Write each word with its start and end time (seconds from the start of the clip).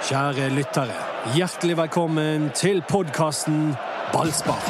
Kjære 0.00 0.46
lyttere, 0.56 0.94
hjertelig 1.36 1.74
velkommen 1.76 2.46
til 2.56 2.78
podkasten 2.88 3.74
Ballspar. 4.14 4.62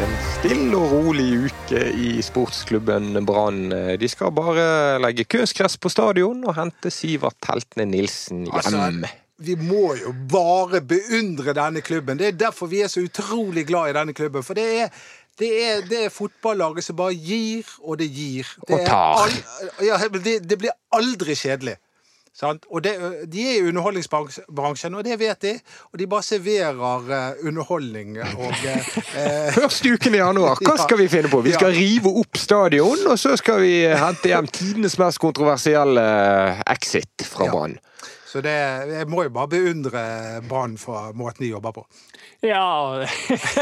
En 0.00 0.16
stille 0.30 0.80
og 0.80 0.88
rolig 0.94 1.28
uke 1.50 1.84
i 2.00 2.14
sportsklubben 2.24 3.20
Brann. 3.28 3.68
De 4.00 4.08
skal 4.08 4.32
bare 4.32 4.98
legge 5.04 5.28
kunstgress 5.28 5.76
på 5.76 5.92
stadion 5.92 6.40
og 6.48 6.56
hente 6.56 6.88
Sivert 6.88 7.44
Heltene 7.44 7.90
Nilsen 7.92 8.46
hjem. 8.48 8.56
Altså, 8.56 9.18
vi 9.42 9.56
må 9.58 9.94
jo 9.98 10.12
bare 10.30 10.80
beundre 10.86 11.54
denne 11.56 11.82
klubben. 11.82 12.18
Det 12.18 12.28
er 12.28 12.36
derfor 12.44 12.70
vi 12.70 12.82
er 12.84 12.90
så 12.92 13.02
utrolig 13.02 13.66
glad 13.66 13.90
i 13.90 13.96
denne 13.96 14.14
klubben. 14.14 14.44
For 14.46 14.54
det 14.54 14.66
er, 14.84 14.92
det 15.40 15.48
er, 15.64 15.80
det 15.88 16.04
er 16.06 16.12
fotballaget 16.12 16.84
som 16.84 16.96
bare 16.98 17.14
gir, 17.16 17.64
og 17.80 17.98
det 17.98 18.10
gir. 18.12 18.48
Det 18.68 18.76
Og 18.76 18.84
tar. 18.86 19.32
er 19.80 19.86
ja, 19.86 19.96
det, 20.12 20.42
det 20.48 20.58
blir 20.60 20.74
aldri 20.92 21.34
kjedelig. 21.38 21.78
Sant? 22.32 22.64
Og 22.72 22.80
det, 22.84 22.92
de 23.28 23.42
er 23.44 23.58
i 23.58 23.64
underholdningsbransjen, 23.68 24.94
og 24.96 25.04
det 25.04 25.18
vet 25.20 25.42
de. 25.44 25.50
Og 25.92 25.98
de 26.00 26.06
bare 26.08 26.24
serverer 26.24 26.78
uh, 26.80 27.46
underholdning 27.46 28.16
og 28.22 28.54
uh, 28.68 29.50
Første 29.52 29.92
uken 29.92 30.16
i 30.16 30.22
januar, 30.22 30.56
hva 30.64 30.78
skal 30.84 31.00
vi 31.02 31.10
finne 31.12 31.28
på? 31.32 31.42
Vi 31.44 31.52
skal 31.52 31.74
rive 31.76 32.12
opp 32.22 32.40
stadion, 32.40 33.04
og 33.12 33.18
så 33.20 33.36
skal 33.36 33.60
vi 33.60 33.74
hente 33.84 34.32
hjem 34.32 34.48
tidenes 34.48 34.96
mest 35.00 35.20
kontroversielle 35.20 36.06
exit 36.72 37.26
fra 37.28 37.50
Ja. 37.50 37.52
Brann. 37.52 37.76
Så 38.32 38.40
det, 38.40 38.52
jeg 38.88 39.08
må 39.12 39.26
jo 39.26 39.30
bare 39.34 39.50
beundre 39.52 40.02
Brann 40.48 40.78
for 40.80 41.12
måten 41.18 41.44
de 41.44 41.50
jobber 41.50 41.74
på. 41.76 41.82
Ja 42.40 43.04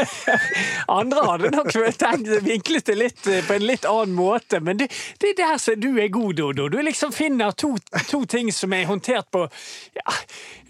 Andre 0.99 1.25
hadde 1.27 1.49
nok 1.51 1.73
tenkt 1.99 2.29
vinklet 2.45 2.87
det 2.87 2.95
litt 2.95 3.27
eh, 3.27 3.41
på 3.43 3.57
en 3.57 3.65
litt 3.67 3.83
annen 3.89 4.15
måte, 4.15 4.61
men 4.63 4.79
det, 4.79 4.87
det 5.19 5.33
er 5.33 5.35
der 5.41 5.59
som 5.59 5.75
du 5.81 5.89
er 5.99 6.07
god, 6.13 6.39
Dodo. 6.39 6.69
Du 6.71 6.79
liksom 6.79 7.11
finner 7.11 7.51
to, 7.51 7.73
to 8.07 8.23
ting 8.31 8.53
som 8.55 8.71
er 8.73 8.87
håndtert 8.87 9.27
på 9.35 9.43
ja, 9.99 10.15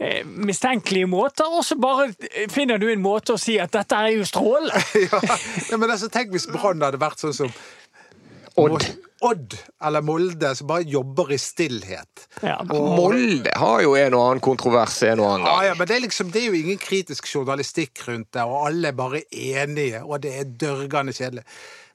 eh, 0.02 0.26
mistenkelige 0.26 1.06
måter, 1.12 1.54
og 1.54 1.62
så 1.68 1.78
bare 1.78 2.10
eh, 2.32 2.50
finner 2.50 2.82
du 2.82 2.90
en 2.90 3.06
måte 3.06 3.38
å 3.38 3.40
si 3.40 3.60
at 3.62 3.76
dette 3.78 4.02
er 4.02 4.16
jo 4.18 4.26
strålende. 4.26 4.82
ja. 5.06 5.22
Men 5.78 5.94
altså, 5.94 6.10
Tenk 6.10 6.34
hvis 6.34 6.50
Brann 6.50 6.82
hadde 6.82 7.00
vært 7.02 7.22
sånn 7.22 7.38
som 7.38 7.54
Odd. 8.60 8.82
Odd 9.22 9.54
eller 9.86 10.02
Molde, 10.02 10.56
som 10.58 10.68
bare 10.68 10.86
jobber 10.90 11.32
i 11.32 11.38
stillhet. 11.38 12.24
Ja. 12.42 12.56
Molde 12.66 13.52
har 13.56 13.84
jo 13.86 13.94
en 14.00 14.16
og 14.18 14.24
annen 14.26 14.42
kontrovers 14.42 14.96
en 15.06 15.22
og 15.22 15.30
annen 15.36 15.46
gang. 15.46 15.68
ja, 15.68 15.76
men 15.78 15.90
det 15.90 15.96
er 15.96 16.04
liksom, 16.08 16.32
det 16.34 16.42
er 16.42 16.50
jo 16.50 16.58
ingen 16.58 16.82
kritisk 16.82 17.30
journalistikk 17.30 18.02
rundt 18.08 18.32
det, 18.34 18.42
og 18.48 18.66
alle 18.72 18.90
er 18.90 18.98
bare 18.98 19.22
enige, 19.30 20.02
og 20.02 20.24
det 20.26 20.34
er 20.40 20.50
dørgende 20.66 21.14
kjedelig. 21.14 21.46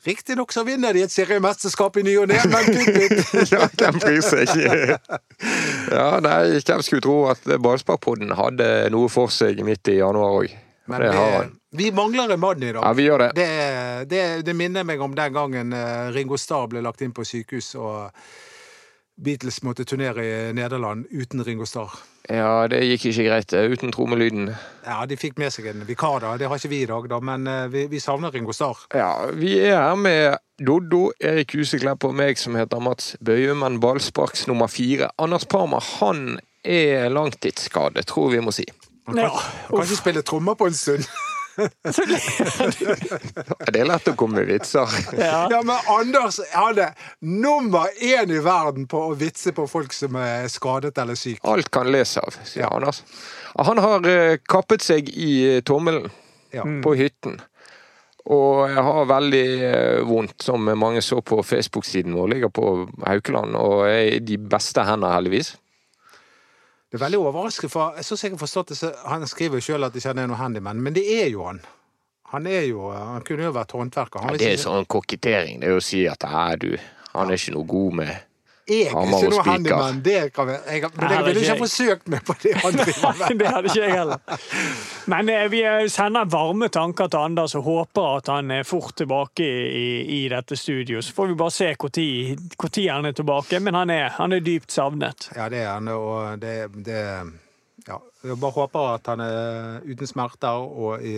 Riktignok 0.06 0.52
så 0.54 0.62
vinner 0.62 0.94
de 0.94 1.02
et 1.02 1.10
seriemesterskap 1.10 1.97
i 1.98 2.04
ny 2.06 2.12
og 2.20 2.28
ne, 2.30 2.38
men. 2.47 2.69
Ja, 3.54 3.66
hvem 3.74 3.98
bryr 3.98 4.22
seg? 4.22 4.52
Ja, 5.97 6.20
nei, 6.22 6.60
hvem 6.60 6.84
skulle 6.86 7.02
tro 7.02 7.16
at 7.32 7.42
Ballsparkpodden 7.62 8.36
hadde 8.38 8.69
noe 8.94 9.10
for 9.10 9.34
seg 9.34 9.58
midt 9.66 9.91
i 9.91 9.98
januar 9.98 10.44
òg. 10.44 10.54
Men 10.86 11.00
Det 11.00 11.12
har 11.12 11.48
vi, 11.76 11.92
mangler 11.92 12.32
en 12.32 12.40
mann 12.40 12.62
i 12.62 12.72
dag. 12.72 12.82
Ja, 12.82 12.92
vi 12.92 13.06
gjør 13.06 13.26
det. 13.26 13.30
Det, 13.36 13.48
det, 14.10 14.24
det 14.46 14.56
minner 14.56 14.86
meg 14.86 15.00
om 15.02 15.14
den 15.14 15.32
gangen 15.34 15.72
eh, 15.76 16.10
Ringo 16.14 16.38
Starr 16.40 16.70
ble 16.72 16.82
lagt 16.84 17.02
inn 17.04 17.14
på 17.14 17.24
sykehus, 17.26 17.74
og 17.74 18.12
Beatles 19.16 19.62
måtte 19.64 19.84
turnere 19.88 20.24
i 20.24 20.52
Nederland 20.56 21.06
uten 21.10 21.42
Ringo 21.44 21.66
Starr. 21.66 21.92
Ja, 22.28 22.66
det 22.68 22.80
gikk 22.84 23.06
ikke 23.10 23.26
greit 23.28 23.52
eh, 23.54 23.68
uten 23.70 23.92
trommelyden. 23.94 24.50
Ja, 24.86 24.98
de 25.06 25.18
fikk 25.18 25.38
med 25.40 25.54
seg 25.54 25.68
en 25.70 25.84
vikar, 25.88 26.18
da. 26.24 26.34
Det 26.38 26.50
har 26.50 26.58
ikke 26.58 26.72
vi 26.72 26.82
i 26.84 26.88
dag, 26.90 27.06
da, 27.10 27.20
men 27.24 27.46
eh, 27.50 27.66
vi, 27.72 27.86
vi 27.92 28.02
savner 28.02 28.34
Ringo 28.34 28.54
Starr. 28.56 28.86
Ja, 28.94 29.12
vi 29.34 29.54
er 29.62 29.78
her 29.78 30.00
med 30.00 30.38
Doddo, 30.58 31.10
Erik 31.20 31.54
Huseklepp 31.58 32.04
og 32.08 32.16
meg 32.18 32.40
som 32.40 32.58
heter 32.58 32.82
Mats 32.82 33.14
Bøyum, 33.24 33.62
men 33.64 33.80
ballsparks 33.82 34.46
nummer 34.50 34.70
fire. 34.70 35.10
Anders 35.22 35.46
Parma, 35.48 35.80
han 35.98 36.38
er 36.66 37.08
langtidsskadet, 37.12 38.08
tror 38.10 38.32
vi 38.34 38.42
må 38.42 38.54
si. 38.54 38.66
Han 39.06 39.15
kan, 39.15 39.25
Ja, 39.25 39.31
man 39.71 39.81
kan 39.81 39.87
ikke 39.87 39.97
spille 40.03 40.22
trommer 40.27 40.55
på 40.59 40.67
en 40.71 40.75
stund. 40.75 41.05
Det 41.56 43.78
er 43.81 43.87
lett 43.89 44.09
å 44.11 44.15
komme 44.19 44.37
med 44.43 44.49
vitser. 44.50 44.91
Ja. 45.17 45.47
Ja, 45.50 45.61
men 45.65 45.77
Anders 45.93 46.41
hadde 46.53 46.83
er 46.91 46.94
nummer 47.25 47.87
én 48.03 48.31
i 48.34 48.41
verden 48.44 48.87
på 48.91 48.99
å 49.09 49.15
vitse 49.19 49.53
på 49.56 49.65
folk 49.71 49.93
som 49.97 50.17
er 50.21 50.49
skadet 50.53 50.99
eller 51.00 51.17
syke. 51.19 51.41
Alt 51.49 51.71
kan 51.75 51.89
les 51.93 52.17
av, 52.21 52.37
sier 52.44 52.69
Anders. 52.69 53.03
Han 53.56 53.78
har 53.81 54.05
eh, 54.11 54.37
kappet 54.44 54.83
seg 54.84 55.09
i 55.15 55.56
eh, 55.56 55.62
tommelen 55.67 56.11
Ja. 56.55 56.62
på 56.84 56.94
hytten. 56.97 57.41
Og 58.27 58.67
jeg 58.71 58.83
har 58.83 59.05
veldig 59.06 59.47
eh, 59.71 60.00
vondt, 60.09 60.43
som 60.43 60.65
mange 60.78 61.03
så 61.05 61.21
på 61.23 61.43
Facebook-siden 61.47 62.15
vår. 62.17 62.28
Ligger 62.34 62.49
på 62.55 62.88
Haukeland 63.06 63.56
og 63.56 63.84
er 63.88 64.17
i 64.17 64.19
de 64.25 64.37
beste 64.41 64.83
hender, 64.87 65.12
heldigvis. 65.15 65.55
Det 66.91 67.00
er 67.00 67.02
veldig 67.02 67.19
overraskende, 67.19 67.70
for 67.72 67.97
jeg 67.98 68.04
synes 68.06 68.22
jeg 68.24 68.30
har 68.30 68.38
forstått 68.38 68.69
det, 68.69 68.76
så 68.78 68.92
han 69.10 69.26
skriver 69.26 69.58
jo 69.58 69.60
selv 69.60 69.84
at 69.88 69.92
det 69.97 70.04
ikke 70.04 70.12
er 70.22 70.28
noe 70.30 70.38
handyman, 70.38 70.78
men 70.82 70.94
det 70.94 71.02
er 71.22 71.28
jo 71.32 71.44
han. 71.48 71.60
Han 72.32 72.47
er 72.47 72.62
jo, 72.69 72.91
han 72.94 73.22
kunne 73.26 73.44
jo 73.48 73.52
vært 73.54 73.72
håndverker. 73.74 74.20
Han 74.22 74.34
Ja, 74.34 74.36
det 74.38 74.47
er 74.47 74.54
ikke- 74.56 74.62
sånn 74.69 74.86
kokettering. 74.86 75.60
Det 75.60 75.69
er 75.69 75.76
å 75.76 75.82
si 75.82 76.06
at 76.06 76.22
nei, 76.22 76.56
du, 76.56 76.76
han 77.14 77.30
er 77.30 77.34
ikke 77.34 77.54
noe 77.54 77.66
god 77.66 77.92
med 77.94 78.16
Jeg 78.66 78.88
er 78.91 79.04
ikke 79.06 79.28
noe 79.31 79.43
handyman, 79.47 79.99
det 80.03 80.21
kan 80.34 80.49
vi, 80.49 80.54
jeg, 80.75 80.88
men 80.97 81.12
jeg 81.15 81.22
ville 81.22 81.43
ikke 81.44 81.53
ha 81.53 81.59
forsøkt 81.60 82.09
meg 82.10 82.25
på 82.27 82.34
det 82.43 82.54
han 82.59 82.75
driver 82.81 83.12
med. 83.21 83.38
Det 83.38 83.53
hadde 83.54 83.71
ikke 83.71 83.84
jeg 83.84 83.94
heller. 83.94 84.41
Men 85.12 85.31
eh, 85.31 85.44
vi 85.53 85.60
eh, 85.62 85.82
sender 85.93 86.27
varme 86.32 86.69
tanker 86.75 87.12
til 87.12 87.28
Anders 87.28 87.55
og 87.55 87.62
håper 87.62 88.09
at 88.16 88.32
han 88.34 88.50
er 88.50 88.66
fort 88.66 88.97
tilbake 88.99 89.47
i, 89.47 89.87
i 90.19 90.21
dette 90.34 90.59
studio. 90.59 90.99
Så 90.99 91.15
får 91.15 91.31
vi 91.31 91.38
bare 91.38 91.55
se 91.55 91.71
når 91.76 92.91
han 92.91 93.06
er 93.06 93.16
tilbake, 93.22 93.62
men 93.62 93.78
han 93.78 93.94
er, 93.94 94.09
han 94.19 94.34
er 94.34 94.43
dypt 94.43 94.75
savnet. 94.75 95.31
Ja, 95.37 95.47
det 95.53 95.62
er 95.62 95.72
han, 95.76 95.94
og 95.94 96.43
det, 96.43 96.56
det 96.82 97.00
ja, 97.87 98.03
Jeg 98.25 98.43
bare 98.43 98.56
håper 98.59 98.93
at 98.97 99.15
han 99.15 99.22
er 99.22 99.82
uten 99.87 100.10
smerter 100.10 100.59
og 100.59 101.06
i, 101.06 101.15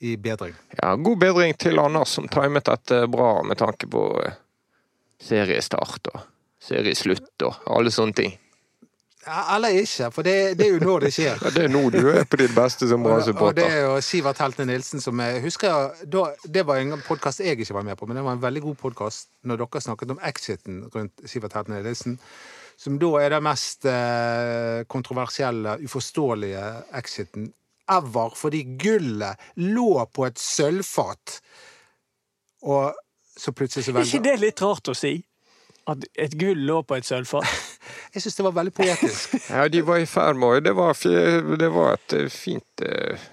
i 0.00 0.16
bedring. 0.16 0.56
Ja, 0.80 0.94
god 0.96 1.20
bedring 1.20 1.58
til 1.60 1.78
Anders, 1.78 2.16
som 2.16 2.28
timet 2.32 2.64
dette 2.72 3.04
bra 3.12 3.42
med 3.44 3.60
tanke 3.60 3.90
på 3.90 4.08
eh, 4.24 4.38
seriestart 5.20 6.14
og 6.14 6.30
serieslutt 6.64 7.46
og 7.46 7.68
alle 7.70 7.92
sånne 7.94 8.18
ting. 8.22 8.34
Ja, 9.24 9.56
eller 9.56 9.72
ikke, 9.80 10.10
for 10.12 10.26
det, 10.26 10.34
det 10.58 10.66
er 10.66 10.74
jo 10.74 10.80
nå 10.84 10.98
det 11.00 11.10
skjer. 11.14 11.38
Ja, 11.44 11.52
det 11.54 11.62
er 11.64 11.72
nå 11.72 11.86
du 11.92 12.02
er 12.12 12.26
på 12.28 12.38
ditt 12.40 12.52
beste 12.56 12.88
som 12.90 13.06
Og, 13.08 13.30
og 13.40 13.54
det 13.56 13.64
er 13.64 13.86
jo 13.86 13.94
Sivert 14.04 14.40
Heltene 14.42 14.68
Nilsen 14.72 15.00
som 15.00 15.20
jeg 15.24 15.40
husker 15.44 15.94
da, 16.12 16.26
Det 16.44 16.64
var 16.68 16.82
en 16.82 17.00
podkast 17.06 17.40
jeg 17.40 17.56
ikke 17.56 17.78
var 17.78 17.86
med 17.88 17.96
på, 17.96 18.08
men 18.08 18.20
det 18.20 18.24
var 18.26 18.36
en 18.36 18.42
veldig 18.42 18.64
god 18.66 18.76
podkast 18.82 19.30
når 19.48 19.62
dere 19.62 19.84
snakket 19.86 20.12
om 20.12 20.20
exiten 20.28 20.82
rundt 20.92 21.24
Sivert 21.30 21.56
Heltene 21.56 21.80
Nilsen. 21.84 22.18
Som 22.76 22.98
da 23.00 23.12
er 23.22 23.36
den 23.36 23.44
mest 23.46 23.86
eh, 23.86 24.82
kontroversielle, 24.90 25.78
uforståelige 25.86 26.64
exiten 26.98 27.52
ever. 27.88 28.34
Fordi 28.34 28.64
gullet 28.82 29.52
lå 29.62 29.92
på 30.12 30.26
et 30.26 30.40
sølvfat, 30.42 31.38
og 32.66 32.98
så 33.38 33.52
plutselig 33.54 33.86
så 33.86 33.94
Er 33.94 34.02
ikke 34.02 34.18
velger 34.18 34.26
det 34.26 34.34
litt 34.42 34.62
rart 34.64 34.90
å 34.90 34.96
si? 34.96 35.16
At 35.86 36.04
et 36.16 36.32
gull 36.40 36.62
lå 36.64 36.78
på 36.88 36.96
et 36.96 37.04
sølvfat? 37.04 37.44
Jeg 38.14 38.22
syns 38.24 38.36
det 38.38 38.44
var 38.46 38.54
veldig 38.56 38.72
poetisk. 38.74 39.34
Ja, 39.52 39.66
de 39.68 39.82
var 39.84 40.00
i 40.00 40.06
ferd 40.08 40.38
med 40.40 40.48
å 40.48 40.60
Det 40.64 40.72
var, 40.78 40.96
det 41.60 41.70
var 41.74 41.98
et 41.98 42.18
eh, 42.22 42.28
fint 42.32 42.84
uh 42.88 43.30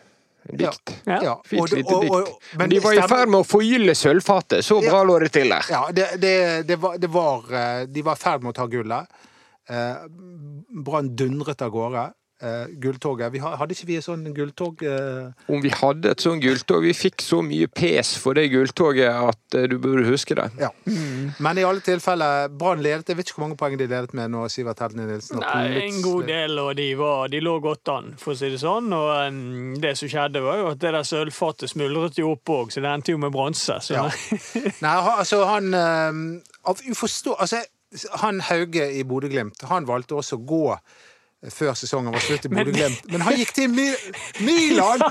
dikt. 0.52 0.90
Ja. 1.06 1.20
Ja, 1.24 1.34
Fint 1.46 1.62
og- 1.62 1.70
lite 1.78 1.94
og- 1.96 2.10
og- 2.12 2.26
dikt. 2.26 2.48
men 2.58 2.70
de 2.70 2.80
var 2.82 2.94
i 2.98 3.02
ferd 3.08 3.30
med 3.30 3.40
å 3.44 3.46
forgylle 3.46 3.94
sølvfatet. 3.96 4.66
Så 4.66 4.80
bra 4.82 5.04
lå 5.06 5.20
det 5.22 5.30
til 5.32 5.48
der. 5.54 5.68
Ja, 5.70 5.84
det, 5.94 6.08
det, 6.20 6.34
det, 6.68 6.76
var, 6.82 6.98
det 6.98 7.08
var 7.14 7.46
eh, 7.54 7.86
De 7.86 8.02
var 8.02 8.18
i 8.18 8.24
ferd 8.24 8.42
med 8.44 8.50
å 8.52 8.58
ta 8.58 8.66
gullet. 8.68 9.08
Eh, 9.70 10.02
Brann 10.84 11.12
dundret 11.16 11.62
av 11.62 11.70
gårde. 11.72 12.08
Eh, 12.42 12.72
gulltoget. 12.82 13.30
Vi 13.36 13.40
hadde 13.44 13.76
ikke 13.76 13.86
vi 13.86 13.96
et 14.00 14.06
sånn 14.06 14.24
gulltog? 14.34 14.80
Eh, 14.82 15.28
Om 15.54 15.60
vi 15.62 15.70
hadde 15.78 16.10
et 16.10 16.24
sånt 16.24 16.42
gulltog 16.42 16.82
Vi 16.88 16.94
fikk 16.98 17.22
så 17.22 17.38
mye 17.46 17.68
pes 17.70 18.16
for 18.18 18.34
det 18.34 18.48
gulltoget 18.50 19.12
at 19.14 19.58
eh, 19.60 19.68
du 19.70 19.76
burde 19.78 20.08
huske 20.08 20.34
det. 20.40 20.48
ja. 20.58 20.72
Men 21.38 21.60
i 21.62 21.66
alle 21.68 21.84
tilfeller, 21.86 22.48
Brann 22.50 22.82
ledet. 22.82 23.12
Jeg 23.12 23.20
vet 23.20 23.30
ikke 23.30 23.38
hvor 23.38 23.46
mange 23.46 23.60
poeng 23.60 23.76
de 23.78 23.86
ledet 23.86 24.16
med 24.18 24.32
når 24.34 24.50
Sivert 24.56 24.82
Heltene 24.82 25.06
Nilsen 25.06 25.38
Nei, 25.44 25.84
en 25.84 26.00
god 26.02 26.26
del, 26.32 26.58
og 26.64 26.72
de, 26.80 26.88
var, 26.98 27.28
de 27.30 27.44
lå 27.46 27.54
godt 27.62 27.92
an, 27.94 28.10
for 28.18 28.34
å 28.34 28.40
si 28.40 28.50
det 28.50 28.62
sånn. 28.64 28.90
Og 28.98 29.12
um, 29.28 29.76
det 29.84 29.94
som 30.00 30.10
skjedde, 30.10 30.42
var 30.42 30.58
jo 30.64 30.72
at 30.72 30.82
det 30.82 30.96
der 30.98 31.06
sølvfatet 31.06 31.70
smuldret 31.76 32.18
jo 32.18 32.34
opp 32.34 32.54
òg, 32.58 32.74
så 32.74 32.82
det 32.82 32.90
endte 32.90 33.14
jo 33.14 33.22
med 33.22 33.36
bronse. 33.38 33.78
Så 33.86 34.00
Ja. 34.00 34.08
Nei, 34.86 34.96
altså 35.14 35.44
han 35.46 35.70
um, 35.78 36.26
Av 36.66 36.82
uforstå... 36.90 37.38
Altså, 37.38 37.62
han 38.22 38.40
Hauge 38.48 38.86
i 38.96 39.02
Bodø-Glimt, 39.04 39.66
han 39.68 39.86
valgte 39.86 40.16
også 40.16 40.38
å 40.40 40.46
gå 40.48 40.66
før 41.50 41.74
sesongen 41.74 42.14
var 42.14 42.22
slutt 42.22 42.46
i 42.46 42.52
Bodø-Glimt. 42.52 43.08
Men 43.10 43.24
han 43.26 43.38
gikk 43.40 43.54
til 43.58 43.72
Mi 43.74 43.88
Milan! 44.46 45.02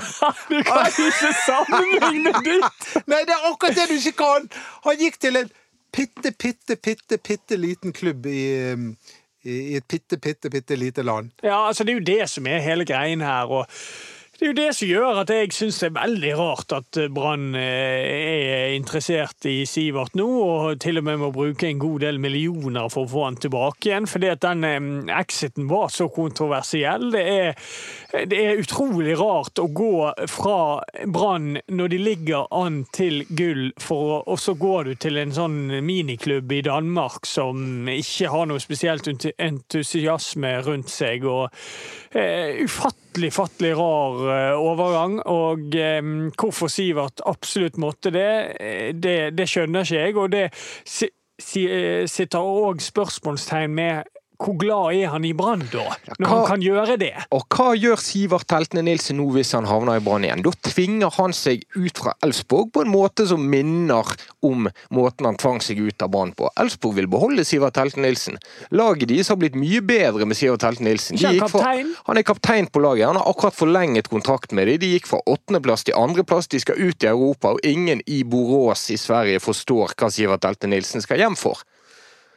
du 0.47 0.61
kan 0.67 0.87
ikke 0.87 1.31
sammenligne 1.45 2.31
ditt! 2.47 2.85
Nei, 3.11 3.23
det 3.27 3.35
er 3.35 3.49
akkurat 3.49 3.75
det 3.75 3.89
du 3.91 3.97
ikke 3.97 4.15
kan! 4.23 4.47
Han 4.85 5.01
gikk 5.01 5.19
til 5.19 5.41
en 5.41 5.51
bitte, 5.91 6.31
bitte, 6.31 6.77
bitte, 6.79 7.19
bitte 7.19 7.59
liten 7.59 7.91
klubb 7.95 8.25
i, 8.31 8.45
um, 8.71 8.93
i 9.43 9.57
i 9.73 9.75
et 9.81 9.87
bitte, 9.89 10.17
bitte, 10.21 10.49
bitte 10.53 10.77
lite 10.79 11.03
land. 11.03 11.33
Ja, 11.43 11.67
altså 11.67 11.83
det 11.83 11.95
er 11.95 11.99
jo 11.99 12.07
det 12.13 12.29
som 12.29 12.47
er 12.47 12.63
hele 12.63 12.85
greien 12.85 13.21
her. 13.25 13.51
og 13.51 13.67
Det 14.41 14.47
er 14.47 14.53
jo 14.55 14.57
det 14.57 14.71
som 14.73 14.89
gjør 14.89 15.17
at 15.21 15.29
jeg 15.29 15.49
syns 15.53 15.75
det 15.83 15.87
er 15.91 15.93
veldig 15.99 16.29
rart 16.39 16.73
at 16.73 16.97
Brann 17.13 17.51
er 17.53 18.71
interessert 18.73 19.45
i 19.45 19.67
Sivert 19.69 20.15
nå, 20.17 20.25
og 20.25 20.79
til 20.81 20.97
og 20.97 21.03
med 21.05 21.19
må 21.21 21.27
bruke 21.35 21.67
en 21.69 21.77
god 21.77 22.01
del 22.01 22.17
millioner 22.17 22.87
for 22.89 23.05
å 23.05 23.11
få 23.11 23.25
han 23.27 23.37
tilbake 23.37 23.91
igjen. 23.91 24.07
Fordi 24.09 24.31
at 24.31 24.41
den 24.41 24.65
exiten 25.13 25.67
var 25.69 25.93
så 25.93 26.07
kontroversiell. 26.09 27.11
Det 27.13 27.21
er, 27.21 27.67
det 28.31 28.39
er 28.39 28.63
utrolig 28.63 29.13
rart 29.19 29.61
å 29.61 29.67
gå 29.69 30.09
fra 30.33 30.57
Brann 31.05 31.61
når 31.69 31.93
de 31.93 32.01
ligger 32.01 32.49
an 32.49 32.81
til 32.97 33.21
gull, 33.29 33.69
for, 33.77 34.23
og 34.25 34.41
så 34.41 34.57
går 34.57 34.89
du 34.89 34.95
til 35.05 35.21
en 35.21 35.37
sånn 35.37 35.59
miniklubb 35.85 36.49
i 36.57 36.63
Danmark 36.65 37.29
som 37.29 37.85
ikke 37.93 38.33
har 38.33 38.49
noe 38.49 38.65
spesielt 38.65 39.05
entusiasme 39.37 40.57
rundt 40.65 40.89
seg. 40.89 41.29
og 41.29 41.53
uh, 42.17 42.97
fattelig 43.35 43.73
rar 43.79 44.21
uh, 44.23 44.61
overgang. 44.61 45.19
Og 45.25 45.75
um, 45.75 46.31
hvorfor 46.37 46.71
Sivert 46.71 47.23
absolutt 47.25 47.79
måtte 47.81 48.13
det, 48.13 48.31
det, 49.03 49.17
det 49.37 49.49
skjønner 49.49 49.83
ikke 49.85 49.99
jeg. 49.99 50.17
Og 50.17 50.31
det 50.31 50.47
si, 50.55 51.11
si, 51.41 51.65
sitter 52.07 52.39
òg 52.39 52.81
spørsmålstegn 52.83 53.75
med 53.75 54.17
hvor 54.41 54.57
glad 54.59 54.95
er 54.97 55.11
han 55.13 55.25
i 55.27 55.33
Brann, 55.37 55.63
da? 55.71 55.85
Når 56.17 56.25
hva, 56.25 56.31
han 56.33 56.47
kan 56.49 56.63
gjøre 56.65 56.97
det? 57.01 57.11
Og 57.35 57.45
hva 57.53 57.71
gjør 57.77 58.01
Sivert 58.01 58.47
Teltene 58.49 58.83
Nilsen 58.85 59.19
nå 59.19 59.27
hvis 59.35 59.53
han 59.57 59.67
havner 59.69 59.99
i 59.99 60.03
Brann 60.03 60.25
igjen? 60.25 60.43
Da 60.45 60.53
tvinger 60.67 61.13
han 61.17 61.35
seg 61.35 61.63
ut 61.75 62.01
fra 62.01 62.15
Elfsborg 62.25 62.71
på 62.75 62.85
en 62.85 62.91
måte 62.93 63.27
som 63.29 63.43
minner 63.51 64.07
om 64.45 64.69
måten 64.93 65.29
han 65.29 65.39
tvang 65.41 65.61
seg 65.63 65.81
ut 65.81 66.05
av 66.05 66.11
Brann 66.13 66.33
på. 66.37 66.49
Elfsborg 66.61 66.97
vil 66.99 67.09
beholde 67.11 67.45
Sivert 67.47 67.77
Teltene 67.77 68.07
Nilsen. 68.07 68.39
Laget 68.73 69.11
deres 69.11 69.31
har 69.31 69.39
blitt 69.41 69.57
mye 69.59 69.83
bedre 69.85 70.27
med 70.29 70.39
Sivert 70.39 70.63
Teltene 70.65 70.91
Nilsen. 70.91 71.19
De 71.21 71.51
fra, 71.51 71.75
han 72.09 72.21
er 72.21 72.27
kaptein 72.27 72.69
på 72.71 72.83
laget. 72.83 73.07
Han 73.11 73.19
har 73.21 73.29
akkurat 73.29 73.57
forlenget 73.57 74.09
kontrakt 74.11 74.55
med 74.57 74.71
dem. 74.71 74.81
De 74.81 74.93
gikk 74.95 75.09
fra 75.11 75.21
åttendeplass 75.29 75.85
til 75.87 75.97
andreplass. 75.99 76.49
De 76.51 76.61
skal 76.63 76.81
ut 76.81 77.05
i 77.05 77.11
Europa, 77.11 77.53
og 77.55 77.67
ingen 77.67 78.01
i 78.07 78.23
Borås 78.27 78.89
i 78.93 78.99
Sverige 78.99 79.43
forstår 79.43 79.95
hva 79.95 80.11
Sivert 80.13 80.43
Teltene 80.45 80.75
Nilsen 80.75 81.03
skal 81.05 81.21
hjem 81.21 81.37
for. 81.39 81.61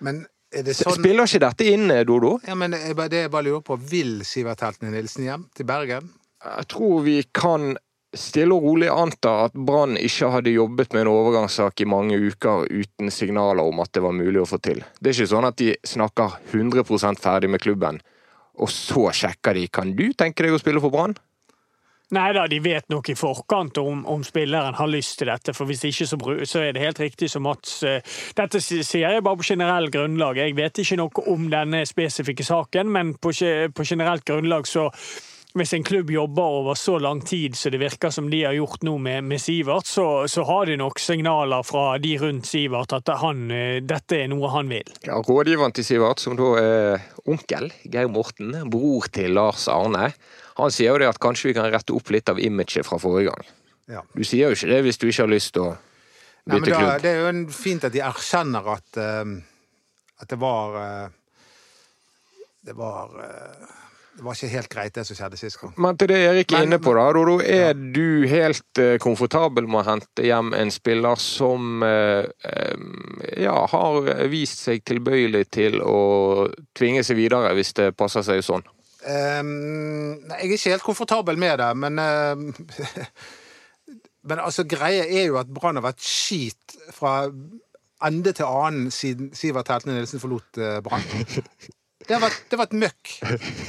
Men 0.04 0.24
Sånn... 0.54 0.98
Spiller 1.00 1.26
ikke 1.26 1.42
dette 1.42 1.66
inn, 1.72 1.88
Dodo? 2.06 2.36
Ja, 2.46 2.54
men 2.58 2.74
det 2.76 3.24
jeg 3.24 3.32
bare 3.32 3.46
lurer 3.48 3.64
på, 3.66 3.78
Vil 3.90 4.20
Sivert 4.28 4.62
Heltene 4.62 4.94
Nilsen 4.94 5.26
hjem 5.26 5.48
til 5.56 5.66
Bergen? 5.68 6.12
Jeg 6.44 6.68
tror 6.70 7.02
vi 7.06 7.18
kan 7.34 7.74
stille 8.14 8.54
og 8.54 8.64
rolig 8.68 8.88
anta 8.92 9.32
at 9.48 9.56
Brann 9.56 9.98
ikke 9.98 10.30
hadde 10.30 10.54
jobbet 10.54 10.94
med 10.94 11.04
en 11.04 11.12
overgangssak 11.12 11.82
i 11.82 11.88
mange 11.88 12.18
uker 12.20 12.68
uten 12.70 13.10
signaler 13.10 13.64
om 13.64 13.82
at 13.82 13.92
det 13.96 14.04
var 14.04 14.14
mulig 14.14 14.42
å 14.42 14.48
få 14.48 14.60
til. 14.62 14.82
Det 15.00 15.10
er 15.10 15.16
ikke 15.16 15.32
sånn 15.34 15.48
at 15.48 15.58
de 15.58 15.72
snakker 15.86 16.38
100% 16.52 17.22
ferdig 17.22 17.50
med 17.50 17.64
klubben, 17.64 18.00
og 18.54 18.70
så 18.70 19.08
sjekker 19.10 19.58
de 19.58 19.66
kan 19.66 19.94
du 19.98 20.06
tenke 20.14 20.46
deg 20.46 20.54
å 20.54 20.62
spille 20.62 20.82
for 20.84 20.94
Brann? 20.94 21.16
Nei 22.12 22.28
da, 22.36 22.44
de 22.46 22.58
vet 22.60 22.88
nok 22.92 23.08
i 23.08 23.16
forkant 23.16 23.78
om, 23.80 24.02
om, 24.10 24.24
spilleren 24.26 24.76
har 24.76 24.90
lyst 24.92 25.16
til 25.18 25.30
dette. 25.32 25.54
For 25.56 25.64
hvis 25.68 25.86
ikke, 25.88 26.06
så, 26.06 26.18
så 26.44 26.60
er 26.60 26.74
det 26.76 26.84
helt 26.84 27.00
riktig 27.00 27.30
som 27.32 27.46
Mats 27.48 27.78
uh, 27.82 28.00
Dette 28.36 28.60
sier 28.60 29.08
jeg 29.08 29.24
bare 29.24 29.40
på 29.40 29.48
generell 29.48 29.88
grunnlag. 29.90 30.38
Jeg 30.42 30.56
vet 30.58 30.82
ikke 30.84 31.00
noe 31.00 31.28
om 31.32 31.48
denne 31.52 31.84
spesifikke 31.88 32.44
saken, 32.44 32.92
men 32.92 33.14
på, 33.16 33.32
på 33.74 33.88
generelt 33.88 34.26
grunnlag 34.28 34.68
så 34.68 34.90
hvis 35.54 35.70
en 35.76 35.84
klubb 35.86 36.08
jobber 36.10 36.54
over 36.58 36.74
så 36.74 36.96
lang 36.98 37.20
tid 37.22 37.54
som 37.54 37.70
det 37.70 37.78
virker 37.78 38.10
som 38.10 38.26
de 38.30 38.40
har 38.42 38.56
gjort 38.56 38.82
nå 38.82 38.96
med, 38.98 39.22
med 39.30 39.38
Sivert, 39.38 39.86
så, 39.86 40.26
så, 40.26 40.42
har 40.48 40.66
de 40.66 40.74
nok 40.80 40.98
signaler 40.98 41.62
fra 41.62 41.84
de 42.02 42.16
rundt 42.18 42.48
Sivert 42.50 42.90
at 42.96 43.12
han, 43.20 43.44
eh, 43.54 43.78
dette 43.78 44.18
er 44.18 44.32
noe 44.32 44.50
han 44.50 44.72
vil. 44.72 44.90
Ja, 45.06 45.20
Rådgiveren 45.22 45.76
til 45.76 45.86
Sivert, 45.86 46.18
som 46.18 46.34
da 46.40 46.48
er 46.58 47.06
onkel 47.30 47.70
Geir 47.86 48.10
Morten, 48.10 48.50
bror 48.66 49.06
til 49.14 49.38
Lars 49.38 49.68
Arne, 49.70 50.10
han 50.58 50.74
sier 50.74 50.92
jo 50.92 51.02
det 51.02 51.10
at 51.10 51.20
kanskje 51.22 51.50
vi 51.50 51.56
kan 51.56 51.68
rette 51.72 51.94
opp 51.96 52.10
litt 52.14 52.30
av 52.30 52.40
imaget 52.40 52.86
fra 52.86 52.98
forrige 53.02 53.32
gang. 53.32 53.52
Ja. 53.90 54.04
Du 54.14 54.24
sier 54.24 54.48
jo 54.48 54.56
ikke 54.56 54.70
det 54.70 54.80
hvis 54.86 55.00
du 55.00 55.08
ikke 55.10 55.26
har 55.26 55.32
lyst 55.32 55.54
til 55.56 55.66
å 55.66 55.70
bytte 55.74 56.60
Nei, 56.60 56.70
da, 56.70 56.80
klubb. 56.80 57.04
Det 57.04 57.12
er 57.12 57.22
jo 57.22 57.54
fint 57.56 57.86
at 57.88 57.94
de 57.94 58.02
erkjenner 58.04 58.74
at, 58.76 59.00
uh, 59.00 59.32
at 60.22 60.30
det 60.30 60.40
var 60.40 60.76
uh, 60.80 61.06
Det 62.64 62.76
var 62.76 63.16
uh, 63.18 63.72
det 64.14 64.22
var 64.22 64.36
ikke 64.38 64.48
helt 64.52 64.70
greit, 64.70 64.92
det 64.94 65.02
som 65.08 65.16
skjedde 65.18 65.36
sist 65.40 65.58
gang. 65.58 65.72
Men 65.82 65.96
til 65.98 66.06
det 66.12 66.20
Erik 66.22 66.52
er 66.54 66.68
inne 66.68 66.76
på, 66.78 66.92
da. 66.94 67.08
Dodo, 67.16 67.32
er 67.42 67.72
ja. 67.72 67.74
du 67.74 68.28
helt 68.30 68.80
komfortabel 69.02 69.66
med 69.66 69.80
å 69.80 69.88
hente 69.88 70.22
hjem 70.22 70.52
en 70.54 70.70
spiller 70.70 71.18
som 71.18 71.82
ja, 71.82 73.56
har 73.72 74.12
vist 74.30 74.62
seg 74.68 74.84
tilbøyelig 74.86 75.48
til 75.58 75.82
å 75.82 75.98
tvinge 76.78 77.02
seg 77.02 77.18
videre, 77.18 77.50
hvis 77.58 77.74
det 77.74 77.90
passer 77.98 78.22
seg 78.22 78.46
sånn? 78.46 78.62
Um, 79.04 80.22
jeg 80.30 80.38
er 80.38 80.52
ikke 80.56 80.70
helt 80.72 80.86
komfortabel 80.86 81.38
med 81.40 81.58
det, 81.60 81.70
men 81.76 82.00
uh, 82.00 82.36
Men 84.24 84.40
altså, 84.40 84.64
greia 84.64 85.04
er 85.04 85.26
jo 85.28 85.36
at 85.36 85.50
Brann 85.52 85.76
har 85.76 85.84
vært 85.84 86.00
skit 86.00 86.76
fra 86.96 87.26
ende 88.04 88.32
til 88.32 88.48
annen 88.48 88.88
siden 88.88 89.34
Sivert 89.36 89.68
Heltene 89.68 89.98
Nilsen 89.98 90.22
forlot 90.22 90.60
uh, 90.60 90.78
Brann. 90.84 91.04
Det 92.04 92.12
har, 92.12 92.20
vært, 92.20 92.40
det 92.48 92.56
har 92.56 92.60
vært 92.66 92.76
møkk 92.76 93.12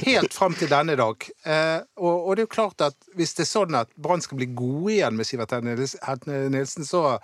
helt 0.04 0.34
fram 0.36 0.56
til 0.56 0.68
denne 0.68 0.92
dag. 0.98 1.24
Eh, 1.48 1.78
og, 1.96 2.16
og, 2.18 2.34
det 2.36 2.42
er 2.42 2.44
jo 2.44 2.52
klart 2.52 2.82
at 2.84 3.06
hvis 3.16 3.32
det 3.38 3.46
er 3.46 3.48
sånn 3.48 3.78
at 3.78 3.88
Brann 3.96 4.20
skal 4.20 4.36
bli 4.36 4.50
gode 4.52 4.90
igjen 4.92 5.16
med 5.16 5.28
Sivert 5.28 5.54
Heltene 5.56 6.42
Nilsen, 6.52 6.84
så 6.84 7.16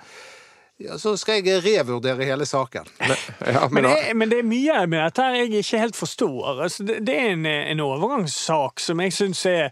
ja, 0.83 0.97
så 0.99 1.13
skal 1.21 1.43
jeg 1.43 1.63
revurdere 1.63 2.27
hele 2.27 2.47
saken. 2.49 2.89
Men, 2.99 3.17
ja, 3.55 3.69
men, 3.71 3.75
men, 3.75 3.85
det, 3.85 4.15
men, 4.19 4.31
det, 4.33 4.39
er 4.41 4.47
mye 4.49 4.79
med 4.91 4.99
dette 5.05 5.27
jeg 5.37 5.51
ikke 5.61 5.83
helt 5.83 5.99
forstår. 5.99 6.63
Altså, 6.65 6.87
det, 6.89 6.97
det, 7.07 7.19
er 7.19 7.35
en, 7.37 7.47
en, 7.47 7.83
overgangssak 7.85 8.83
som 8.83 9.03
jeg 9.05 9.15
syns 9.15 9.45
er, 9.47 9.69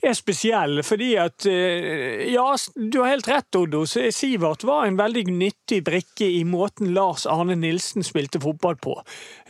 er, 0.00 0.16
spesiell. 0.16 0.80
Fordi 0.86 1.10
at 1.20 1.48
eh, 1.50 2.24
Ja, 2.32 2.46
du 2.74 3.00
har 3.02 3.12
helt 3.12 3.28
rett, 3.28 3.58
Oddo. 3.58 3.84
Sivert 3.84 4.64
var 4.64 4.86
en 4.86 4.96
veldig 4.98 5.26
nyttig 5.28 5.82
brikke 5.84 6.30
i 6.38 6.40
måten 6.48 6.94
Lars 6.96 7.26
Arne 7.28 7.58
Nilsen 7.58 8.06
spilte 8.06 8.40
fotball 8.40 8.78
på. 8.80 8.96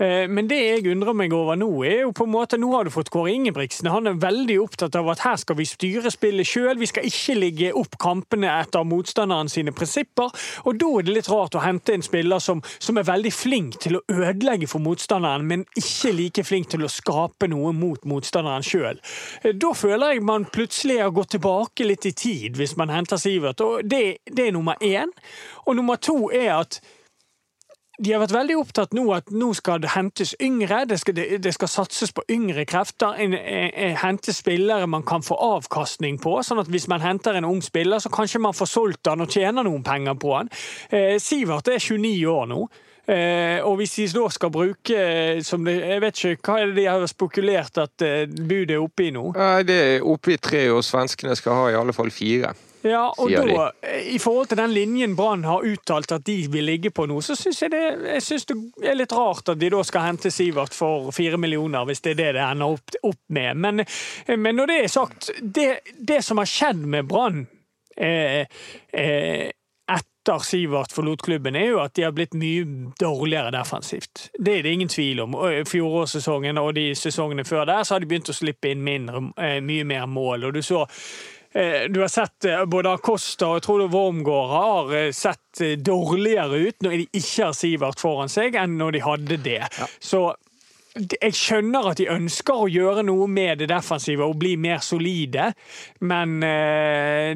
Eh, 0.03 0.27
men 0.31 0.51
det 0.51 0.59
jeg 0.59 0.89
undrer 0.91 1.17
meg 1.17 1.37
over 1.37 1.59
nå, 1.59 1.71
er 1.87 2.03
jo 2.07 2.15
på 2.17 2.27
en 2.27 2.35
måte 2.35 2.59
Nå 2.59 2.73
har 2.75 2.89
du 2.89 2.91
fått 2.95 3.13
Kåre 3.15 3.31
Ingebrigtsen. 3.37 3.91
Han 3.93 4.11
er 4.11 4.19
veldig 4.19 4.59
opptatt 4.65 4.99
av 4.99 5.13
at 5.13 5.23
her 5.23 5.39
skal 5.39 5.61
vi 5.61 5.69
styre 5.69 6.11
spillet 6.11 6.49
sjøl. 6.49 6.75
Vi 6.81 6.91
skal 6.91 7.07
ikke 7.07 7.39
ligge 7.39 7.73
opp 7.79 7.95
kampene 8.03 8.51
etter 8.59 8.87
motstanderen 8.89 9.51
sine 9.53 9.75
prinsipper. 9.77 10.35
og 10.67 10.79
da 10.81 10.88
er 10.99 11.07
det 11.07 11.15
litt 11.15 11.31
rart 11.31 11.57
å 11.59 11.63
hente 11.63 11.95
en 11.95 12.05
spiller 12.05 12.43
som, 12.43 12.63
som, 12.79 12.99
er 12.99 13.07
veldig 13.09 13.33
flink 13.35 13.79
til 13.85 13.99
å 13.99 14.03
ødelegge 14.11 14.69
for 14.71 14.83
motstanderen, 14.85 15.47
men 15.49 15.65
ikke 15.79 16.15
like 16.17 16.45
flink 16.47 16.71
til 16.73 16.87
å 16.87 16.93
skape 16.93 17.51
noe 17.51 17.73
mot 17.77 18.05
motstanderen 18.09 18.67
sjøl. 18.67 19.01
Da 19.45 19.73
føler 19.77 20.17
jeg 20.17 20.27
man 20.27 20.49
plutselig 20.53 21.01
har 21.03 21.15
gått 21.17 21.37
tilbake 21.37 21.87
litt 21.87 22.09
i 22.09 22.15
tid, 22.17 22.59
hvis 22.59 22.77
man 22.81 22.93
henter 22.93 23.21
Sivert. 23.21 23.61
Og 23.65 23.85
det, 23.89 24.21
det 24.27 24.49
er 24.49 24.55
nummer 24.57 24.79
én. 24.85 25.13
Og 25.67 25.77
nummer 25.79 26.01
to 26.01 26.31
er 26.35 26.55
at 26.59 26.81
de 27.99 28.13
har 28.15 28.23
vært 28.23 28.35
veldig 28.35 28.57
opptatt 28.61 28.93
nå 28.95 29.05
at 29.17 29.31
nå 29.35 29.51
skal 29.59 29.81
det 29.83 29.93
hentes 29.97 30.35
yngre, 30.43 30.85
det 30.87 31.01
skal, 31.03 31.19
det 31.19 31.53
skal 31.55 31.71
satses 31.71 32.13
på 32.15 32.23
yngre 32.31 32.63
krefter. 32.69 33.19
En, 33.19 33.35
en, 33.35 33.71
en, 33.75 33.97
hente 33.99 34.35
spillere 34.35 34.87
man 34.87 35.07
kan 35.07 35.25
få 35.27 35.35
avkastning 35.35 36.21
på. 36.23 36.37
sånn 36.47 36.63
at 36.63 36.71
hvis 36.71 36.89
man 36.91 37.03
henter 37.03 37.39
en 37.39 37.49
ung 37.49 37.63
spiller, 37.65 37.99
så 38.03 38.13
kanskje 38.15 38.43
man 38.45 38.55
får 38.55 38.71
solgt 38.71 39.11
han 39.11 39.25
og 39.25 39.33
tjener 39.35 39.67
noen 39.67 39.83
penger 39.87 40.19
på 40.21 40.37
han. 40.37 40.53
Eh, 40.91 41.17
Sivert 41.23 41.73
er 41.73 41.83
29 41.83 42.29
år 42.31 42.47
nå. 42.53 42.69
Eh, 43.09 43.65
og 43.65 43.79
hvis 43.81 43.95
de 43.97 44.05
da 44.13 44.27
skal 44.29 44.51
bruke 44.53 44.93
eh, 44.93 45.39
det, 45.41 45.75
Jeg 45.81 46.01
vet 46.05 46.19
ikke, 46.29 46.43
hva 46.45 46.57
er 46.61 46.67
det 46.69 46.77
de 46.77 46.89
har 46.91 47.07
spekulert 47.09 47.81
at 47.81 48.05
eh, 48.05 48.27
budet 48.29 48.77
er 48.77 48.83
oppe 48.85 49.07
i 49.07 49.13
nå? 49.17 49.31
Det 49.65 49.79
er 49.95 50.05
oppe 50.05 50.35
i 50.35 50.37
tre, 50.37 50.67
og 50.75 50.85
svenskene 50.85 51.37
skal 51.39 51.57
ha 51.57 51.71
i 51.73 51.79
alle 51.79 51.97
fall 51.97 52.13
fire. 52.13 52.53
Ja, 52.83 53.15
og 53.19 53.31
da, 53.31 53.71
I 54.07 54.19
forhold 54.23 54.51
til 54.53 54.61
den 54.61 54.73
linjen 54.75 55.17
Brann 55.19 55.43
har 55.45 55.67
uttalt 55.67 56.13
at 56.15 56.25
de 56.27 56.37
vil 56.53 56.69
ligge 56.69 56.93
på 56.95 57.09
nå, 57.11 57.19
så 57.25 57.35
syns 57.39 57.63
jeg, 57.65 57.73
det, 57.75 57.83
jeg 58.15 58.23
synes 58.23 58.49
det 58.51 58.59
er 58.87 58.99
litt 58.99 59.15
rart 59.17 59.51
at 59.51 59.59
de 59.59 59.71
da 59.73 59.83
skal 59.87 60.07
hente 60.07 60.31
Sivert 60.31 60.77
for 60.77 61.11
fire 61.15 61.41
millioner, 61.41 61.87
hvis 61.89 62.05
det 62.05 62.15
er 62.15 62.21
det 62.23 62.33
det 62.39 62.47
ender 62.47 62.79
opp, 62.79 62.99
opp 63.03 63.23
med. 63.35 63.57
Men, 63.59 63.85
men, 64.37 64.51
når 64.55 64.71
det 64.71 64.81
er 64.83 64.91
sagt, 64.93 65.31
det, 65.43 65.71
det 65.99 66.23
som 66.25 66.39
har 66.39 66.51
skjedd 66.51 66.85
med 66.87 67.09
Brann 67.11 67.47
eh, 67.97 68.45
eh, 68.95 69.49
etter 69.89 70.45
Sivert 70.45 70.95
forlot 70.95 71.25
klubben, 71.27 71.57
er 71.59 71.73
jo 71.73 71.81
at 71.83 71.97
de 71.99 72.05
har 72.07 72.15
blitt 72.15 72.37
mye 72.39 72.93
dårligere 73.01 73.51
defensivt. 73.57 74.29
Det 74.39 74.59
er 74.59 74.69
det 74.69 74.77
ingen 74.77 74.93
tvil 74.93 75.25
om. 75.25 75.35
Fjorårssesongen 75.67 76.63
og 76.63 76.77
de 76.79 76.93
sesongene 76.99 77.47
før 77.49 77.67
der 77.67 77.83
så 77.83 77.97
har 77.97 78.05
de 78.05 78.11
begynt 78.11 78.31
å 78.31 78.37
slippe 78.37 78.71
inn 78.71 78.87
mindre, 78.87 79.25
eh, 79.41 79.59
mye 79.65 79.89
mer 79.89 80.07
mål. 80.07 80.47
og 80.51 80.55
du 80.55 80.63
så 80.63 80.85
Eh, 80.87 81.38
du 81.89 82.01
har 82.01 82.09
sett 82.09 82.45
eh, 82.45 82.65
både 82.65 82.93
Acosta 82.99 83.49
og 83.49 83.59
jeg 83.59 83.65
tror 83.65 83.81
det 83.83 83.93
Wormgård 83.95 84.51
har 84.53 84.93
eh, 84.99 85.13
sett 85.17 85.63
dårligere 85.85 86.61
ut 86.69 86.85
når 86.85 86.99
de 86.99 87.07
ikke 87.09 87.49
har 87.49 87.57
Sivert 87.57 88.03
foran 88.03 88.31
seg, 88.33 88.59
enn 88.59 88.77
når 88.79 88.99
de 88.99 89.07
hadde 89.07 89.41
det. 89.47 89.63
Ja. 89.65 89.89
Så 89.99 90.29
jeg 90.99 91.35
skjønner 91.37 91.93
at 91.93 92.01
de 92.01 92.09
ønsker 92.11 92.65
å 92.65 92.69
gjøre 92.71 93.05
noe 93.07 93.29
med 93.31 93.61
det 93.63 93.69
defensive 93.71 94.27
og 94.27 94.39
bli 94.41 94.57
mer 94.59 94.81
solide, 94.83 95.53
men 96.03 96.41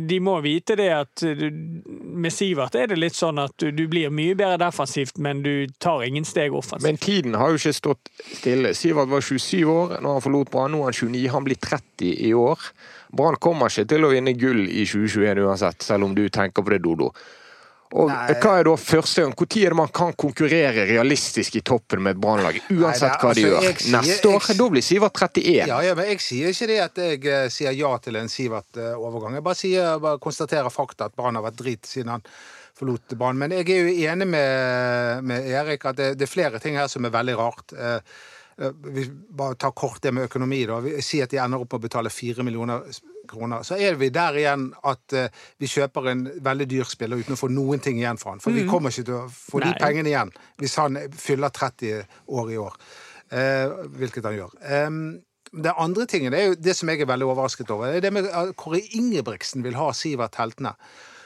de 0.03 0.19
må 0.25 0.33
vite 0.43 0.75
det 0.81 0.89
at 0.97 1.23
med 1.23 2.35
Sivert 2.35 2.75
er 2.81 2.91
det 2.91 2.99
litt 2.99 3.15
sånn 3.15 3.39
at 3.39 3.55
du, 3.63 3.69
du 3.71 3.85
blir 3.93 4.11
mye 4.11 4.35
bedre 4.35 4.59
defensivt, 4.65 5.21
men 5.23 5.45
du 5.45 5.71
tar 5.79 6.03
ingen 6.03 6.27
steg 6.27 6.57
offensivt. 6.59 6.89
Men 6.89 6.99
tiden 7.05 7.39
har 7.39 7.53
jo 7.53 7.61
ikke 7.61 7.77
stått 7.77 8.11
stille. 8.33 8.75
Sivert 8.75 9.13
var 9.13 9.23
27 9.23 9.63
år 9.63 9.95
når 10.01 10.19
han 10.19 10.27
forlot 10.27 10.51
Brann. 10.51 10.75
Nå 10.75 10.83
er 10.83 10.91
han 10.91 10.99
29. 10.99 11.23
Han 11.37 11.47
blir 11.47 11.63
30 11.63 12.11
i 12.19 12.35
år. 12.35 12.67
Brann 13.13 13.37
kommer 13.43 13.69
ikke 13.69 13.85
til 13.93 14.05
å 14.09 14.11
vinne 14.13 14.33
gull 14.41 14.65
i 14.69 14.87
2021 14.89 15.45
uansett, 15.47 15.83
selv 15.85 16.05
om 16.09 16.15
du 16.17 16.25
tenker 16.33 16.65
på 16.65 16.73
det, 16.73 16.83
Dodo. 16.85 17.11
Og 17.93 18.09
Nei. 18.09 18.33
hva 18.41 18.55
er 18.57 18.65
da 18.65 18.73
første 18.81 19.21
gang? 19.21 19.35
Når 19.37 19.57
er 19.61 19.75
det 19.75 19.77
man 19.77 19.91
kan 19.93 20.15
konkurrere 20.17 20.87
realistisk 20.89 21.59
i 21.59 21.61
toppen 21.61 22.01
med 22.01 22.15
et 22.17 22.21
Brannlag? 22.23 22.57
Uansett 22.73 23.11
Nei, 23.11 23.19
hva 23.21 23.35
de 23.37 23.43
altså, 23.45 23.51
gjør. 23.51 23.77
sier- 23.83 23.93
Neste 23.99 24.31
år, 24.31 24.47
jeg- 24.49 24.57
da 24.63 24.69
blir 24.73 24.83
Sivert 24.87 25.13
31. 25.21 25.67
Ja, 25.69 25.81
ja, 25.85 25.95
men 25.95 26.07
jeg 26.09 26.21
sier 26.25 26.49
ikke 26.49 26.67
det 26.71 26.79
at 26.81 26.97
jeg 26.97 27.27
eh, 27.27 27.49
sier 27.53 27.77
ja 27.77 27.91
til 27.99 28.17
en 28.17 28.29
Sivert-overgang. 28.33 29.35
Jeg 29.35 29.45
bare 29.45 29.55
sier, 29.61 29.99
bare 30.01 30.19
konstaterer 30.19 30.73
fakta 30.73 31.05
at 31.11 31.15
Brann 31.17 31.35
har 31.37 31.43
vært 31.45 31.61
drit 31.61 31.85
siden 31.85 32.09
han 32.09 32.23
forlot 32.75 33.13
Brann. 33.19 33.37
Men 33.37 33.51
jeg 33.51 33.69
er 33.69 33.85
jo 33.85 34.09
enig 34.09 34.27
med, 34.27 35.25
med 35.29 35.51
Erik 35.53 35.85
at 35.85 35.97
det, 35.97 36.15
det 36.17 36.25
er 36.25 36.33
flere 36.33 36.59
ting 36.65 36.75
her 36.81 36.89
som 36.89 37.05
er 37.05 37.11
veldig 37.13 37.37
rart. 37.37 37.77
Eh, 37.77 38.01
Vi 38.57 39.07
bare 39.33 39.57
tar 39.61 39.73
kort 39.77 40.03
det 40.05 40.13
med 40.13 40.29
økonomi. 40.29 40.65
da. 40.69 40.81
Vi 40.85 40.95
sier 41.03 41.25
at 41.27 41.33
de 41.33 41.41
ender 41.43 41.63
opp 41.63 41.73
med 41.73 41.81
å 41.81 41.87
betale 41.87 42.13
fire 42.13 42.45
millioner 42.47 42.85
kroner. 43.29 43.63
Så 43.63 43.79
er 43.79 43.97
vi 44.01 44.11
der 44.13 44.37
igjen 44.39 44.69
at 44.89 45.17
uh, 45.17 45.43
vi 45.63 45.71
kjøper 45.71 46.11
en 46.13 46.25
veldig 46.45 46.69
dyr 46.71 46.89
spiller 46.89 47.23
uten 47.23 47.37
å 47.37 47.41
få 47.41 47.51
noen 47.53 47.83
ting 47.83 48.01
igjen 48.01 48.21
for 48.21 48.35
han. 48.35 48.43
For 48.43 48.55
vi 48.55 48.67
kommer 48.69 48.93
ikke 48.93 49.09
til 49.09 49.19
å 49.21 49.27
få 49.33 49.63
de 49.63 49.73
pengene 49.81 50.13
igjen 50.13 50.33
hvis 50.61 50.77
han 50.81 50.99
fyller 51.19 51.55
30 51.55 52.03
år 52.39 52.53
i 52.53 52.59
år. 52.63 52.81
Uh, 53.33 53.87
hvilket 53.97 54.27
han 54.29 54.37
gjør. 54.37 54.57
Um, 54.87 55.05
det 55.53 55.73
andre 55.77 56.07
tingen 56.09 56.33
det 56.33 56.41
er 56.41 56.51
jo 56.51 56.61
det 56.61 56.75
som 56.77 56.89
jeg 56.89 57.03
er 57.05 57.09
veldig 57.09 57.29
overrasket 57.29 57.71
over. 57.73 57.93
Det 57.93 58.03
er 58.03 58.07
det 58.07 58.13
med 58.17 58.29
at 58.29 58.55
Kåre 58.61 58.81
Ingebrigtsen 58.97 59.65
vil 59.65 59.77
ha 59.77 59.91
Sivert 59.97 60.37
Heltene. 60.41 60.75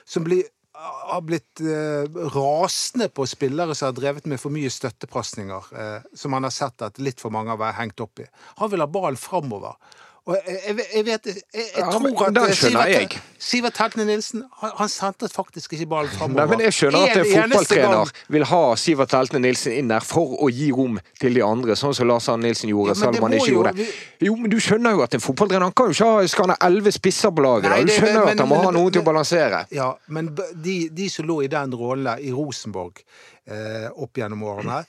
Som 0.07 0.27
blir, 0.27 0.47
har 0.77 1.21
blitt 1.25 1.61
eh, 1.61 2.05
rasende 2.35 3.09
på 3.09 3.27
spillere 3.27 3.75
som 3.75 3.91
har 3.91 3.97
drevet 3.97 4.27
med 4.29 4.41
for 4.41 4.53
mye 4.55 4.71
støttepasninger. 4.73 5.71
Eh, 5.73 6.09
som 6.15 6.37
han 6.37 6.45
har 6.47 6.55
sett 6.55 6.85
at 6.85 7.01
litt 7.03 7.23
for 7.23 7.35
mange 7.35 7.55
har 7.55 7.61
vært 7.61 7.81
hengt 7.81 8.03
opp 8.05 8.21
i. 8.21 8.27
Han 8.61 8.73
vil 8.73 8.85
ha 8.85 8.89
ballen 8.91 9.21
framover. 9.21 9.79
Og 10.27 10.35
jeg, 10.43 10.75
jeg, 10.95 11.05
vet 11.07 11.27
Jeg, 11.27 11.35
jeg 11.55 11.65
Ja, 11.79 11.85
tror 11.91 12.23
at 12.27 12.39
eh, 12.49 12.55
Sivert. 12.59 13.13
Sivert 13.39 13.77
Heltene 13.79 14.05
Nilsen 14.09 14.41
han, 14.61 14.71
han 14.81 14.89
sentret 14.91 15.31
faktisk 15.31 15.77
ikke 15.77 15.87
ballen 15.87 16.11
framover. 16.11 16.41
Nei, 16.41 16.47
men 16.51 16.65
Jeg 16.67 16.75
skjønner 16.75 17.05
at 17.05 17.13
en 17.21 17.21
En 17.27 17.53
fotballtrener 17.53 18.11
vil 18.35 18.47
ha 18.51 18.63
Sivert 18.83 19.15
Heltene 19.15 19.43
Nilsen 19.45 19.77
inn 19.79 19.93
der 19.93 20.03
for 20.03 20.35
å 20.43 20.49
gi 20.51 20.73
rom 20.75 20.99
til 21.23 21.39
de 21.39 21.45
andre, 21.47 21.77
sånn 21.79 21.95
som 21.95 22.11
Lars 22.11 22.27
Arne 22.33 22.49
Nilsen 22.49 22.73
gjorde, 22.75 22.97
Ja, 22.97 22.99
selv 23.05 23.21
om 23.23 23.29
han 23.29 23.39
ikke 23.39 23.53
jo- 23.53 23.55
gjorde 23.61 23.75
det. 23.79 23.87
Jo, 24.27 24.35
men 24.43 24.51
du 24.51 24.59
skjønner 24.59 24.99
jo 24.99 25.07
at 25.07 25.15
en 25.15 25.23
fotballtrener 25.29 25.69
han 25.69 25.73
kan 25.79 25.93
jo 25.93 25.95
ikke 25.95 26.11
ha, 26.11 26.27
skal 26.35 26.49
han 26.49 26.57
ha 26.59 26.61
elleve 26.73 26.93
spisser 26.99 27.31
på 27.31 27.47
laget. 27.47 27.87
Du 27.87 27.95
skjønner 27.95 28.21
jo 28.25 28.27
at 28.35 28.39
han 28.43 28.49
må 28.51 28.57
men- 28.59 28.65
ha 28.67 28.71
noen 28.81 28.93
til 28.99 29.03
å 29.03 29.09
balansere. 29.13 29.63
Ja, 29.71 29.93
men 30.09 30.35
de, 30.67 30.89
de 30.91 31.09
som 31.09 31.25
lå 31.31 31.43
i 31.45 31.53
den 31.55 31.71
rollen 31.79 32.19
i 32.19 32.33
Rosenborg 32.35 32.99
eh, 33.47 33.87
opp 33.95 34.19
gjennom 34.19 34.43
årene, 34.43 34.83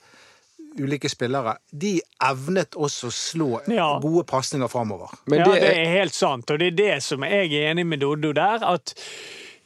ulike 0.80 1.08
spillere, 1.10 1.56
de 1.72 1.96
evnet 2.24 2.76
også 2.78 3.10
å 3.10 3.14
slå 3.14 3.50
Ja. 3.72 3.98
gode 4.02 4.24
pasninger 4.28 4.68
framover. 4.68 5.10
Men 5.26 5.38
ja, 5.40 5.44
det 5.52 5.60
det 5.60 5.74
er, 5.76 5.92
helt 5.98 6.14
sant, 6.14 6.50
og 6.50 6.58
det 6.58 6.72
er 6.72 6.78
det 6.82 7.02
som 7.02 7.22
jeg 7.26 7.52
er 7.52 7.70
enig 7.72 7.86
med 7.86 8.00
Doddo 8.00 8.32
der. 8.32 8.64
at 8.64 8.94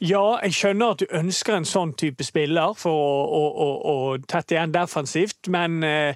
ja, 0.03 0.39
jeg 0.43 0.51
skjønner 0.57 0.91
at 0.91 0.99
du 0.99 1.05
ønsker 1.15 1.55
en 1.55 1.65
sånn 1.69 1.93
type 1.95 2.25
spiller 2.27 2.73
for 2.75 2.91
å, 2.91 3.19
å, 3.23 3.43
å, 3.63 3.67
å 3.93 4.17
tette 4.27 4.57
igjen 4.57 4.73
defensivt, 4.73 5.47
men, 5.53 5.77
eh, 5.87 6.15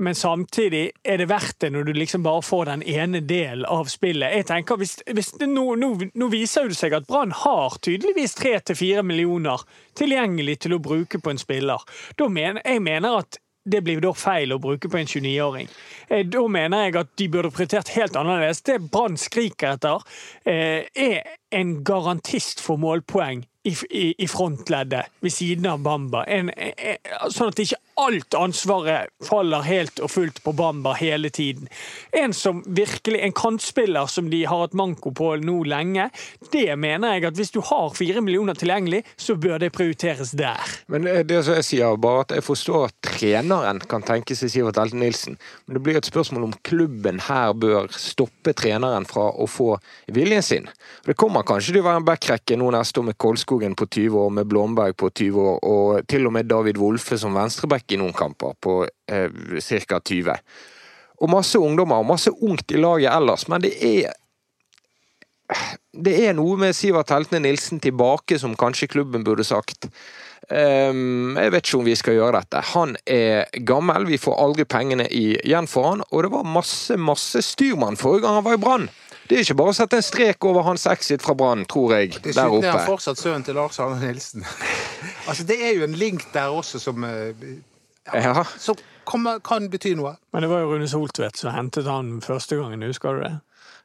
men 0.00 0.16
samtidig 0.16 0.86
er 1.04 1.18
det 1.20 1.26
verdt 1.28 1.58
det 1.60 1.72
når 1.74 1.84
du 1.84 1.92
liksom 1.98 2.24
bare 2.24 2.40
får 2.46 2.64
den 2.70 2.82
ene 2.88 3.20
delen 3.20 3.66
av 3.68 3.90
spillet. 3.92 4.32
Jeg 4.38 4.46
tenker, 4.48 4.78
hvis, 4.80 5.02
hvis 5.12 5.34
det, 5.36 5.50
nå, 5.52 5.66
nå, 5.76 5.90
nå 6.14 6.28
viser 6.32 6.70
det 6.72 6.78
seg 6.78 6.96
at 6.96 7.06
Brann 7.10 7.34
har 7.44 7.76
tydeligvis 7.84 8.38
tre 8.40 8.54
til 8.64 8.78
fire 8.78 9.04
millioner 9.04 9.66
tilgjengelig 10.00 10.62
til 10.64 10.78
å 10.78 10.80
bruke 10.80 11.20
på 11.20 11.34
en 11.34 11.42
spiller. 11.42 11.84
Da 12.16 12.30
mener, 12.32 12.62
jeg 12.64 12.80
mener 12.88 13.20
at 13.20 13.36
det 13.66 13.82
blir 13.84 14.00
da 14.00 14.12
feil 14.16 14.54
å 14.54 14.60
bruke 14.62 14.88
på 14.90 15.00
en 15.00 15.10
29-åring. 15.10 15.68
Eh, 16.08 16.24
Da 16.26 16.46
mener 16.48 16.86
jeg 16.86 16.96
at 17.00 17.16
de 17.18 17.28
burde 17.28 17.50
prioritert 17.50 17.90
helt 17.96 18.16
annerledes. 18.16 18.62
Det 18.62 18.78
Brann 18.90 19.18
skriker 19.18 19.74
etter, 19.74 20.02
eh, 20.44 20.86
er 20.94 21.22
en 21.52 21.82
garantist 21.84 22.60
for 22.60 22.78
målpoeng 22.78 23.44
i, 23.66 23.76
i, 23.90 24.14
i 24.18 24.28
frontleddet 24.28 25.06
ved 25.20 25.32
siden 25.32 25.66
av 25.66 25.82
Bamba. 25.82 26.24
En, 26.24 26.50
en, 26.50 27.30
sånn 27.32 27.50
at 27.50 27.60
ikke 27.62 27.78
alt 27.96 28.36
ansvaret 28.36 29.10
faller 29.24 29.64
helt 29.66 30.00
og 30.04 30.10
fullt 30.12 30.42
på 30.44 30.52
Bamba 30.56 30.92
hele 31.00 31.30
tiden. 31.34 31.68
En 32.12 32.34
som 32.36 32.60
virkelig, 32.66 33.20
en 33.24 33.34
kantspiller 33.36 34.06
som 34.12 34.28
de 34.30 34.44
har 34.44 34.62
hatt 34.66 34.76
manko 34.76 35.10
på 35.16 35.32
nå 35.42 35.56
lenge, 35.66 36.10
det 36.52 36.68
mener 36.78 37.16
jeg 37.16 37.26
at 37.30 37.40
hvis 37.40 37.54
du 37.54 37.60
har 37.64 37.94
fire 37.96 38.22
millioner 38.22 38.58
tilgjengelig, 38.58 39.02
så 39.16 39.34
bør 39.40 39.58
det 39.64 39.72
prioriteres 39.74 40.34
der. 40.36 40.60
men 40.92 41.08
eh, 41.08 41.24
det 41.26 41.42
som 41.46 41.56
jeg 41.56 41.66
sier, 41.70 41.96
bare 41.96 42.26
at 42.26 42.36
jeg 42.36 42.44
forstår 42.46 42.88
at 42.90 42.96
treneren 43.06 43.80
kan 43.88 44.04
tenke 44.06 44.36
seg 44.36 44.52
Sivert 44.52 44.78
Elten 44.78 45.00
Nilsen, 45.02 45.40
men 45.66 45.78
det 45.78 45.82
blir 45.82 45.98
et 45.98 46.06
spørsmål 46.08 46.50
om 46.50 46.54
klubben 46.68 47.20
her 47.26 47.54
bør 47.56 47.88
stoppe 47.96 48.54
treneren 48.56 49.08
fra 49.08 49.30
å 49.32 49.48
få 49.50 49.72
viljen 50.12 50.44
sin. 50.44 50.68
Det 51.06 51.16
kommer 51.18 51.46
kanskje 51.48 51.74
til 51.74 51.82
å 51.82 51.88
være 51.88 52.02
en 52.04 52.08
backrekke 52.08 52.60
nå 52.60 52.70
neste 52.76 53.00
år 53.00 53.10
med 53.10 53.18
Kolskogen 53.56 53.74
på 53.74 53.86
20 53.86 54.18
år, 54.18 54.30
med 54.30 54.46
Blomberg 54.46 54.96
på 54.96 55.10
20 55.10 55.40
år, 55.40 55.64
og 55.64 56.06
til 56.08 56.26
og 56.26 56.32
med 56.32 56.44
David 56.44 56.76
Wolfe 56.76 57.16
som 57.18 57.34
venstreback 57.34 57.92
i 57.92 57.96
noen 57.96 58.12
kamper 58.12 58.54
på 58.60 58.84
eh, 59.08 59.30
ca. 59.60 60.00
20. 60.00 60.36
Og 61.20 61.30
masse 61.30 61.58
ungdommer 61.58 61.96
og 61.96 62.06
masse 62.06 62.30
ungt 62.30 62.70
i 62.70 62.76
laget 62.76 63.14
ellers, 63.14 63.48
men 63.48 63.62
det 63.62 63.72
er 63.80 64.12
det 65.94 66.26
er 66.26 66.34
noe 66.34 66.56
med 66.58 66.74
Sivert 66.74 67.12
Heltene 67.14 67.44
Nilsen 67.44 67.78
tilbake 67.80 68.36
som 68.38 68.56
kanskje 68.58 68.88
klubben 68.90 69.22
burde 69.24 69.44
sagt. 69.46 69.86
Um, 70.50 71.38
jeg 71.38 71.52
vet 71.54 71.66
ikke 71.66 71.78
om 71.78 71.86
vi 71.86 71.94
skal 71.94 72.16
gjøre 72.18 72.40
dette. 72.40 72.62
Han 72.74 72.96
er 73.06 73.46
gammel, 73.64 74.08
vi 74.10 74.18
får 74.18 74.40
aldri 74.42 74.66
pengene 74.66 75.06
igjen 75.06 75.70
for 75.70 75.92
han, 75.92 76.02
og 76.10 76.26
det 76.26 76.32
var 76.34 76.50
masse, 76.50 76.98
masse 76.98 77.44
styrmann 77.46 77.96
forrige 77.96 78.26
gang 78.26 78.40
han 78.40 78.46
var 78.46 78.58
i 78.58 78.62
Brann. 78.66 78.88
Det 79.28 79.36
er 79.36 79.44
ikke 79.44 79.56
bare 79.58 79.72
å 79.72 79.76
sette 79.76 79.98
en 79.98 80.04
strek 80.06 80.44
over 80.46 80.66
hans 80.66 80.86
exit 80.90 81.24
fra 81.24 81.34
Brann, 81.38 81.64
tror 81.70 81.96
jeg, 81.96 82.12
der 82.14 82.18
oppe. 82.20 82.28
Dessuten 82.30 82.68
er 82.68 82.76
han 82.76 82.86
fortsatt 82.86 83.18
sønnen 83.22 83.46
til 83.46 83.58
Lars 83.58 83.80
Arne 83.82 83.98
Nilsen. 84.02 84.44
altså, 85.28 85.46
det 85.48 85.56
er 85.62 85.74
jo 85.78 85.86
en 85.88 85.96
link 85.98 86.28
der 86.34 86.54
også 86.54 86.78
som, 86.82 87.04
eh, 87.04 87.34
Ja. 88.14 88.44
som 88.58 88.78
kommer, 89.04 89.40
kan 89.42 89.70
bety 89.70 89.94
noe. 89.98 90.16
Men 90.32 90.42
det 90.46 90.50
var 90.50 90.62
jo 90.62 90.72
Rune 90.74 90.88
Soltvedt 90.88 91.36
som 91.40 91.54
hentet 91.54 91.88
han 91.90 92.20
første 92.22 92.58
gangen, 92.60 92.86
husker 92.86 93.18
du 93.18 93.26
det? 93.26 93.34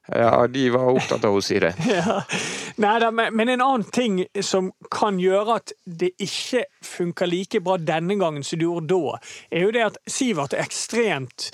ja, 0.10 0.48
de 0.48 0.70
var 0.74 0.90
opptatt 0.92 1.26
av 1.26 1.36
å 1.38 1.42
si 1.46 1.60
det. 1.62 1.74
Ja. 1.92 2.22
Neida, 2.82 3.12
men, 3.12 3.36
men 3.36 3.50
en 3.54 3.62
annen 3.62 3.84
ting 3.94 4.22
som 4.42 4.72
kan 4.92 5.20
gjøre 5.22 5.60
at 5.60 5.74
det 5.86 6.14
ikke 6.22 6.64
funker 6.86 7.30
like 7.30 7.62
bra 7.64 7.78
denne 7.78 8.18
gangen 8.20 8.44
som 8.44 8.60
det 8.60 8.66
gjorde 8.66 8.90
da, 8.96 9.20
er 9.52 9.68
jo 9.68 9.74
det 9.76 9.84
at 9.92 10.00
Sivert 10.10 10.56
er 10.58 10.66
ekstremt 10.66 11.52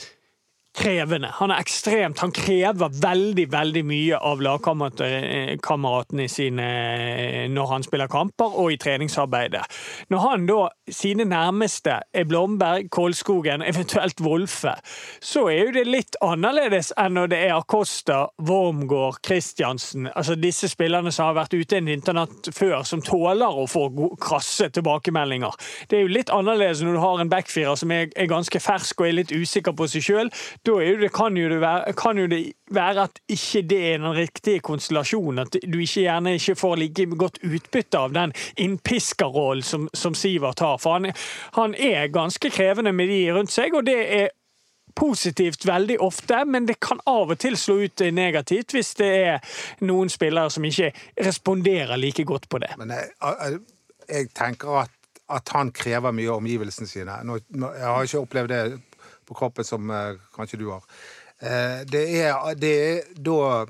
krevende. 0.77 1.31
Han 1.39 1.51
er 1.51 1.61
ekstremt, 1.61 2.19
han 2.21 2.31
krever 2.35 2.93
veldig, 3.01 3.47
veldig 3.51 3.83
mye 3.87 4.17
av 4.29 4.41
lagkameratene 4.45 6.27
sine 6.31 6.67
eh, 6.67 7.45
når 7.51 7.71
han 7.71 7.85
spiller 7.85 8.11
kamper 8.11 8.57
og 8.61 8.71
i 8.73 8.77
treningsarbeidet. 8.81 9.63
Når 10.13 10.23
han 10.23 10.45
da, 10.49 10.59
sine 10.93 11.25
nærmeste 11.27 11.97
er 12.13 12.27
Blomberg, 12.29 12.89
Kolskogen, 12.93 13.63
eventuelt 13.65 14.21
Wolfe, 14.23 14.75
så 15.23 15.47
er 15.51 15.65
jo 15.65 15.75
det 15.79 15.85
litt 15.87 16.15
annerledes 16.23 16.93
enn 16.99 17.17
når 17.17 17.31
det 17.33 17.41
er 17.47 17.55
Acosta, 17.57 18.19
Wormgård, 18.47 19.19
Christiansen, 19.25 20.07
altså 20.13 20.37
disse 20.37 20.69
spillerne 20.71 21.11
som 21.13 21.31
har 21.31 21.39
vært 21.41 21.57
ute 21.57 21.79
en 21.79 21.91
internatt 21.91 22.51
før, 22.53 22.83
som 22.87 23.01
tåler 23.01 23.49
å 23.49 23.65
få 23.69 23.87
krasse 24.21 24.69
tilbakemeldinger. 24.75 25.53
Det 25.89 25.99
er 25.99 26.05
jo 26.05 26.13
litt 26.13 26.31
annerledes 26.33 26.83
når 26.85 26.97
du 26.97 27.03
har 27.03 27.23
en 27.23 27.31
backfirer 27.31 27.75
som 27.79 27.91
er, 27.93 28.09
er 28.15 28.29
ganske 28.29 28.61
fersk 28.61 29.01
og 29.01 29.09
er 29.09 29.19
litt 29.21 29.33
usikker 29.33 29.75
på 29.77 29.89
seg 29.91 30.05
sjøl. 30.05 30.31
Da 30.67 30.77
det, 30.99 31.09
kan, 31.15 31.37
jo 31.39 31.47
det 31.49 31.61
være, 31.63 31.93
kan 31.95 32.17
jo 32.19 32.25
det 32.27 32.41
være 32.75 33.05
at 33.07 33.21
ikke 33.31 33.61
det 33.69 33.77
er 33.93 34.01
den 34.03 34.15
riktige 34.17 34.59
konstellasjonen. 34.59 35.45
At 35.45 35.55
du 35.63 35.77
ikke 35.79 36.01
gjerne 36.01 36.33
ikke 36.35 36.55
får 36.59 36.75
like 36.81 37.05
godt 37.15 37.39
utbytte 37.43 38.01
av 38.01 38.15
den 38.17 38.33
innpiskerrollen 38.59 39.63
som, 39.63 39.85
som 39.93 40.17
Sivert 40.17 40.59
har. 40.59 40.75
For 40.83 40.97
han, 40.97 41.13
han 41.55 41.75
er 41.75 42.11
ganske 42.11 42.51
krevende 42.51 42.91
med 42.91 43.07
de 43.07 43.21
rundt 43.37 43.53
seg, 43.53 43.77
og 43.79 43.87
det 43.87 44.01
er 44.19 44.27
positivt 44.97 45.65
veldig 45.67 45.99
ofte, 46.01 46.41
men 46.45 46.67
det 46.67 46.79
kan 46.81 46.99
av 47.05 47.31
og 47.31 47.39
til 47.39 47.57
slå 47.59 47.77
ut 47.85 48.03
negativt 48.11 48.73
hvis 48.73 48.95
det 48.99 49.09
er 49.29 49.57
noen 49.85 50.09
spillere 50.09 50.49
som 50.53 50.65
ikke 50.65 50.91
responderer 51.23 51.99
like 52.01 52.25
godt 52.27 52.49
på 52.49 52.59
det. 52.63 52.73
Men 52.81 52.95
jeg, 52.95 53.59
jeg, 54.09 54.29
tenker 54.35 54.81
at, 54.83 54.93
at 55.29 55.53
han 55.55 55.71
krever 55.71 56.15
mye 56.15 56.31
av 56.31 56.41
omgivelsene 56.41 56.89
sine. 56.89 57.19
Nå, 57.23 57.39
jeg 57.53 57.87
har 57.87 58.09
ikke 58.09 58.25
opplevd 58.25 58.55
det 58.55 58.61
på 59.27 59.37
kroppen 59.37 59.67
som 59.67 59.91
eh, 59.91 60.15
kanskje 60.35 60.61
du 60.61 60.69
har. 60.71 60.85
Eh, 61.39 61.83
det 61.89 62.05
er, 62.21 62.55
det 62.57 62.73
er 62.85 63.11
da 63.19 63.65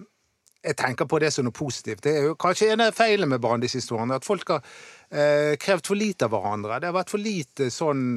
jeg 0.68 0.76
tenker 0.80 1.08
på 1.08 1.20
det 1.22 1.32
som 1.32 1.46
noe 1.48 1.56
positivt. 1.56 2.04
Det 2.04 2.14
er 2.14 2.30
jo 2.30 2.38
kanskje 2.40 2.72
en 2.74 2.84
av 2.88 2.96
feilene 2.96 3.30
med 3.34 3.44
Brann 3.44 3.64
de 3.64 3.70
siste 3.72 3.96
årene. 3.96 4.18
At 4.20 4.28
folk 4.28 4.50
har 4.52 4.66
eh, 5.10 5.54
krevd 5.62 5.88
for 5.88 6.00
lite 6.00 6.28
av 6.28 6.34
hverandre. 6.36 6.80
Det 6.82 6.90
har 6.90 6.98
vært 6.98 7.14
for 7.14 7.24
lite 7.24 7.70
sånn 7.74 8.08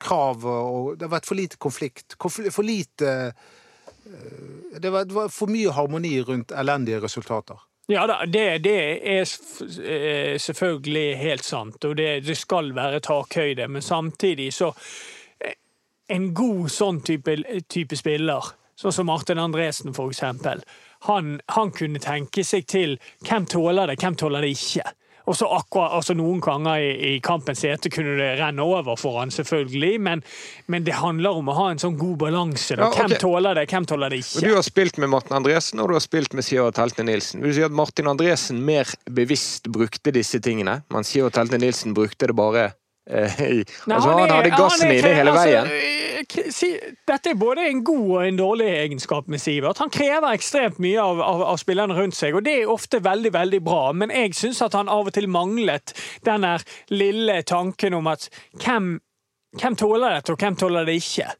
krav, 0.00 0.44
og 0.46 0.92
det 0.98 1.08
har 1.08 1.16
vært 1.16 1.28
for 1.28 1.40
lite 1.40 1.58
konflikt. 1.60 2.16
Konfl 2.20 2.50
for 2.54 2.66
lite 2.66 3.16
eh, 3.30 3.48
det 4.80 4.90
var, 4.90 5.04
det 5.04 5.16
var 5.16 5.32
for 5.32 5.50
mye 5.52 5.72
harmoni 5.76 6.14
rundt 6.26 6.54
elendige 6.56 7.02
resultater. 7.02 7.58
Ja 7.90 8.04
da, 8.06 8.20
det, 8.26 8.60
det 8.62 8.76
er 9.02 9.24
eh, 9.26 10.36
selvfølgelig 10.38 11.16
helt 11.18 11.44
sant, 11.44 11.84
og 11.84 11.96
det, 11.98 12.20
det 12.26 12.36
skal 12.38 12.70
være 12.76 13.02
takhøyde. 13.02 13.66
Men 13.68 13.82
samtidig 13.82 14.52
så 14.54 14.70
En 16.10 16.30
god 16.34 16.70
sånn 16.74 17.00
type, 17.06 17.36
type 17.70 17.98
spiller, 17.98 18.52
sånn 18.78 18.94
som 18.94 19.06
Martin 19.10 19.38
Andresen 19.38 19.94
for 19.94 20.10
eksempel, 20.10 20.64
han, 21.06 21.36
han 21.54 21.70
kunne 21.72 22.00
tenke 22.02 22.44
seg 22.44 22.66
til 22.68 22.96
hvem 23.26 23.46
tåler 23.48 23.92
det, 23.92 24.00
hvem 24.02 24.18
tåler 24.18 24.44
det 24.44 24.56
ikke. 24.56 24.84
Og 25.30 25.36
så 25.36 25.46
akkurat, 25.46 25.92
altså 25.94 26.14
Noen 26.18 26.40
ganger 26.42 26.80
i, 26.82 26.90
i 27.12 27.20
kampens 27.22 27.62
hete 27.62 27.90
kunne 27.92 28.16
det 28.18 28.32
renne 28.40 28.64
over 28.64 28.96
for 28.98 29.20
han, 29.20 29.30
selvfølgelig, 29.30 30.00
men, 30.02 30.24
men 30.72 30.86
det 30.86 30.96
handler 30.98 31.38
om 31.38 31.52
å 31.52 31.56
ha 31.58 31.68
en 31.70 31.82
sånn 31.82 31.98
god 32.00 32.16
balanse. 32.24 32.74
Ja, 32.74 32.88
okay. 32.88 33.04
Hvem 33.04 33.22
tåler 33.22 33.60
det, 33.60 33.66
hvem 33.70 33.86
tåler 33.86 34.10
det 34.10 34.22
ikke? 34.24 34.42
Du 34.42 34.56
har 34.56 34.66
spilt 34.66 34.98
med 35.02 35.12
Martin 35.12 35.38
Andresen 35.38 35.82
og 35.82 35.92
du 35.92 35.96
har 35.98 36.04
spilt 36.04 36.34
med 36.34 36.46
Sivert 36.46 36.78
Telte 36.80 37.06
Nilsen. 37.06 37.44
Vil 37.44 37.54
du 37.54 37.60
si 37.60 37.66
at 37.66 37.78
Martin 37.82 38.10
Andresen 38.10 38.58
mer 38.66 38.90
bevisst 39.06 39.70
brukte 39.70 40.14
disse 40.16 40.42
tingene, 40.42 40.80
mens 40.90 41.12
Sivert 41.14 41.38
Telte 41.38 41.60
Nilsen 41.62 41.94
brukte 41.94 42.30
det 42.30 42.38
bare 42.38 42.70
i 43.08 43.64
Nei, 43.86 43.96
Altså, 43.96 44.10
han 44.10 44.20
er- 44.30 44.34
hadde 44.34 44.50
gassen 44.54 44.90
inne 44.92 45.14
hele 45.14 45.30
altså, 45.32 45.44
veien. 45.48 45.70
Altså, 46.20 46.52
si- 46.52 46.80
Dette 47.08 47.30
er 47.30 47.34
både 47.40 47.64
en 47.70 47.82
god 47.84 48.10
og 48.10 48.26
en 48.26 48.36
dårlig 48.38 48.66
egenskap 48.68 49.28
med 49.28 49.40
Sivert. 49.40 49.78
Han 49.78 49.90
krever 49.90 50.28
ekstremt 50.36 50.78
mye 50.78 51.00
av, 51.00 51.20
av, 51.20 51.42
av 51.42 51.56
spillerne 51.58 51.96
rundt 51.96 52.14
seg, 52.14 52.34
og 52.36 52.44
det 52.44 52.58
er 52.62 52.70
ofte 52.70 53.00
veldig 53.02 53.32
veldig 53.32 53.62
bra. 53.64 53.92
Men 53.92 54.10
jeg 54.14 54.34
syns 54.38 54.60
at 54.62 54.76
han 54.78 54.88
av 54.88 55.06
og 55.08 55.12
til 55.16 55.26
manglet 55.28 55.94
den 56.24 56.44
lille 56.90 57.42
tanken 57.42 57.94
om 57.94 58.06
at 58.12 58.28
hvem, 58.62 59.00
hvem 59.58 59.76
tåler 59.80 60.14
dette, 60.20 60.32
og 60.32 60.38
hvem 60.38 60.56
tåler 60.60 60.84
det 60.86 61.00
ikke. 61.00 61.30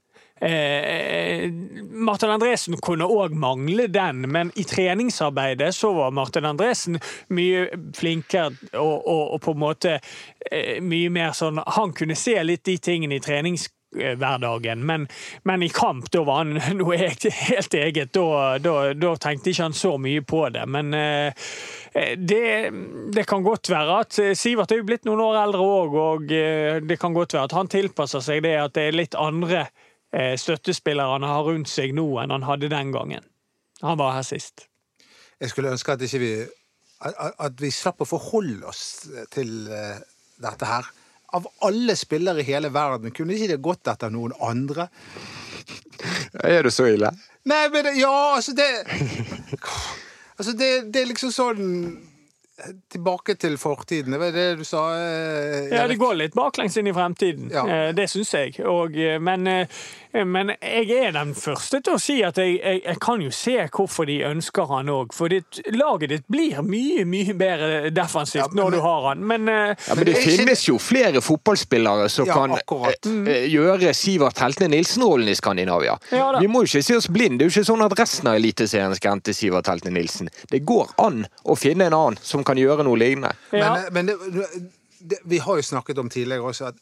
Eh, 0.41 1.51
Martin 1.91 2.31
Andresen 2.31 2.77
kunne 2.81 3.05
òg 3.05 3.35
mangle 3.37 3.87
den, 3.93 4.25
men 4.33 4.53
i 4.57 4.65
treningsarbeidet 4.65 5.75
så 5.77 5.93
var 5.93 6.15
Martin 6.17 6.49
Andresen 6.49 6.97
mye 7.29 7.67
flinkere 7.97 8.55
og, 8.73 8.95
og, 9.05 9.35
og 9.35 9.43
på 9.45 9.53
en 9.53 9.61
måte 9.61 9.99
eh, 10.51 10.79
mye 10.81 11.11
mer 11.13 11.37
sånn 11.37 11.61
Han 11.77 11.93
kunne 11.93 12.17
se 12.17 12.39
litt 12.43 12.65
de 12.65 12.79
tingene 12.81 13.19
i 13.19 13.25
treningshverdagen, 13.25 14.87
men, 14.87 15.05
men 15.45 15.67
i 15.67 15.69
kamp 15.69 16.09
da 16.09 16.23
var 16.25 16.41
han 16.41 16.57
noe 16.81 16.97
helt, 16.97 17.29
eget. 17.77 18.15
Da, 18.17 18.57
da, 18.65 18.79
da 18.97 19.13
tenkte 19.21 19.53
ikke 19.53 19.69
han 19.69 19.77
så 19.77 19.93
mye 20.01 20.25
på 20.25 20.47
det. 20.57 20.65
Men 20.73 20.97
eh, 20.97 21.53
det, 22.17 22.73
det 23.13 23.27
kan 23.29 23.45
godt 23.45 23.69
være 23.75 24.01
at 24.07 24.23
eh, 24.25 24.33
Sivert 24.39 24.73
er 24.73 24.81
jo 24.81 24.89
blitt 24.89 25.05
noen 25.05 25.21
år 25.27 25.43
eldre 25.45 25.69
òg, 25.69 26.01
og 26.07 26.33
eh, 26.33 26.81
det 26.81 26.97
kan 27.03 27.13
godt 27.13 27.37
være 27.37 27.51
at 27.51 27.59
han 27.61 27.69
tilpasser 27.77 28.25
seg 28.25 28.45
det 28.49 28.57
at 28.63 28.77
det 28.79 28.89
er 28.89 29.01
litt 29.03 29.21
andre 29.21 29.67
eh, 29.67 29.87
støttespillere 30.13 31.13
han 31.17 31.23
har 31.23 31.45
rundt 31.47 31.69
seg 31.71 31.93
nå 31.95 32.07
enn 32.23 32.33
han 32.35 32.43
hadde 32.49 32.69
den 32.73 32.91
gangen. 32.93 33.25
Han 33.83 33.99
var 34.01 34.17
her 34.17 34.27
sist. 34.27 34.67
Jeg 35.41 35.51
skulle 35.53 35.71
ønske 35.73 35.93
at 35.95 36.03
ikke 36.05 36.19
vi 36.21 36.33
at, 37.01 37.55
vi 37.63 37.71
slapp 37.73 38.03
å 38.05 38.09
forholde 38.09 38.67
oss 38.69 39.09
til 39.33 39.69
eh, 39.73 40.03
dette 40.43 40.67
her. 40.69 40.85
Av 41.33 41.47
alle 41.65 41.95
spillere 41.97 42.43
i 42.43 42.49
hele 42.51 42.69
verden, 42.75 43.13
kunne 43.15 43.33
ikke 43.39 43.49
det 43.55 43.61
gått 43.65 43.89
etter 43.89 44.11
noen 44.13 44.35
andre? 44.45 44.89
Er 46.45 46.67
det 46.67 46.73
så 46.75 46.91
ille? 46.91 47.09
Nei, 47.49 47.63
men 47.73 47.85
det- 47.87 47.97
ja, 48.03 48.13
altså 48.37 48.53
det 48.53 48.69
Altså, 50.41 50.53
det, 50.57 50.69
det 50.93 51.03
er 51.03 51.09
liksom 51.11 51.33
sånn 51.33 51.67
Tilbake 52.93 53.39
til 53.41 53.55
fortiden. 53.57 54.13
Det 54.13 54.19
var 54.21 54.33
det 54.37 54.47
du 54.59 54.65
sa. 54.69 54.83
Erik. 54.93 55.71
Ja, 55.73 55.87
det 55.89 55.97
går 55.97 56.19
litt 56.21 56.35
baklengs 56.37 56.75
inn 56.77 56.91
i 56.91 56.93
fremtiden. 56.93 57.47
Ja. 57.49 57.63
Eh, 57.65 57.93
Det 57.97 58.05
syns 58.13 58.35
jeg. 58.37 58.59
Og, 58.69 58.99
eh, 59.01 59.17
men, 59.19 59.47
eh, 59.49 59.67
men 60.13 60.51
jeg 60.59 60.91
er 61.07 61.13
den 61.15 61.35
første 61.39 61.79
til 61.87 61.95
å 61.95 62.01
si 62.03 62.17
at 62.27 62.39
jeg, 62.41 62.57
jeg, 62.59 62.81
jeg 62.85 62.99
kan 63.03 63.21
jo 63.23 63.31
se 63.35 63.53
hvorfor 63.71 64.09
de 64.09 64.17
ønsker 64.27 64.67
han 64.73 64.89
òg. 64.91 65.13
For 65.15 65.31
ditt, 65.31 65.61
laget 65.71 66.11
ditt 66.11 66.25
blir 66.31 66.59
mye, 66.67 67.05
mye 67.07 67.35
bedre 67.39 67.91
defensivt 67.95 68.41
Ja, 68.43 68.49
men- 68.51 68.61
når 68.65 68.77
du 68.77 68.81
har 68.85 69.07
han. 69.11 69.23
Men 69.27 69.49
eh, 69.49 69.75
Ja, 69.89 69.95
men 69.95 70.09
det 70.09 70.17
finnes 70.19 70.65
jo 70.69 70.79
flere 70.83 71.23
fotballspillere 71.23 72.09
som 72.11 72.27
Ja, 72.27 72.35
kan 72.35 72.57
eh, 72.59 73.31
eh, 73.37 73.47
gjøre 73.53 73.95
Sivert 73.95 74.43
Heltene 74.43 74.73
Nilsen-rollen 74.75 75.31
i 75.31 75.37
Skandinavia. 75.39 75.95
Ja. 76.11 76.33
Vi 76.41 76.51
må 76.51 76.65
jo 76.65 76.71
ikke 76.73 76.83
se 76.91 76.99
oss 76.99 77.09
blind. 77.09 77.39
Det 77.39 77.47
er 77.47 77.53
jo 77.53 77.57
ikke 77.61 77.71
sånn 77.71 77.87
at 77.87 77.97
resten 78.01 78.33
av 78.33 78.41
Eliteserien 78.41 78.95
skal 78.99 79.17
hente 79.19 79.35
Sivert 79.37 79.71
Heltene 79.71 79.95
Nilsen. 80.01 80.31
Det 80.51 80.65
går 80.67 80.95
an 81.07 81.23
å 81.45 81.57
finne 81.59 81.87
en 81.87 81.97
annen 81.97 82.19
som 82.23 82.43
kan 82.45 82.59
gjøre 82.59 82.85
noe 82.89 82.99
lignende. 82.99 83.33
ja. 83.55 83.77
Men, 83.93 83.93
men 83.95 84.07
det, 84.35 84.47
det, 85.01 85.19
vi 85.25 85.39
har 85.39 85.57
jo 85.57 85.63
snakket 85.65 85.99
om 86.03 86.09
tidligere 86.13 86.43
også 86.51 86.67
at 86.73 86.81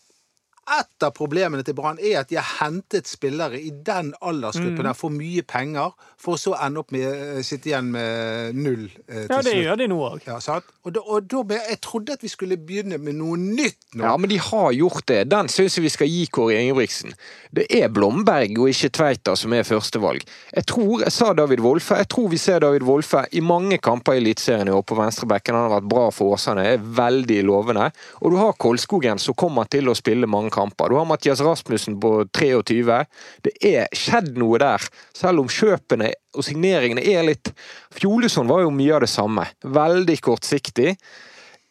et 0.76 1.04
av 1.06 1.14
problemene 1.16 1.64
til 1.66 1.76
Brann 1.78 1.99
er 2.02 2.21
at 2.21 2.30
de 2.30 2.38
har 2.38 2.49
hentet 2.60 3.08
spillere 3.08 3.60
i 3.60 3.71
den 3.73 4.12
aldersgruppen 4.21 4.86
der 4.86 4.97
for 4.97 5.14
mye 5.14 5.45
penger, 5.49 5.95
for 6.19 6.34
å 6.36 6.40
så 6.40 6.54
ende 6.58 6.82
opp 6.82 6.93
med 6.95 7.06
å 7.08 7.43
sitte 7.47 7.71
igjen 7.71 7.90
med 7.95 8.58
null 8.58 8.84
eh, 9.06 9.25
til 9.25 9.32
ja, 9.32 9.40
det 9.40 9.52
slutt. 9.54 9.62
gjør 9.64 9.80
de 9.80 9.88
nå 9.93 9.99
òg. 10.08 10.26
Ja. 10.28 10.38
Og, 10.84 10.93
da, 10.97 11.02
og 11.04 11.28
da 11.30 11.58
jeg 11.71 11.80
trodde 11.84 12.16
at 12.19 12.25
vi 12.25 12.30
skulle 12.32 12.58
begynne 12.60 12.99
med 13.00 13.19
noe 13.21 13.38
nytt 13.40 13.95
nå. 13.95 14.04
Ja, 14.04 14.14
men 14.21 14.30
de 14.32 14.40
har 14.43 14.71
gjort 14.76 15.06
det. 15.10 15.23
Den 15.32 15.50
syns 15.52 15.78
jeg 15.78 15.86
vi 15.86 15.95
skal 15.95 16.10
gi 16.10 16.26
Kåre 16.32 16.58
Ingebrigtsen. 16.60 17.14
Det 17.54 17.69
er 17.73 17.88
Blomberg 17.93 18.58
og 18.58 18.73
ikke 18.73 18.93
Tveita 18.99 19.36
som 19.38 19.54
er 19.56 19.66
førstevalg. 19.69 20.26
Jeg 20.52 20.69
tror, 20.69 21.04
jeg 21.06 21.14
sa 21.14 21.32
David 21.38 21.62
Wolfe, 21.64 21.97
jeg 22.02 22.10
tror 22.12 22.28
vi 22.32 22.40
ser 22.40 22.62
David 22.64 22.84
Wolfe 22.88 23.25
i 23.32 23.43
mange 23.45 23.80
kamper 23.82 24.19
i 24.19 24.23
Eliteserien 24.23 24.69
i 24.69 24.75
år 24.75 24.84
på 24.84 24.99
venstrebekken. 24.99 25.56
Han 25.56 25.69
har 25.69 25.78
vært 25.78 25.90
bra 25.90 26.08
for 26.14 26.36
Åsane, 26.36 26.66
er 26.75 26.82
veldig 26.82 27.40
lovende. 27.49 27.88
Og 28.21 28.34
du 28.34 28.40
har 28.40 28.56
Kolskogen 28.60 29.23
som 29.23 29.36
kommer 29.38 29.69
til 29.71 29.88
å 29.88 29.97
spille 29.97 30.28
mange 30.28 30.50
kamper. 30.50 30.57
Du 30.58 30.97
har 30.99 31.06
Mathias 31.08 31.40
Rasmussen 31.40 32.00
på 32.00 32.12
23. 32.34 32.99
Det 33.47 33.54
er 33.64 33.88
skjedd 33.97 34.34
noe 34.40 34.58
der, 34.58 34.82
selv 35.16 35.44
om 35.44 35.50
kjøpene 35.52 36.12
og 36.36 36.44
signeringene 36.47 37.04
er 37.06 37.26
litt 37.26 37.52
Fjolesson 37.94 38.50
var 38.50 38.64
jo 38.64 38.75
mye 38.75 38.99
av 38.99 39.06
det 39.06 39.12
samme. 39.12 39.47
Veldig 39.62 40.18
kortsiktig 40.25 40.94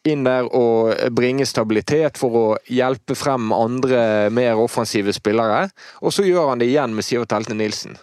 inn 0.08 0.24
der 0.24 0.48
og 0.54 0.94
bringe 1.12 1.46
stabilitet 1.48 2.18
for 2.20 2.36
å 2.38 2.44
hjelpe 2.70 3.16
frem 3.18 3.52
andre 3.52 4.28
mer 4.32 4.60
offensive 4.62 5.12
spillere. 5.16 5.68
Og 6.00 6.14
så 6.14 6.24
gjør 6.26 6.54
han 6.54 6.62
det 6.62 6.70
igjen 6.70 6.94
med 6.96 7.06
Sivert 7.06 7.34
Helte 7.34 7.56
Nilsen. 7.58 7.98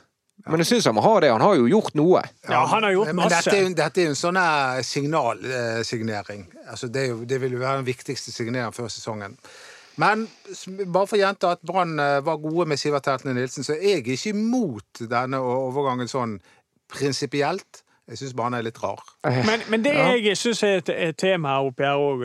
Men 0.46 0.62
jeg 0.62 0.70
syns 0.70 0.86
han 0.86 0.94
må 0.98 1.02
ha 1.02 1.14
det. 1.24 1.32
Han 1.34 1.42
har 1.42 1.56
jo 1.58 1.66
gjort 1.70 1.96
noe. 1.98 2.22
Ja, 2.46 2.66
han 2.70 2.86
har 2.86 2.94
gjort 2.94 3.14
masse. 3.18 3.40
dette 3.40 3.62
jo, 3.64 3.70
dette 3.74 4.02
er 4.02 4.10
jo 4.10 4.14
en 4.14 4.20
sånn 4.20 4.38
signalsignering. 4.86 5.86
signalsignering. 5.88 6.44
Altså, 6.70 6.90
det, 6.94 7.08
jo, 7.10 7.24
det 7.26 7.40
vil 7.42 7.56
jo 7.56 7.62
være 7.64 7.80
den 7.82 7.88
viktigste 7.88 8.34
signeringen 8.34 8.76
før 8.76 8.92
sesongen. 8.94 9.40
Men 10.02 10.28
bare 10.92 11.08
for 11.08 11.18
å 11.18 11.22
gjenta 11.22 11.54
at 11.56 11.64
Brann 11.66 11.96
eh, 12.02 12.20
var 12.26 12.42
gode 12.44 12.68
med 12.72 12.82
Sivert 12.82 13.08
Heltene 13.10 13.36
Nilsen, 13.38 13.64
så 13.68 13.78
er 13.78 14.00
jeg 14.00 14.06
ikke 14.06 14.36
imot 14.36 15.06
denne 15.12 15.40
overgangen 15.40 16.12
sånn 16.12 16.40
prinsipielt. 16.92 17.86
Jeg 18.06 18.20
syns 18.20 18.34
bare 18.38 18.52
han 18.52 18.56
er 18.60 18.66
litt 18.68 18.78
rar. 18.84 19.00
Men, 19.48 19.64
men 19.74 19.82
det 19.82 19.96
jeg 19.98 20.38
syns 20.38 20.60
er 20.64 20.76
et, 20.78 20.90
et 20.94 21.18
tema 21.18 21.56
her 21.56 21.70
oppe 21.72 21.88
her 21.88 21.98
òg 21.98 22.22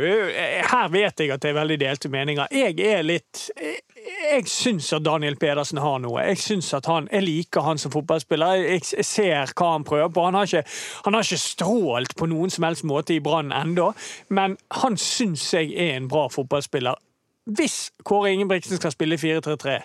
Her 0.68 0.90
vet 0.92 1.22
jeg 1.22 1.32
at 1.32 1.40
det 1.40 1.54
er 1.54 1.56
veldig 1.56 1.78
delte 1.80 2.10
meninger. 2.12 2.52
Jeg 2.52 2.76
er 2.84 3.06
litt 3.06 3.46
Jeg, 3.56 3.78
jeg 3.96 4.44
syns 4.52 4.90
at 4.92 5.06
Daniel 5.06 5.38
Pedersen 5.40 5.80
har 5.80 5.96
noe. 6.04 6.20
Jeg 6.28 6.42
synes 6.44 6.68
at 6.76 6.88
han, 6.90 7.08
jeg 7.08 7.24
liker 7.24 7.64
han 7.64 7.80
som 7.80 7.94
fotballspiller. 7.96 8.60
Jeg, 8.60 8.84
jeg 8.92 9.08
ser 9.08 9.54
hva 9.56 9.72
han 9.72 9.88
prøver 9.88 10.12
på. 10.12 10.26
Han 10.28 10.36
har, 10.36 10.50
ikke, 10.50 10.76
han 11.06 11.16
har 11.16 11.24
ikke 11.24 11.44
strålt 11.46 12.16
på 12.16 12.28
noen 12.28 12.52
som 12.52 12.68
helst 12.68 12.84
måte 12.84 13.16
i 13.16 13.22
Brann 13.24 13.48
ennå, 13.52 13.94
men 14.28 14.58
han 14.82 15.00
syns 15.00 15.48
jeg 15.56 15.72
er 15.72 15.96
en 15.96 16.12
bra 16.12 16.28
fotballspiller. 16.32 17.00
Hvis 17.46 17.90
Kåre 18.04 18.32
Ingebrigtsen 18.32 18.76
skal 18.76 18.92
spille 18.92 19.16
4-3-3, 19.16 19.80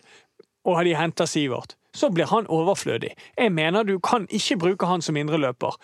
og 0.66 0.86
de 0.86 0.96
henter 0.96 1.26
Sivert, 1.26 1.76
så 1.96 2.10
blir 2.10 2.26
han 2.26 2.48
overflødig. 2.48 3.10
Jeg 3.38 3.52
mener 3.52 3.84
du 3.84 4.00
kan 4.00 4.28
ikke 4.30 4.58
bruke 4.58 4.86
han 4.86 5.02
som 5.02 5.16
indreløper. 5.18 5.78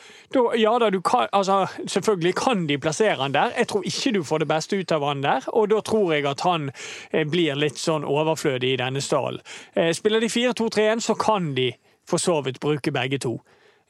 Ja 0.60 0.78
da, 0.80 0.90
du 0.90 1.02
kan, 1.02 1.28
altså, 1.34 1.68
selvfølgelig 1.88 2.36
kan 2.36 2.68
de 2.68 2.78
plassere 2.78 3.16
han 3.22 3.34
der. 3.34 3.52
Jeg 3.58 3.68
tror 3.68 3.82
ikke 3.86 4.12
du 4.12 4.24
får 4.24 4.38
det 4.38 4.48
beste 4.48 4.80
ut 4.80 4.92
av 4.92 5.08
han 5.08 5.24
der, 5.24 5.48
og 5.48 5.70
da 5.70 5.80
tror 5.80 6.14
jeg 6.14 6.26
at 6.26 6.42
han 6.42 6.72
eh, 7.14 7.24
blir 7.30 7.56
litt 7.56 7.80
sånn 7.80 8.04
overflødig 8.04 8.74
i 8.74 8.82
denne 8.82 9.02
stallen. 9.02 9.40
Eh, 9.76 9.94
spiller 9.96 10.20
de 10.20 10.28
4-2-3-1, 10.28 11.00
så 11.00 11.16
kan 11.16 11.54
de 11.56 11.72
for 12.10 12.18
så 12.18 12.42
vidt 12.42 12.60
bruke 12.60 12.92
begge 12.92 13.18
to. 13.18 13.38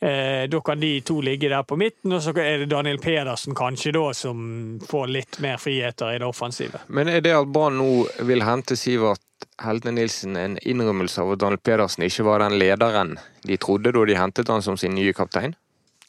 Eh, 0.01 0.49
da 0.49 0.61
kan 0.65 0.79
de 0.79 1.01
to 1.01 1.19
ligge 1.21 1.49
der 1.49 1.63
på 1.63 1.75
midten, 1.77 2.13
og 2.13 2.23
så 2.25 2.33
er 2.33 2.63
det 2.63 2.71
Daniel 2.71 2.97
Pedersen 2.97 3.53
kanskje 3.53 3.91
da 3.93 4.07
som 4.17 4.79
får 4.89 5.11
litt 5.13 5.37
mer 5.45 5.59
friheter 5.61 6.15
i 6.15 6.17
det 6.17 6.25
offensive. 6.25 6.81
Men 6.87 7.11
er 7.11 7.21
det 7.21 7.35
at 7.37 7.51
Brann 7.53 7.77
nå 7.77 7.91
vil 8.25 8.41
hente 8.41 8.73
Sivert 8.79 9.21
Heltene 9.61 9.99
Nilsen 9.99 10.39
en 10.41 10.57
innrømmelse 10.57 11.21
av 11.21 11.35
at 11.35 11.43
Daniel 11.43 11.61
Pedersen 11.61 12.05
ikke 12.07 12.25
var 12.25 12.41
den 12.41 12.57
lederen 12.57 13.19
de 13.45 13.57
trodde 13.61 13.93
da 13.93 14.05
de 14.09 14.17
hentet 14.17 14.49
han 14.49 14.65
som 14.65 14.77
sin 14.77 14.97
nye 14.97 15.13
kaptein? 15.13 15.53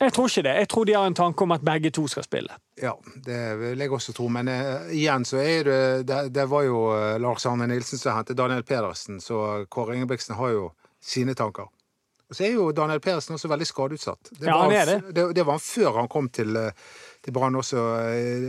Jeg 0.00 0.12
tror 0.16 0.30
ikke 0.30 0.46
det. 0.48 0.54
Jeg 0.64 0.68
tror 0.72 0.88
de 0.88 0.94
har 0.96 1.06
en 1.06 1.14
tanke 1.14 1.44
om 1.44 1.52
at 1.54 1.62
begge 1.62 1.92
to 1.94 2.06
skal 2.10 2.24
spille. 2.24 2.56
Ja, 2.80 2.94
det 3.26 3.42
vil 3.60 3.84
jeg 3.84 3.92
også 3.92 4.16
tro. 4.16 4.26
Men 4.32 4.48
uh, 4.48 4.88
igjen 4.90 5.28
så 5.28 5.38
er 5.44 5.68
det, 5.68 5.82
det 6.08 6.22
Det 6.34 6.48
var 6.50 6.64
jo 6.64 6.80
eh, 6.96 7.20
Lars 7.20 7.46
Arne 7.46 7.68
Nilsen 7.68 8.00
som 8.00 8.16
hentet 8.16 8.36
Daniel 8.40 8.64
Pedersen, 8.64 9.20
så 9.20 9.66
Kåre 9.68 9.94
Ingebrigtsen 9.94 10.34
har 10.40 10.56
jo 10.56 10.72
sine 11.04 11.36
tanker. 11.38 11.68
Så 12.34 12.44
er 12.46 12.52
jo 12.56 12.70
Daniel 12.72 13.00
Pedersen 13.00 13.34
også 13.36 13.48
veldig 13.52 13.66
skadeutsatt. 13.68 14.30
Det 14.38 14.46
Ja, 14.48 14.56
var 14.56 14.62
han 14.62 14.72
er 14.72 14.86
f- 14.98 15.12
det. 15.14 15.34
det 15.34 15.44
var 15.46 15.52
han 15.58 15.60
før 15.60 15.92
han 16.00 16.08
kom 16.08 16.28
til, 16.28 16.56
eh, 16.56 16.70
til 17.22 17.32
Brann 17.32 17.54
også. 17.54 17.78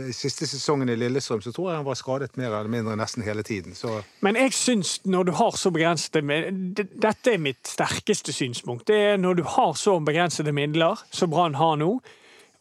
eh, 0.08 0.12
Siste 0.12 0.46
sesongen 0.46 0.88
i 0.88 0.96
Lillestrøm 0.96 1.40
så 1.42 1.52
tror 1.52 1.70
jeg 1.70 1.76
han 1.76 1.84
var 1.86 1.94
skadet 1.94 2.36
mer 2.36 2.46
eller 2.58 2.68
mindre 2.70 2.96
nesten 2.96 3.22
hele 3.22 3.42
tiden. 3.42 3.74
Så 3.74 4.02
Men 4.20 4.36
jeg 4.36 4.52
syns 4.52 5.00
når 5.04 5.24
du 5.24 5.32
har 5.32 5.50
så 5.52 5.70
begrensede 5.70 6.22
midler, 6.22 6.84
Dette 7.00 7.34
er 7.34 7.38
mitt 7.38 7.62
sterkeste 7.66 8.32
synspunkt. 8.32 8.86
Det 8.86 8.96
er 8.96 9.16
når 9.16 9.34
du 9.36 9.42
har 9.44 9.72
så 9.74 9.98
begrensede 10.04 10.52
midler 10.52 10.96
som 11.10 11.30
Brann 11.30 11.54
har 11.54 11.76
nå, 11.76 12.00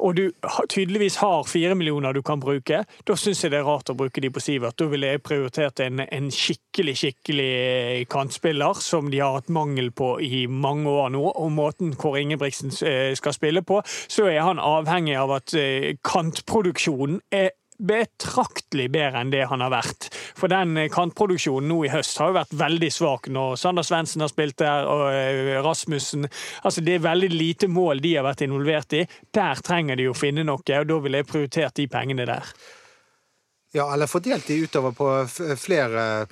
og 0.03 0.17
du 0.17 0.23
tydeligvis 0.69 1.15
har 1.21 1.47
fire 1.47 1.75
millioner 1.79 2.13
du 2.13 2.21
kan 2.25 2.41
bruke, 2.43 2.83
da 3.07 3.15
syns 3.19 3.43
jeg 3.43 3.53
det 3.53 3.61
er 3.61 3.67
rart 3.67 3.91
å 3.91 3.95
bruke 3.97 4.21
de 4.23 4.31
på 4.33 4.43
Sivert. 4.43 4.75
Da 4.79 4.89
ville 4.91 5.13
jeg 5.13 5.23
prioritert 5.23 5.79
en, 5.85 6.03
en 6.03 6.29
skikkelig, 6.33 6.95
skikkelig 6.99 8.05
kantspiller, 8.11 8.79
som 8.83 9.11
de 9.13 9.21
har 9.23 9.37
hatt 9.37 9.51
mangel 9.53 9.93
på 9.95 10.17
i 10.23 10.43
mange 10.47 10.91
år 10.91 11.13
nå. 11.15 11.23
Og 11.23 11.51
måten 11.55 11.95
Kåre 11.99 12.23
Ingebrigtsen 12.23 12.75
eh, 12.83 13.13
skal 13.15 13.35
spille 13.35 13.63
på, 13.63 13.79
så 13.87 14.27
er 14.27 14.43
han 14.43 14.59
avhengig 14.59 15.15
av 15.19 15.37
at 15.39 15.55
eh, 15.57 15.93
kantproduksjonen 16.03 17.21
er 17.31 17.53
betraktelig 17.77 18.89
bedre 18.93 19.23
enn 19.23 19.31
det 19.33 19.45
han 19.49 19.63
har 19.63 19.71
vært. 19.73 20.09
For 20.37 20.51
den 20.51 20.77
kantproduksjonen 20.93 21.69
nå 21.71 21.79
i 21.87 21.91
høst 21.93 22.19
har 22.21 22.31
jo 22.31 22.37
vært 22.37 22.55
veldig 22.59 22.91
svak 22.93 23.29
når 23.33 23.57
Sander 23.61 23.87
Svendsen 23.87 24.23
har 24.25 24.31
spilt 24.31 24.57
der, 24.61 24.87
og 24.89 25.05
eh, 25.13 25.57
Rasmussen 25.63 26.27
Altså 26.63 26.81
Det 26.85 26.97
er 26.97 27.03
veldig 27.03 27.29
lite 27.33 27.67
mål 27.71 28.01
de 28.03 28.15
har 28.17 28.25
vært 28.25 28.45
involvert 28.45 28.95
i. 28.97 29.03
Der 29.33 29.61
trenger 29.65 29.99
de 29.99 30.07
å 30.09 30.17
finne 30.17 30.45
noe, 30.47 30.61
og 30.61 30.87
da 30.89 30.99
ville 31.03 31.21
jeg 31.21 31.29
prioritert 31.29 31.77
de 31.79 31.87
pengene 31.91 32.27
der. 32.29 32.53
Ja, 33.73 33.87
eller 33.93 34.09
fordelt 34.09 34.47
de 34.47 34.59
utover 34.63 34.93
på 34.93 35.07
flere 35.57 36.25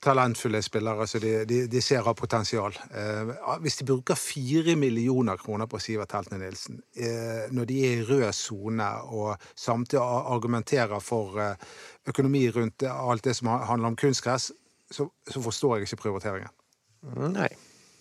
talentfulle 0.00 0.62
spillere 0.64 1.06
så 1.06 1.18
de, 1.22 1.32
de, 1.44 1.60
de 1.70 1.82
ser 1.84 2.04
har 2.06 2.16
potensial. 2.16 2.76
Eh, 2.94 3.32
hvis 3.60 3.80
de 3.80 3.86
bruker 3.90 4.18
fire 4.18 4.76
millioner 4.80 5.40
kroner 5.40 5.68
på 5.70 5.80
Sivert 5.82 6.14
Heltene 6.16 6.40
Nilsen, 6.44 6.80
eh, 6.96 7.46
når 7.52 7.68
de 7.68 7.80
er 7.86 7.96
i 7.98 8.06
rød 8.08 8.28
sone 8.36 8.90
og 9.12 9.34
samtidig 9.54 10.02
argumenterer 10.02 11.04
for 11.04 11.40
eh, 11.40 11.72
økonomi 12.08 12.46
rundt 12.54 12.86
alt 12.88 13.24
det 13.28 13.36
som 13.36 13.52
handler 13.52 13.92
om 13.92 13.98
kunstgress, 14.00 14.50
så, 14.90 15.10
så 15.30 15.42
forstår 15.42 15.76
jeg 15.78 15.90
ikke 15.90 16.02
prioriteringen. 16.06 16.54
Nei. 17.30 17.50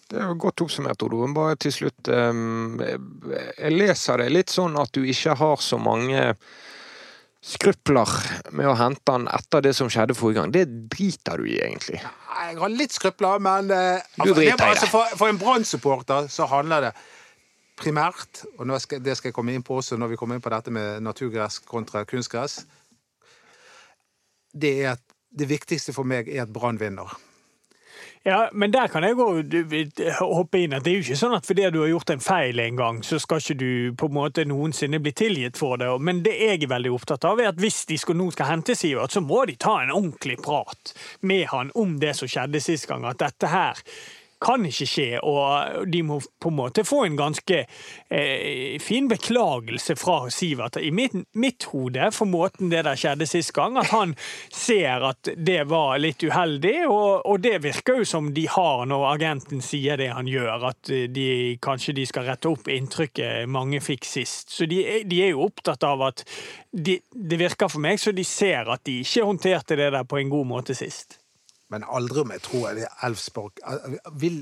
Det 0.10 0.18
er 0.18 0.32
jo 0.32 0.40
godt 0.42 0.64
oppsummert, 0.66 1.04
Odo. 1.06 1.20
Men 1.22 1.36
Bare 1.38 1.58
til 1.62 1.72
slutt. 1.76 2.08
ehm, 2.10 2.80
Jeg 2.82 3.76
leser 3.76 4.18
det 4.18 4.32
litt 4.34 4.50
sånn 4.50 4.74
at 4.82 4.90
du 4.98 5.04
ikke 5.06 5.36
har 5.38 5.62
så 5.62 5.78
mange 5.78 6.24
skrupler 7.40 8.10
med 8.52 8.68
å 8.68 8.76
hente 8.76 9.14
han 9.14 9.28
etter 9.32 9.64
det 9.64 9.72
som 9.78 9.90
skjedde 9.92 10.16
forrige 10.18 10.42
gang. 10.42 10.52
Det 10.54 10.66
driter 10.92 11.40
du 11.40 11.48
i, 11.48 11.60
egentlig. 11.64 12.02
Jeg 12.02 12.58
har 12.60 12.74
litt 12.74 12.96
skrupler, 12.96 13.40
men 13.44 13.72
eh, 13.72 14.02
Du 14.18 14.26
altså, 14.26 14.42
det 14.42 14.58
altså, 14.58 14.90
for, 14.92 15.16
for 15.20 15.32
en 15.32 15.40
Brann-supporter 15.40 16.28
så 16.32 16.50
handler 16.52 16.90
det 16.90 16.94
primært, 17.80 18.44
og 18.58 18.74
skal, 18.84 19.00
det 19.04 19.16
skal 19.16 19.32
jeg 19.32 19.38
komme 19.38 19.56
inn 19.56 19.64
på 19.64 19.78
også 19.80 19.96
når 20.00 20.14
vi 20.14 20.20
kommer 20.20 20.36
inn 20.36 20.44
på 20.44 20.52
dette 20.52 20.74
med 20.76 21.00
naturgress 21.06 21.62
kontra 21.64 22.04
kunstgress, 22.08 22.66
det 24.52 24.74
er 24.82 24.94
at 24.98 25.04
det 25.30 25.48
viktigste 25.48 25.94
for 25.96 26.10
meg 26.10 26.28
er 26.28 26.44
at 26.44 26.52
Brann 26.52 26.80
vinner. 26.82 27.12
Ja, 28.28 28.50
men 28.52 28.72
der 28.72 28.90
kan 28.92 29.06
jeg 29.08 29.16
òg 29.16 29.54
hoppe 30.20 30.60
inn 30.60 30.74
at 30.76 30.84
det 30.84 30.92
er 30.92 30.98
jo 30.98 31.04
ikke 31.06 31.20
sånn 31.22 31.36
at 31.38 31.48
fordi 31.48 31.70
du 31.72 31.80
har 31.80 31.92
gjort 31.94 32.12
en 32.12 32.24
feil 32.24 32.60
en 32.60 32.76
gang, 32.76 33.00
så 33.06 33.16
skal 33.22 33.40
ikke 33.40 33.56
du 33.62 33.70
på 33.96 34.10
en 34.10 34.18
måte 34.18 34.44
noensinne 34.48 35.00
bli 35.00 35.14
tilgitt 35.16 35.60
for 35.60 35.80
det. 35.80 35.88
Men 36.04 36.20
det 36.26 36.36
jeg 36.36 36.66
er 36.66 36.74
veldig 36.74 36.92
opptatt 36.98 37.30
av, 37.30 37.40
er 37.40 37.54
at 37.54 37.62
hvis 37.64 37.86
de 37.88 37.96
skal, 38.02 38.20
nå 38.20 38.28
skal 38.36 38.52
hente 38.52 38.76
Sivert, 38.76 39.16
så 39.16 39.24
må 39.24 39.46
de 39.48 39.56
ta 39.56 39.78
en 39.86 39.96
ordentlig 39.96 40.36
prat 40.44 40.94
med 41.24 41.48
han 41.54 41.72
om 41.80 41.96
det 42.04 42.12
som 42.20 42.28
skjedde 42.28 42.60
sist 42.64 42.90
gang. 42.92 43.08
At 43.08 43.24
dette 43.24 43.54
her 43.54 43.80
kan 44.40 44.64
ikke 44.66 44.88
skje, 44.88 45.08
og 45.26 45.86
de 45.92 46.02
må 46.06 46.20
på 46.40 46.52
en 46.52 46.58
måte 46.58 46.86
få 46.88 47.04
en 47.06 47.18
ganske 47.20 47.58
eh, 47.66 48.80
fin 48.82 49.10
beklagelse 49.12 49.96
fra 50.00 50.22
Sivert 50.32 50.80
i 50.80 50.92
mitt, 50.96 51.16
mitt 51.36 51.68
hode 51.74 52.10
for 52.16 52.30
måten 52.30 52.72
det 52.72 52.86
der 52.88 53.00
skjedde 53.00 53.28
sist 53.30 53.52
gang. 53.56 53.78
At 53.82 53.92
han 53.92 54.16
ser 54.54 55.04
at 55.12 55.32
det 55.36 55.60
var 55.72 56.00
litt 56.00 56.24
uheldig, 56.24 56.78
og, 56.88 57.28
og 57.28 57.44
det 57.44 57.58
virker 57.66 58.02
jo 58.02 58.08
som 58.08 58.32
de 58.36 58.48
har 58.50 58.86
når 58.90 59.08
agenten 59.14 59.64
sier 59.66 60.00
det 60.00 60.12
han 60.16 60.30
gjør, 60.30 60.70
at 60.72 60.94
de, 61.12 61.30
kanskje 61.64 61.98
de 62.00 62.08
skal 62.10 62.30
rette 62.30 62.50
opp 62.50 62.72
inntrykket 62.72 63.50
mange 63.52 63.84
fikk 63.84 64.08
sist. 64.08 64.56
Så 64.56 64.70
de, 64.70 64.84
de 65.10 65.24
er 65.26 65.34
jo 65.34 65.48
opptatt 65.50 65.84
av 65.88 66.08
at 66.10 66.24
de, 66.72 67.00
Det 67.12 67.38
virker 67.40 67.70
for 67.72 67.82
meg 67.82 67.98
så 68.00 68.14
de 68.16 68.24
ser 68.28 68.70
at 68.70 68.84
de 68.86 69.00
ikke 69.02 69.26
håndterte 69.26 69.78
det 69.80 69.90
der 69.96 70.06
på 70.08 70.20
en 70.20 70.30
god 70.32 70.48
måte 70.48 70.76
sist. 70.78 71.18
Men 71.70 71.84
aldri 71.86 72.22
om 72.24 72.32
jeg 72.34 72.42
tror 72.42 72.74
det 72.74 72.88
er 72.88 73.06
Elfsborg 73.06 73.52
vil, 74.18 74.40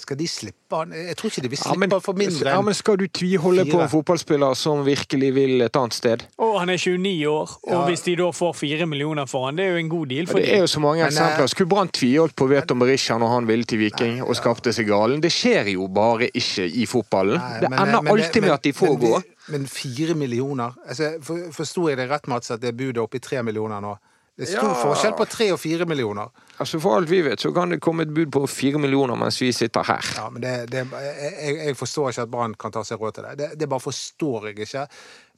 Skal 0.00 0.16
de 0.16 0.26
slippe 0.30 0.78
han? 0.78 0.92
Jeg 0.96 1.16
tror 1.18 1.28
ikke 1.30 1.42
de 1.44 1.50
vil 1.52 1.58
Ja, 1.58 1.64
slippe 1.66 1.78
men, 1.82 1.90
han 1.92 2.00
for 2.00 2.16
mindre 2.16 2.52
ja, 2.54 2.60
men 2.64 2.74
skal 2.78 2.96
du 2.96 3.04
tviholde 3.08 3.66
på 3.68 3.80
en 3.82 3.90
fotballspiller 3.92 4.54
som 4.56 4.80
virkelig 4.86 5.28
vil 5.36 5.60
et 5.66 5.76
annet 5.76 5.92
sted? 5.98 6.24
Og 6.38 6.54
han 6.62 6.70
er 6.72 6.78
29 6.80 7.26
år, 7.28 7.52
og 7.66 7.72
Ja. 7.74 7.82
hvis 7.90 8.04
de 8.06 8.14
da 8.16 8.30
får 8.32 8.54
fire 8.56 8.86
millioner 8.86 9.26
for 9.28 9.44
han, 9.46 9.56
det 9.60 9.66
er 9.66 9.70
jo 9.76 9.82
en 9.82 9.88
god 9.92 10.06
deal 10.14 10.26
for 10.30 10.38
Det 10.38 10.54
er 10.54 10.60
jo 10.64 10.70
så 10.72 10.80
mange 10.80 11.02
Men, 11.02 11.12
eh, 11.12 11.12
eksempler. 11.12 11.46
Skulle 11.52 11.68
Brann 11.68 11.88
tviholdt 11.88 12.36
på 12.36 12.48
Veton 12.48 12.78
Berisha 12.78 13.18
når 13.18 13.28
han 13.34 13.46
ville 13.46 13.64
til 13.64 13.78
Viking 13.78 14.22
og 14.22 14.34
skapte 14.36 14.72
seg 14.72 14.86
galen? 14.88 15.20
Det 15.20 15.32
skjer 15.32 15.72
jo 15.74 15.88
bare 15.88 16.30
ikke 16.32 16.64
i 16.70 16.86
fotballen. 16.86 17.38
Nei, 17.38 17.60
Det 17.60 17.72
ender 17.72 18.00
men- 18.02 18.12
alltid 18.14 18.40
med 18.42 18.50
at 18.52 18.62
de 18.62 18.72
får 18.72 18.88
men 18.98 19.00
gå. 19.10 19.22
Men 19.48 19.66
fire 19.66 20.14
millioner 20.14 20.72
altså, 20.88 21.18
for, 21.22 21.36
Forsto 21.52 21.88
jeg 21.90 21.98
det 21.98 22.08
rett, 22.10 22.26
Mats, 22.28 22.50
at 22.50 22.60
det 22.60 22.68
er 22.68 22.72
budet 22.72 22.96
oppe 22.98 23.16
i 23.16 23.18
tre 23.20 23.42
millioner 23.42 23.80
nå? 23.80 23.98
Det 24.34 24.48
er 24.48 24.50
stor 24.56 24.72
Ja. 24.72 24.78
forskjell 24.82 25.12
på 25.14 25.24
tre 25.30 25.46
og 25.54 25.60
fire 25.62 25.86
millioner. 25.86 26.30
Altså 26.58 26.80
For 26.82 26.96
alt 26.98 27.10
vi 27.10 27.20
vet, 27.22 27.38
så 27.40 27.52
kan 27.54 27.70
det 27.70 27.80
komme 27.80 28.02
et 28.02 28.14
bud 28.14 28.32
på 28.34 28.40
fire 28.50 28.78
millioner 28.82 29.14
mens 29.18 29.38
vi 29.42 29.52
sitter 29.54 29.82
her. 29.86 30.08
Ja, 30.16 30.24
men 30.30 30.42
det, 30.42 30.54
det, 30.72 30.82
jeg, 30.90 31.56
jeg 31.68 31.76
forstår 31.78 32.10
ikke 32.10 32.22
at 32.26 32.30
Brann 32.32 32.54
kan 32.58 32.72
ta 32.74 32.82
seg 32.82 32.98
råd 33.00 33.14
til 33.14 33.28
det. 33.28 33.34
det. 33.38 33.48
Det 33.60 33.68
bare 33.70 33.80
forstår 33.84 34.48
jeg 34.50 34.58
ikke. 34.66 34.86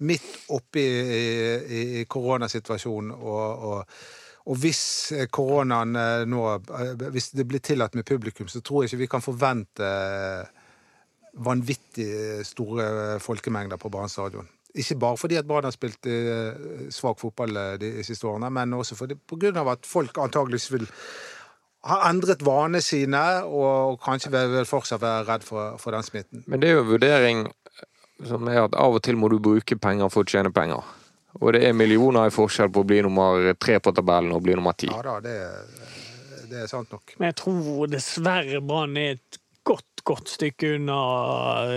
Midt 0.09 0.31
oppi 0.57 0.81
i, 0.81 1.21
i, 1.81 1.83
i 2.01 2.05
koronasituasjonen 2.09 3.13
og, 3.13 3.69
og, 3.71 4.01
og 4.47 4.61
hvis 4.65 4.83
koronaen 5.35 5.97
eh, 5.97 6.25
nå 6.29 6.43
eh, 6.57 7.09
Hvis 7.13 7.31
det 7.37 7.47
blir 7.51 7.61
tillatt 7.61 7.95
med 7.99 8.07
publikum, 8.09 8.49
så 8.49 8.61
tror 8.65 8.85
jeg 8.85 8.93
ikke 8.95 9.05
vi 9.05 9.13
kan 9.17 9.25
forvente 9.25 9.85
eh, 9.85 10.47
vanvittig 11.37 12.45
store 12.49 13.19
folkemengder 13.21 13.77
på 13.77 13.91
Brann 13.93 14.09
stadion. 14.09 14.49
Ikke 14.77 14.99
bare 15.01 15.17
fordi 15.17 15.39
at 15.41 15.47
Brann 15.49 15.65
har 15.65 15.73
spilt 15.75 16.05
eh, 16.11 16.89
svak 16.93 17.21
fotball 17.23 17.57
eh, 17.57 17.73
de 17.81 17.91
siste 18.05 18.27
årene, 18.29 18.51
men 18.53 18.75
også 18.77 18.97
fordi, 18.99 19.17
på 19.17 19.39
grunn 19.41 19.57
av 19.63 19.71
at 19.73 19.87
folk 19.89 20.19
antageligvis 20.21 20.69
vil 20.75 20.85
ha 21.87 22.01
endret 22.11 22.43
vanene 22.45 22.81
sine, 22.83 23.23
og 23.47 24.01
kanskje 24.03 24.33
vil, 24.35 24.65
fortsatt 24.69 25.01
være 25.01 25.25
redd 25.29 25.45
for, 25.47 25.77
for 25.79 25.95
den 25.95 26.03
smitten. 26.05 26.43
Men 26.51 26.61
det 26.61 26.69
er 26.73 26.77
jo 26.81 26.85
en 26.85 26.91
vurdering 26.91 27.43
som 28.27 28.49
er 28.49 28.63
at 28.67 28.75
av 28.81 28.97
og 28.97 29.03
til 29.07 29.17
må 29.21 29.29
du 29.33 29.39
bruke 29.45 29.77
penger 29.79 30.11
for 30.13 30.25
å 30.27 30.29
tjene 30.33 30.51
penger. 30.57 30.83
Og 31.37 31.53
det 31.53 31.61
er 31.69 31.75
millioner 31.77 32.31
i 32.31 32.33
forskjell 32.33 32.71
på 32.73 32.81
å 32.83 32.89
bli 32.89 33.03
nummer 33.05 33.51
tre 33.61 33.77
på 33.85 33.93
tabellen 33.97 34.33
og 34.33 34.41
bli 34.47 34.55
nummer 34.57 34.73
ti. 34.77 34.89
Ja 34.89 35.03
da, 35.05 35.19
det, 35.21 35.35
er- 35.47 36.47
det 36.51 36.63
er 36.63 36.71
sant 36.71 36.93
nok. 36.95 37.13
Men 37.21 37.29
jeg 37.33 37.37
tror 37.43 37.91
dessverre 37.93 38.61
Brann 38.65 38.97
er 39.01 39.19
et 39.19 39.39
godt, 40.07 40.31
stykke 40.37 40.73
unna 40.77 40.99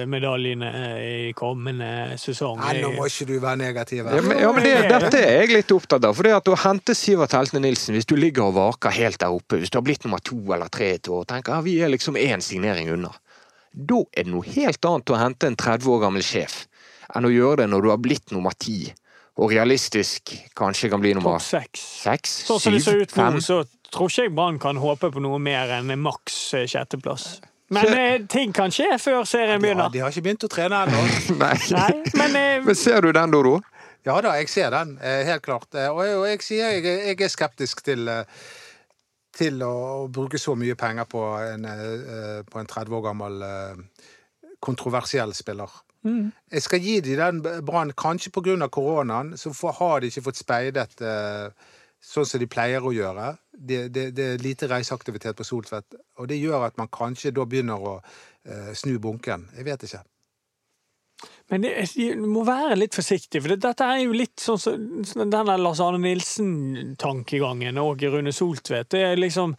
medaljene 0.10 0.70
i 1.02 1.32
kommende 1.38 2.18
sesong. 2.22 2.60
Nei, 2.62 2.78
nå 2.84 2.92
må 2.96 3.08
ikke 3.10 3.28
du 3.30 3.36
være 3.42 3.60
negativ. 3.62 4.04
Ja, 4.06 4.22
men, 4.26 4.38
ja, 4.44 4.52
men 4.56 4.66
det, 4.66 4.76
dette 4.92 5.22
er 5.24 5.44
jeg 5.44 5.56
litt 5.56 5.74
opptatt 5.76 6.06
av. 6.06 6.16
For 6.18 6.28
det 6.28 6.36
at 6.38 6.52
å 6.52 6.58
hente 6.64 6.96
Sivert 6.98 7.34
Heltene 7.38 7.64
Nilsen, 7.66 7.98
hvis 7.98 8.10
du 8.10 8.16
ligger 8.20 8.50
og 8.50 8.58
vaker 8.60 8.94
helt 8.96 9.20
der 9.22 9.34
oppe, 9.34 9.60
hvis 9.62 9.74
du 9.74 9.80
har 9.80 9.86
blitt 9.88 10.06
nummer 10.06 10.22
to 10.24 10.38
eller 10.56 10.72
tre 10.74 10.94
et 10.98 11.10
år, 11.10 11.26
tenker 11.30 11.58
ja, 11.58 11.66
vi 11.66 11.76
er 11.84 11.92
liksom 11.94 12.20
én 12.20 12.44
signering 12.46 12.92
unna. 12.94 13.12
Da 13.74 14.00
er 14.14 14.26
det 14.26 14.34
noe 14.34 14.46
helt 14.46 14.86
annet 14.86 15.14
å 15.14 15.20
hente 15.20 15.50
en 15.50 15.58
30 15.60 15.92
år 15.94 16.06
gammel 16.08 16.26
sjef 16.26 16.64
enn 17.16 17.26
å 17.26 17.34
gjøre 17.34 17.64
det 17.64 17.70
når 17.72 17.86
du 17.86 17.90
har 17.90 18.02
blitt 18.02 18.34
nummer 18.36 18.54
ti, 18.54 18.84
og 19.40 19.54
realistisk 19.54 20.36
kanskje 20.58 20.92
kan 20.92 21.02
bli 21.02 21.16
nummer 21.18 21.42
seks. 21.42 22.36
Sånn 22.46 22.62
syv, 22.62 23.06
fem. 23.10 23.40
så 23.42 23.64
tror 23.90 24.12
ikke 24.12 24.28
jeg 24.28 24.34
Brann 24.36 24.60
kan 24.62 24.78
håpe 24.82 25.10
på 25.14 25.24
noe 25.24 25.40
mer 25.42 25.72
enn 25.80 25.94
maks 26.02 26.38
eh, 26.58 26.68
sjetteplass. 26.70 27.40
Men 27.70 27.92
eh, 27.94 28.22
ting 28.32 28.54
kan 28.56 28.72
skje 28.74 28.96
før 29.02 29.26
serien 29.30 29.58
Ja, 29.58 29.64
begynner. 29.64 29.90
de 29.94 30.00
har 30.04 30.10
ikke 30.14 30.24
begynt 30.26 30.46
å 30.48 30.50
trene 30.52 30.80
ennå. 30.88 31.02
Nei. 31.44 31.56
Nei, 31.76 31.92
men 32.18 32.36
eh, 32.40 32.64
Men 32.66 32.76
ser 32.76 33.02
du 33.06 33.12
den, 33.14 33.32
Doro? 33.36 33.60
Ja 34.08 34.16
da, 34.24 34.32
jeg 34.40 34.48
ser 34.50 34.72
den, 34.74 34.96
eh, 35.04 35.26
helt 35.28 35.44
klart. 35.46 35.68
Eh, 35.76 35.90
Og 35.92 36.02
jeg, 36.08 36.16
og 36.18 36.26
jeg 36.32 36.42
sier 36.46 36.72
jeg, 36.78 36.86
jeg 37.12 37.22
er 37.28 37.34
skeptisk 37.34 37.84
til, 37.86 38.08
eh, 38.08 38.24
til 39.38 39.62
å 39.64 40.08
bruke 40.10 40.40
så 40.42 40.56
mye 40.58 40.76
penger 40.80 41.06
på 41.12 41.22
en, 41.44 41.68
på 42.50 42.60
en 42.60 42.68
30 42.74 42.96
år 42.98 43.04
gammel 43.06 43.44
kontroversiell 44.60 45.32
spiller. 45.38 45.70
Jeg 46.04 46.64
skal 46.64 46.80
gi 46.84 46.96
de 47.04 47.16
den 47.20 47.42
Brann, 47.68 47.92
kanskje 48.00 48.32
pga. 48.32 48.68
koronaen, 48.72 49.34
så 49.38 49.52
har 49.80 50.00
de 50.00 50.08
ikke 50.08 50.24
fått 50.26 50.40
speidet 50.40 51.02
eh, 51.04 51.50
sånn 52.00 52.28
som 52.28 52.42
de 52.42 52.48
pleier 52.50 52.86
å 52.86 52.94
gjøre. 52.96 53.34
Det, 53.52 53.88
det, 53.94 54.06
det 54.16 54.28
er 54.34 54.44
lite 54.44 54.70
reiseaktivitet 54.72 55.38
på 55.38 55.48
Soltvedt, 55.48 55.98
og 56.20 56.30
det 56.32 56.40
gjør 56.40 56.70
at 56.70 56.80
man 56.80 56.92
kanskje 56.94 57.34
da 57.36 57.46
begynner 57.50 57.84
å 57.84 57.98
eh, 58.00 58.72
snu 58.78 58.96
bunken. 59.04 59.50
Jeg 59.58 59.68
vet 59.68 59.86
ikke. 59.90 60.06
Men 61.52 61.66
du 61.66 62.28
må 62.30 62.46
være 62.48 62.78
litt 62.78 62.96
forsiktig, 62.96 63.42
for 63.42 63.52
det, 63.52 63.60
dette 63.66 63.86
er 63.86 64.04
jo 64.04 64.16
litt 64.16 64.40
sånn 64.40 64.60
som 64.62 65.24
denne 65.26 65.58
Lars 65.60 65.82
Arne 65.84 66.00
Nilsen-tankegangen 66.04 67.80
og 67.82 68.06
Rune 68.14 68.34
Soltvedt. 68.36 68.92
Det 68.94 69.02
er 69.08 69.20
liksom 69.20 69.56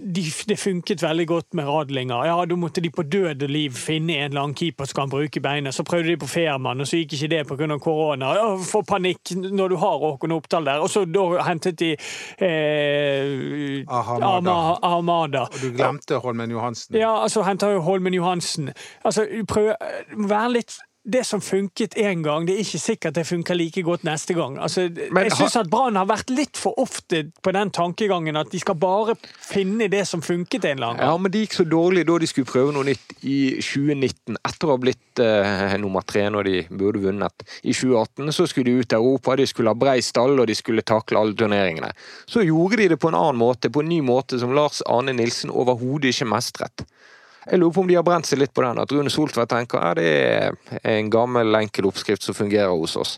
de, 0.00 0.22
Det 0.48 0.56
funket 0.58 1.02
veldig 1.02 1.26
godt 1.28 1.54
med 1.54 1.64
Radlinger. 1.68 2.24
Ja, 2.26 2.44
Da 2.46 2.54
måtte 2.56 2.80
de 2.82 2.90
på 2.90 3.02
død 3.02 3.42
og 3.42 3.50
liv 3.50 3.70
finne 3.72 4.16
en 4.16 4.30
eller 4.30 4.40
annen 4.42 4.54
keeper 4.54 4.84
som 4.86 5.00
kan 5.02 5.10
bruke 5.10 5.40
beina. 5.42 5.70
Så 5.72 5.84
prøvde 5.84 6.08
de 6.08 6.16
på 6.16 6.28
Fehrmann, 6.28 6.80
og 6.80 6.86
så 6.86 6.96
gikk 7.00 7.12
ikke 7.16 7.28
det 7.28 7.46
pga. 7.48 7.78
korona. 7.78 8.34
Ja, 8.34 8.56
Få 8.56 8.82
panikk 8.82 9.32
når 9.36 9.68
du 9.68 9.76
har 9.76 9.98
Håkon 9.98 10.32
Oppdal 10.32 10.64
der. 10.64 10.80
Og 10.80 10.88
så 10.90 11.04
da 11.04 11.42
hentet 11.48 11.78
de 11.78 11.92
eh, 12.40 13.84
Ahamada. 13.88 14.50
Ama- 14.50 14.78
Ahamada. 14.82 15.40
Og 15.52 15.60
du 15.62 15.70
glemte 15.76 16.18
Holmen 16.22 16.50
Johansen. 16.50 16.96
Ja, 16.96 17.22
altså 17.22 17.42
henter 17.46 17.70
jo 17.76 17.80
Holmen 17.80 18.14
Johansen. 18.14 18.70
Altså, 19.04 19.26
prøv, 19.48 19.72
vær 20.28 20.48
litt 20.52 20.76
det 21.06 21.22
som 21.24 21.40
funket 21.40 21.94
én 21.94 22.22
gang, 22.22 22.46
det 22.46 22.56
er 22.56 22.64
ikke 22.64 22.80
sikkert 22.82 23.14
det 23.14 23.22
funker 23.28 23.54
like 23.54 23.82
godt 23.86 24.02
neste 24.04 24.34
gang. 24.34 24.56
Altså, 24.58 24.88
Men 24.90 25.28
jeg 25.28 25.36
syns 25.38 25.56
at 25.60 25.70
Brann 25.70 25.96
har 25.96 26.08
vært 26.08 26.32
litt 26.34 26.58
for 26.58 26.74
ofte 26.82 27.22
på 27.42 27.52
den 27.54 27.70
tankegangen 27.70 28.36
at 28.36 28.50
de 28.50 28.58
skal 28.58 28.74
bare 28.80 29.14
finne 29.22 29.86
det 29.92 30.02
som 30.10 30.22
funket 30.22 30.64
en 30.64 30.76
eller 30.76 30.88
annen 30.88 31.00
gang. 31.00 31.12
Ja, 31.12 31.20
men 31.22 31.32
det 31.32 31.44
gikk 31.44 31.54
så 31.60 31.66
dårlig 31.70 32.06
da 32.08 32.18
de 32.18 32.30
skulle 32.30 32.50
prøve 32.50 32.74
noe 32.74 32.88
nytt 32.88 33.14
i 33.22 33.38
2019, 33.62 34.40
etter 34.50 34.66
å 34.66 34.74
ha 34.74 34.82
blitt 34.82 35.22
eh, 35.22 35.76
nummer 35.82 36.02
tre 36.02 36.26
når 36.32 36.50
de 36.50 36.56
burde 36.74 37.04
vunnet. 37.06 37.46
I 37.62 37.76
2018 37.76 38.34
så 38.34 38.48
skulle 38.50 38.72
de 38.72 38.82
ut 38.82 38.96
i 38.96 38.98
Europa, 38.98 39.38
de 39.38 39.46
skulle 39.46 39.70
ha 39.70 39.78
brei 39.78 40.00
stall 40.02 40.34
og 40.42 40.50
de 40.50 40.58
skulle 40.58 40.86
takle 40.86 41.22
alle 41.22 41.38
turneringene. 41.38 41.92
Så 42.26 42.42
gjorde 42.42 42.82
de 42.82 42.90
det 42.94 43.00
på 43.02 43.12
en 43.12 43.20
annen 43.20 43.38
måte, 43.38 43.70
på 43.70 43.86
en 43.86 43.92
ny 43.94 44.02
måte 44.02 44.42
som 44.42 44.54
Lars 44.58 44.82
Arne 44.90 45.14
Nilsen 45.14 45.54
overhodet 45.54 46.16
ikke 46.16 46.30
mestret. 46.34 46.86
Jeg 47.50 47.60
lurer 47.60 47.76
på 47.76 47.84
om 47.84 47.90
de 47.90 47.98
har 47.98 48.06
brent 48.06 48.26
seg 48.26 48.40
litt 48.42 48.54
på 48.54 48.64
den, 48.64 48.80
at 48.82 48.92
Rune 48.92 49.12
Soltvedt 49.12 49.52
tenker 49.52 49.78
er 49.78 50.00
det 50.00 50.10
er 50.82 50.96
en 50.96 51.12
gammel, 51.12 51.54
enkel 51.60 51.86
oppskrift 51.90 52.26
som 52.26 52.34
fungerer 52.34 52.74
hos 52.74 52.96
oss. 52.98 53.12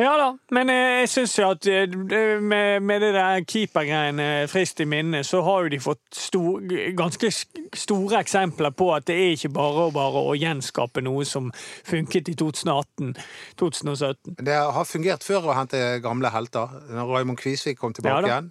Ja 0.00 0.14
da, 0.16 0.30
men 0.56 0.70
eh, 0.72 1.02
jeg 1.02 1.08
syns 1.12 1.34
jo 1.36 1.50
at 1.52 1.66
eh, 1.68 1.92
med, 2.40 2.80
med 2.80 3.02
det 3.04 3.10
der 3.12 3.42
keepergreiene 3.44 4.48
friskt 4.48 4.80
i 4.80 4.86
minne, 4.88 5.20
så 5.24 5.42
har 5.44 5.66
jo 5.66 5.72
de 5.74 5.80
fått 5.84 6.00
stor, 6.16 6.64
ganske 6.96 7.28
store 7.76 8.22
eksempler 8.24 8.72
på 8.72 8.88
at 8.96 9.04
det 9.10 9.18
er 9.20 9.34
ikke 9.36 9.52
bare 9.52 9.84
og 9.90 9.92
bare 9.98 10.22
å 10.30 10.32
gjenskape 10.38 11.04
noe 11.04 11.26
som 11.28 11.52
funket 11.84 12.32
i 12.32 12.34
2018-2017. 12.40 14.40
Det 14.40 14.56
har 14.56 14.88
fungert 14.88 15.28
før 15.28 15.52
å 15.52 15.58
hente 15.60 16.00
gamle 16.04 16.32
helter. 16.32 16.72
Når 16.88 17.12
Raymond 17.12 17.44
Kvisvik 17.44 17.76
kom 17.82 17.92
tilbake 17.92 18.24
Ja 18.24 18.32
igjen. 18.32 18.48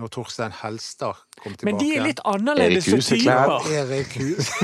Når 0.00 0.12
Torstein 0.14 0.54
Helstad 0.62 1.18
kom 1.42 1.52
tilbake 1.52 1.66
Men 1.68 1.80
de 1.80 1.88
er 1.96 2.06
litt 2.06 2.20
annerledes 2.24 2.86
som 2.88 3.02
typer. 3.04 3.66
Erik 3.80 4.16
Hus... 4.20 4.52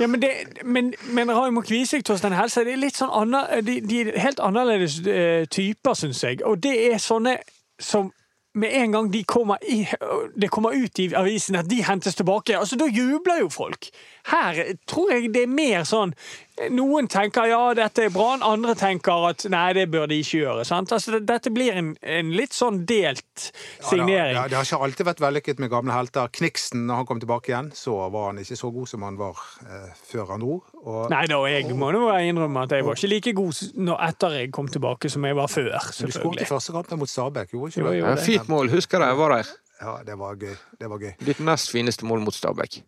Ja, 0.00 0.06
men, 0.06 0.22
det, 0.22 0.30
men, 0.64 0.94
men 1.14 1.30
Raymond 1.30 1.66
Kvisvik 1.66 2.04
Torstein 2.06 2.32
Helstad, 2.34 2.64
de 2.66 2.72
er 2.74 2.80
litt 2.80 2.96
sånn 2.96 3.34
de, 3.66 3.76
de 3.86 3.98
er 4.00 4.18
helt 4.22 4.40
annerledes 4.42 5.00
eh, 5.06 5.44
typer, 5.50 5.94
syns 5.98 6.22
jeg. 6.24 6.40
Og 6.46 6.62
det 6.62 6.72
er 6.86 7.02
sånne 7.02 7.36
som 7.82 8.12
med 8.54 8.74
en 8.76 8.92
gang 8.92 9.12
de 9.12 9.22
kommer 9.24 9.56
i, 9.64 9.86
det 10.36 10.50
kommer 10.52 10.74
ut 10.76 10.98
i 11.00 11.08
avisen 11.16 11.56
at 11.56 11.70
de 11.70 11.80
hentes 11.84 12.18
tilbake, 12.18 12.58
altså 12.58 12.76
da 12.76 12.88
jubler 12.90 13.40
jo 13.40 13.48
folk. 13.52 13.88
Her 14.28 14.60
tror 14.86 15.12
jeg 15.14 15.30
det 15.32 15.46
er 15.46 15.54
mer 15.54 15.86
sånn 15.88 16.12
Noen 16.70 17.06
tenker 17.08 17.46
ja, 17.48 17.60
dette 17.74 18.04
er 18.04 18.10
bra, 18.12 18.34
andre 18.44 18.74
tenker 18.76 19.24
at 19.30 19.46
nei, 19.50 19.72
det 19.72 19.86
bør 19.90 20.04
de 20.10 20.18
ikke 20.20 20.42
gjøre. 20.42 20.66
sant? 20.68 20.92
Altså, 20.92 21.16
Dette 21.24 21.50
blir 21.50 21.72
en, 21.80 21.88
en 22.04 22.32
litt 22.36 22.52
sånn 22.52 22.82
delt 22.86 23.46
signering. 23.80 24.36
Ja, 24.36 24.42
da, 24.44 24.50
det 24.52 24.58
har 24.58 24.68
ikke 24.68 24.80
alltid 24.86 25.08
vært 25.08 25.22
vellykket 25.24 25.62
med 25.64 25.72
gamle 25.72 25.96
helter. 25.96 26.28
Kniksen, 26.36 26.84
når 26.86 27.00
han 27.00 27.08
kom 27.08 27.22
tilbake 27.24 27.50
igjen, 27.54 27.72
så 27.74 27.96
var 28.12 28.28
han 28.28 28.42
ikke 28.44 28.58
så 28.60 28.70
god 28.76 28.90
som 28.92 29.06
han 29.08 29.16
var 29.18 29.40
eh, 29.64 29.88
før 30.12 30.34
han 30.34 30.44
dro. 30.44 30.60
Og, 30.84 31.00
Nei 31.14 31.24
da, 31.32 31.40
jeg 31.48 31.72
må 31.78 31.88
nå 31.96 32.04
innrømme 32.20 32.66
at 32.68 32.76
jeg 32.76 32.84
var 32.86 33.00
ikke 33.00 33.12
like 33.14 33.34
god 33.40 33.64
når 33.88 34.04
etter 34.10 34.38
jeg 34.42 34.52
kom 34.54 34.68
tilbake 34.76 35.10
som 35.16 35.24
jeg 35.24 35.40
var 35.40 35.50
før. 35.50 35.72
du 36.04 36.12
skåret 36.12 36.44
i 36.44 36.50
første 36.52 36.76
kamp 36.76 36.92
mot 37.00 37.10
Stabæk, 37.10 37.56
gjorde 37.56 37.72
Jo, 37.80 37.88
ikke 37.88 37.96
jo. 37.96 38.04
du? 38.04 38.12
Ja, 38.12 38.14
fint 38.28 38.52
mål, 38.52 38.70
husker 38.76 39.00
det, 39.00 39.08
jeg 39.14 39.22
var 39.24 39.38
der. 39.38 39.52
Ja, 39.82 39.96
det 40.06 40.14
var 40.20 40.36
gøy. 40.38 40.54
Det 40.78 40.88
var 40.92 41.00
gøy. 41.02 41.14
Ditt 41.26 41.40
nest 41.42 41.72
fineste 41.72 42.06
mål 42.06 42.20
mot 42.28 42.36
Stabæk. 42.36 42.82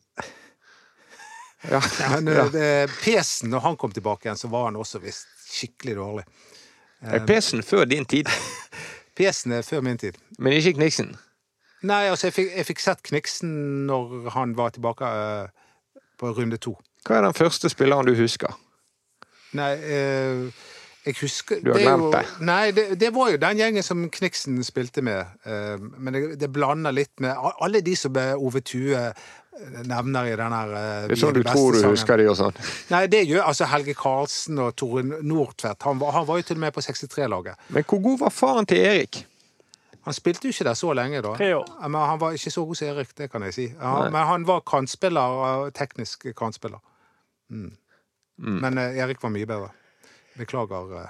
Ja. 1.71 1.81
Men 2.21 2.27
ja. 2.35 2.49
det- 2.53 2.91
Pesen, 3.03 3.51
når 3.51 3.61
han 3.61 3.77
kom 3.81 3.93
tilbake 3.93 4.29
igjen, 4.29 4.37
så 4.41 4.49
var 4.53 4.65
han 4.69 4.77
også 4.77 5.01
visst 5.01 5.27
skikkelig 5.49 5.97
dårlig. 5.97 6.25
Er 7.05 7.25
Pesen 7.29 7.63
før 7.63 7.85
din 7.89 8.05
tid, 8.09 8.29
Pesen 9.17 9.53
er 9.53 9.63
før 9.63 9.81
min 9.85 9.99
tid. 9.99 10.17
men 10.39 10.53
ikke 10.53 10.73
Kniksen. 10.79 11.15
Nei, 11.85 12.07
altså, 12.09 12.27
jeg 12.31 12.35
fikk, 12.35 12.53
jeg 12.57 12.67
fikk 12.67 12.81
sett 12.81 13.03
Kniksen 13.05 13.51
når 13.87 14.31
han 14.33 14.55
var 14.57 14.73
tilbake 14.73 15.05
uh, 15.05 15.49
på 16.21 16.33
runde 16.37 16.57
to. 16.57 16.73
Hva 17.05 17.19
er 17.19 17.27
den 17.27 17.37
første 17.37 17.69
spilleren 17.69 18.09
du 18.09 18.15
husker? 18.17 18.55
Nei, 19.55 19.73
eh, 19.85 20.49
jeg 21.05 21.17
husker 21.21 21.61
Du 21.61 21.71
har 21.73 21.81
glemt 21.81 22.13
det? 22.15 22.23
jo, 22.25 22.39
det. 22.39 22.47
Nei, 22.49 22.71
det, 22.73 22.85
det 23.01 23.11
var 23.15 23.31
jo 23.35 23.41
den 23.41 23.61
gjengen 23.61 23.85
som 23.85 24.05
Kniksen 24.13 24.61
spilte 24.65 25.03
med. 25.05 25.27
Uh, 25.45 25.77
men 25.99 26.17
det, 26.17 26.23
det 26.41 26.51
blander 26.53 26.95
litt 26.97 27.21
med 27.21 27.37
alle 27.37 27.83
de 27.85 27.97
som 27.99 28.17
Ove 28.17 28.63
Tue 28.65 28.97
eh, 28.97 29.35
nevner 29.85 30.31
i 30.31 30.39
den 30.39 30.57
her 30.57 30.73
uh, 30.73 31.05
Det 31.11 31.19
er 31.19 31.21
sånn 31.21 31.37
du 31.37 31.43
tror 31.45 31.45
du 31.45 31.51
beste-sangen. 31.51 31.93
husker 31.93 32.23
de 32.23 32.31
og 32.33 32.39
sånn. 32.41 32.57
Nei, 32.95 33.05
det 33.13 33.21
gjør 33.29 33.51
altså 33.51 33.69
Helge 33.75 33.97
Karlsen 33.99 34.65
og 34.65 34.73
Tore 34.81 35.05
Nordtvedt. 35.05 35.85
Han 35.85 36.01
var, 36.01 36.17
han 36.17 36.27
var 36.31 36.41
jo 36.41 36.49
til 36.49 36.61
og 36.61 36.65
med 36.65 36.75
på 36.79 36.85
63-laget. 36.89 37.69
Men 37.77 37.87
hvor 37.91 38.03
god 38.09 38.19
var 38.25 38.35
faren 38.41 38.73
til 38.73 38.81
Erik? 38.81 39.21
Han 40.05 40.17
spilte 40.17 40.49
jo 40.49 40.53
ikke 40.53 40.67
der 40.69 40.77
så 40.77 40.93
lenge, 40.97 41.21
da. 41.25 41.37
Tre 41.37 41.53
år. 41.57 41.69
Ja, 41.81 41.89
Men 41.89 42.01
han 42.01 42.19
var 42.21 42.35
ikke 42.37 42.51
så 42.53 42.65
god 42.65 42.81
som 42.81 42.91
Erik, 42.91 43.15
det 43.17 43.31
kan 43.33 43.45
jeg 43.47 43.55
si. 43.57 43.71
Ja, 43.73 43.95
men 44.13 44.21
han 44.29 44.45
var 44.49 44.61
kantspiller, 44.69 45.71
teknisk 45.77 46.27
kantspiller. 46.37 46.81
Mm. 47.49 47.73
Men 48.37 48.79
uh, 48.79 48.91
Erik 49.01 49.23
var 49.23 49.33
mye 49.33 49.49
bedre. 49.49 49.73
Beklager. 50.39 51.03
eh. 51.03 51.09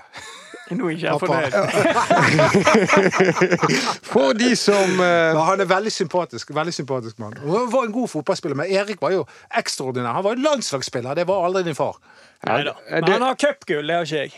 Nå 0.74 0.87
er 0.88 0.92
ikke 0.96 1.06
jeg 1.10 1.20
fornøyd. 1.20 1.52
For 4.08 4.32
de 4.32 4.56
som 4.56 5.00
uh... 5.00 5.37
Han 5.48 5.60
er 5.60 5.64
veldig 5.68 5.92
sympatisk. 5.92 6.50
veldig 6.56 6.72
sympatisk 6.74 7.18
mann. 7.20 7.34
Han 7.42 7.68
var 7.72 7.84
en 7.84 7.92
god 7.92 8.08
fotballspiller, 8.08 8.56
men 8.56 8.66
Erik 8.72 8.96
var 9.02 9.10
jo 9.12 9.26
ekstraordinær. 9.60 10.12
Han 10.16 10.24
var 10.24 10.34
jo 10.38 10.42
landslagsspiller. 10.46 11.14
Det 11.20 11.26
var 11.28 11.44
aldri 11.50 11.62
din 11.68 11.74
far. 11.76 11.96
Nei 12.44 12.62
da. 12.64 12.72
Men 12.90 13.04
han 13.12 13.22
har 13.24 13.34
cupgull, 13.40 13.87
det 13.88 13.94
har 13.96 14.02
ikke 14.08 14.16
jeg. 14.24 14.32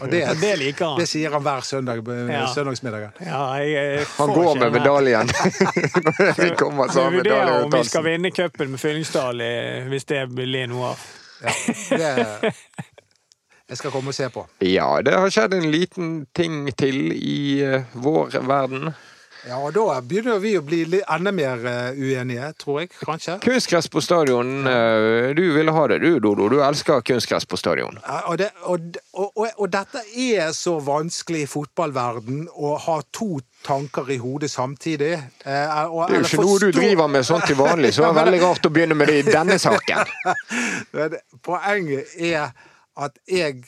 Og 0.00 0.06
det, 0.10 0.20
det 0.40 0.52
liker 0.60 0.86
han. 0.92 0.98
det 1.02 1.06
sier 1.10 1.30
han 1.34 1.42
hver 1.42 1.60
søndag 1.66 1.96
Ja. 2.30 2.46
søndagsmiddagen. 2.54 3.10
Ja, 3.26 3.42
jeg, 3.58 3.68
eh, 3.98 4.06
Han 4.18 4.28
går 4.34 4.42
ikke 4.52 4.62
med 4.62 4.72
medaljen. 4.78 5.26
Vi 6.42 6.50
kommer, 6.58 6.84
så 6.94 6.98
har 7.02 7.10
Vi 7.10 7.16
han 7.18 7.18
medalje 7.18 7.18
vurderer 7.18 7.50
om 7.64 7.70
vi 7.74 7.82
skal 7.90 8.02
vinne 8.06 8.30
cupen 8.30 8.70
med 8.74 8.80
Fyllingsdal 8.82 9.36
eh, 9.42 9.82
hvis 9.90 10.04
det 10.10 10.22
blir 10.34 10.66
noe 10.70 10.84
av. 10.94 10.98
Ja, 11.42 11.50
Det, 11.90 12.10
jeg 13.72 13.80
skal 13.80 13.94
komme 13.94 14.12
og 14.12 14.16
se 14.18 14.28
på. 14.32 14.44
Ja, 14.68 14.90
det 15.02 15.16
har 15.16 15.32
skjedd 15.32 15.56
en 15.56 15.70
liten 15.72 16.12
ting 16.36 16.66
til 16.76 17.08
i 17.16 17.38
eh, 17.64 17.88
vår 18.04 18.36
verden. 18.44 18.92
Ja, 19.42 19.56
og 19.58 19.72
Da 19.74 19.96
begynner 20.06 20.36
vi 20.38 20.52
å 20.54 20.60
bli 20.62 20.84
enda 21.10 21.32
mer 21.34 21.64
eh, 21.66 21.96
uenige, 21.98 22.52
tror 22.62 22.76
jeg. 22.84 22.92
Kanskje. 23.02 23.40
Kunstgress 23.42 23.88
på 23.90 23.98
stadion. 24.04 24.52
eh, 24.70 25.32
Du 25.34 25.42
ville 25.56 25.72
ha 25.74 25.86
det 25.90 25.96
du, 26.04 26.20
Dodo. 26.22 26.46
Du 26.52 26.60
elsker 26.62 27.00
kunstgress 27.02 27.48
på 27.50 27.58
stadion. 27.58 27.98
Ja, 28.06 28.20
Og, 28.30 28.38
det, 28.38 28.52
og, 28.70 29.00
og, 29.18 29.48
og, 29.56 29.64
dette 29.72 30.04
er 30.14 30.52
så 30.54 30.76
vanskelig 30.86 31.42
i 31.42 31.50
fotballverden 31.50 32.44
å 32.54 32.76
ha 32.84 33.00
to 33.10 33.40
tanker 33.66 34.12
i 34.14 34.20
hodet 34.22 34.50
samtidig. 34.52 35.10
Eh, 35.18 35.26
Det 35.42 35.58
er 35.58 35.90
jo 35.90 36.22
ikke 36.22 36.44
noe 36.46 36.58
du 36.62 36.70
driver 36.78 37.10
med 37.10 37.26
sånn 37.26 37.42
til 37.42 37.58
vanlig, 37.58 37.96
så 37.96 38.04
det 38.06 38.12
er 38.12 38.20
veldig 38.22 38.42
rart 38.46 38.70
å 38.70 38.74
begynne 38.78 38.94
med 39.00 39.10
det 39.10 39.24
i 39.24 39.30
denne 39.32 39.58
saken. 39.58 40.06
Poenget 41.42 42.14
er 42.30 42.52
at 42.96 43.18
jeg 43.28 43.64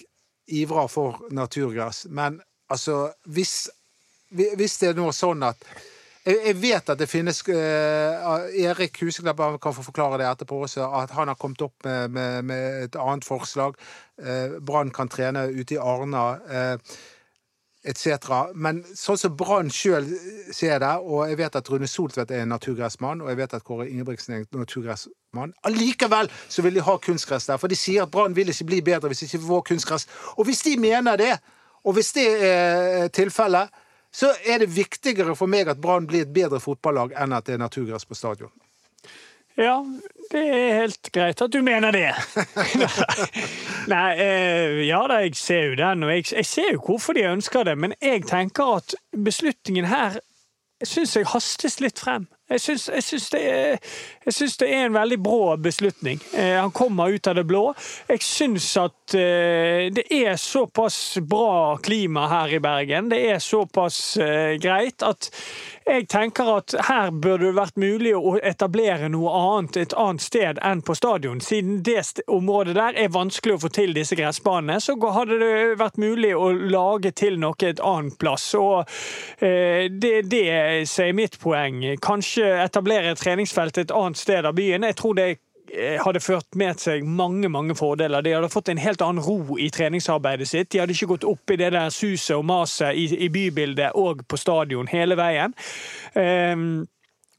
ivrer 0.47 0.89
for 0.93 1.25
naturgress, 1.33 2.05
men 2.11 2.41
altså 2.71 3.13
hvis, 3.25 3.71
hvis 4.31 4.79
det 4.81 4.93
er 4.93 4.99
noe 4.99 5.15
sånn 5.17 5.43
at 5.47 5.65
jeg, 6.25 6.55
vet 6.57 6.89
at 6.89 6.97
det 6.97 7.09
finnes 7.09 7.43
uh, 7.53 8.47
Erik 8.57 8.97
Huseklepp 9.05 9.43
kan 9.61 9.75
få 9.77 9.83
forklare 9.85 10.23
det 10.23 10.29
etterpå 10.31 10.63
også, 10.65 10.87
at 11.03 11.13
han 11.13 11.29
har 11.29 11.37
kommet 11.37 11.61
opp 11.67 11.85
med, 11.85 12.15
med, 12.17 12.47
med 12.49 12.87
et 12.87 12.97
annet 12.97 13.27
forslag. 13.29 13.77
Uh, 14.17 14.57
Brann 14.65 14.93
kan 14.95 15.13
trene 15.13 15.45
ute 15.53 15.77
i 15.77 15.81
Arna. 15.81 16.25
Uh, 16.49 16.97
etc. 17.85 18.31
Men 18.57 18.81
sånn 18.97 19.21
som 19.21 19.37
Brann 19.37 19.71
sjøl 19.73 20.09
ser 20.55 20.81
det, 20.83 20.95
og 21.05 21.29
jeg 21.29 21.39
vet 21.43 21.59
at 21.61 21.71
Rune 21.71 21.89
Soltvedt 21.91 22.33
er 22.33 22.45
en 22.45 22.55
naturgressmann, 22.55 23.23
og 23.23 23.31
jeg 23.33 23.41
vet 23.43 23.57
at 23.59 23.67
Kåre 23.67 23.89
Ingebrigtsen 23.91 24.35
er 24.35 24.45
en 24.45 24.49
naturgressmann, 25.35 25.53
allikevel 25.62 26.31
så 26.49 26.62
vil 26.62 26.75
de 26.75 26.81
ha 26.81 26.99
kunstgress 26.99 27.47
der. 27.47 27.59
For 27.59 27.68
de 27.68 27.77
sier 27.77 28.03
at 28.03 28.11
Brann 28.11 28.35
vil 28.35 28.49
ikke 28.49 28.64
bli 28.64 28.81
bedre 28.83 29.09
hvis 29.09 29.23
ikke 29.23 29.38
vi 29.38 29.47
får 29.47 29.62
kunstgress. 29.68 30.09
Og 30.37 30.44
hvis 30.44 30.62
de 30.62 30.77
mener 30.77 31.16
det, 31.16 31.38
og 31.85 31.94
hvis 31.94 32.12
det 32.12 32.27
er 32.42 33.09
tilfellet, 33.09 33.68
så 34.12 34.31
er 34.47 34.59
det 34.59 34.77
viktigere 34.77 35.35
for 35.37 35.47
meg 35.47 35.68
at 35.68 35.81
Brann 35.81 36.07
blir 36.07 36.23
et 36.23 36.33
bedre 36.33 36.61
fotballag 36.61 37.14
enn 37.18 37.33
at 37.33 37.47
det 37.47 37.55
er 37.55 37.59
naturgress 37.59 38.07
på 38.07 38.14
stadion. 38.14 38.53
Ja, 39.57 39.85
det 40.33 40.40
er 40.51 40.81
helt 40.81 41.11
greit 41.14 41.42
at 41.42 41.53
du 41.53 41.61
mener 41.62 41.92
det. 41.94 42.11
Nei, 43.92 44.09
eh, 44.18 44.81
ja 44.88 45.05
da, 45.07 45.20
jeg 45.23 45.37
ser 45.38 45.68
jo 45.68 45.77
den, 45.79 46.03
og 46.03 46.11
jeg, 46.11 46.27
jeg 46.33 46.47
ser 46.47 46.73
jo 46.73 46.81
hvorfor 46.83 47.14
de 47.14 47.23
ønsker 47.29 47.66
det, 47.68 47.77
men 47.79 47.94
jeg 48.03 48.25
tenker 48.27 48.81
at 48.81 48.97
beslutningen 49.14 49.87
her 49.87 50.18
syns 50.83 51.14
jeg 51.14 51.31
hastes 51.31 51.79
litt 51.81 52.03
frem. 52.03 52.27
Jeg 52.45 52.61
syns, 52.61 52.89
jeg 52.93 53.31
det, 53.33 54.59
det 54.61 54.67
er 54.69 54.83
en 54.85 54.93
veldig 54.93 55.17
brå 55.25 55.55
beslutning. 55.65 56.19
Eh, 56.37 56.59
han 56.61 56.73
kommer 56.77 57.09
ut 57.09 57.27
av 57.27 57.39
det 57.39 57.47
blå. 57.49 57.63
Jeg 58.11 58.21
syns 58.21 58.67
at 58.77 59.15
eh, 59.17 59.89
det 59.95 60.05
er 60.13 60.37
såpass 60.37 61.17
bra 61.25 61.79
klima 61.81 62.27
her 62.29 62.53
i 62.53 62.61
Bergen, 62.61 63.09
det 63.09 63.23
er 63.31 63.41
såpass 63.41 64.19
eh, 64.21 64.59
greit, 64.61 65.01
at 65.01 65.31
jeg 65.85 66.07
tenker 66.09 66.49
at 66.49 66.75
her 66.88 67.11
burde 67.12 67.51
det 67.51 67.57
vært 67.59 67.77
mulig 67.81 68.14
å 68.16 68.38
etablere 68.40 69.11
noe 69.12 69.33
annet 69.37 69.77
et 69.83 69.94
annet 70.01 70.25
sted 70.25 70.61
enn 70.64 70.81
på 70.85 70.97
stadion. 70.97 71.42
Siden 71.44 71.83
det 71.85 72.25
området 72.33 72.77
der 72.79 72.97
er 73.05 73.12
vanskelig 73.12 73.59
å 73.59 73.62
få 73.66 73.70
til 73.75 73.92
disse 73.97 74.16
gressbanene, 74.16 74.81
så 74.81 74.97
hadde 74.97 75.38
det 75.42 75.79
vært 75.81 76.01
mulig 76.01 76.33
å 76.37 76.51
lage 76.53 77.12
til 77.12 77.37
noe 77.42 77.68
et 77.68 77.83
annet 77.85 78.16
plass. 78.18 78.47
Og 78.57 78.88
eh, 79.44 79.90
det 79.92 80.14
det 80.33 80.44
er 80.49 81.12
mitt 81.16 81.37
poeng. 81.42 81.83
Kanskje 82.03 82.49
etablere 82.64 83.12
et 83.12 83.20
treningsfelt 83.20 83.79
et 83.79 83.92
annet 83.94 84.18
sted 84.18 84.49
av 84.49 84.57
byen. 84.57 84.88
Jeg 84.88 84.99
tror 85.01 85.18
det 85.18 85.29
hadde 85.75 86.23
ført 86.23 86.57
med 86.59 86.81
seg 86.83 87.05
mange 87.05 87.49
mange 87.53 87.75
fordeler. 87.79 88.23
De 88.25 88.35
hadde 88.37 88.53
fått 88.53 88.71
en 88.73 88.81
helt 88.81 89.03
annen 89.03 89.25
ro 89.25 89.59
i 89.59 89.71
treningsarbeidet 89.75 90.49
sitt. 90.49 90.71
De 90.73 90.81
hadde 90.83 90.95
ikke 90.95 91.13
gått 91.15 91.29
opp 91.29 91.51
i 91.51 91.59
det 91.61 91.73
der 91.75 91.93
suset 91.95 92.37
og 92.37 92.45
maset 92.49 92.95
i, 92.95 93.09
i 93.27 93.31
bybildet 93.33 93.95
og 93.99 94.25
på 94.29 94.41
stadion 94.41 94.91
hele 94.91 95.19
veien. 95.19 95.55
Um, 96.15 96.85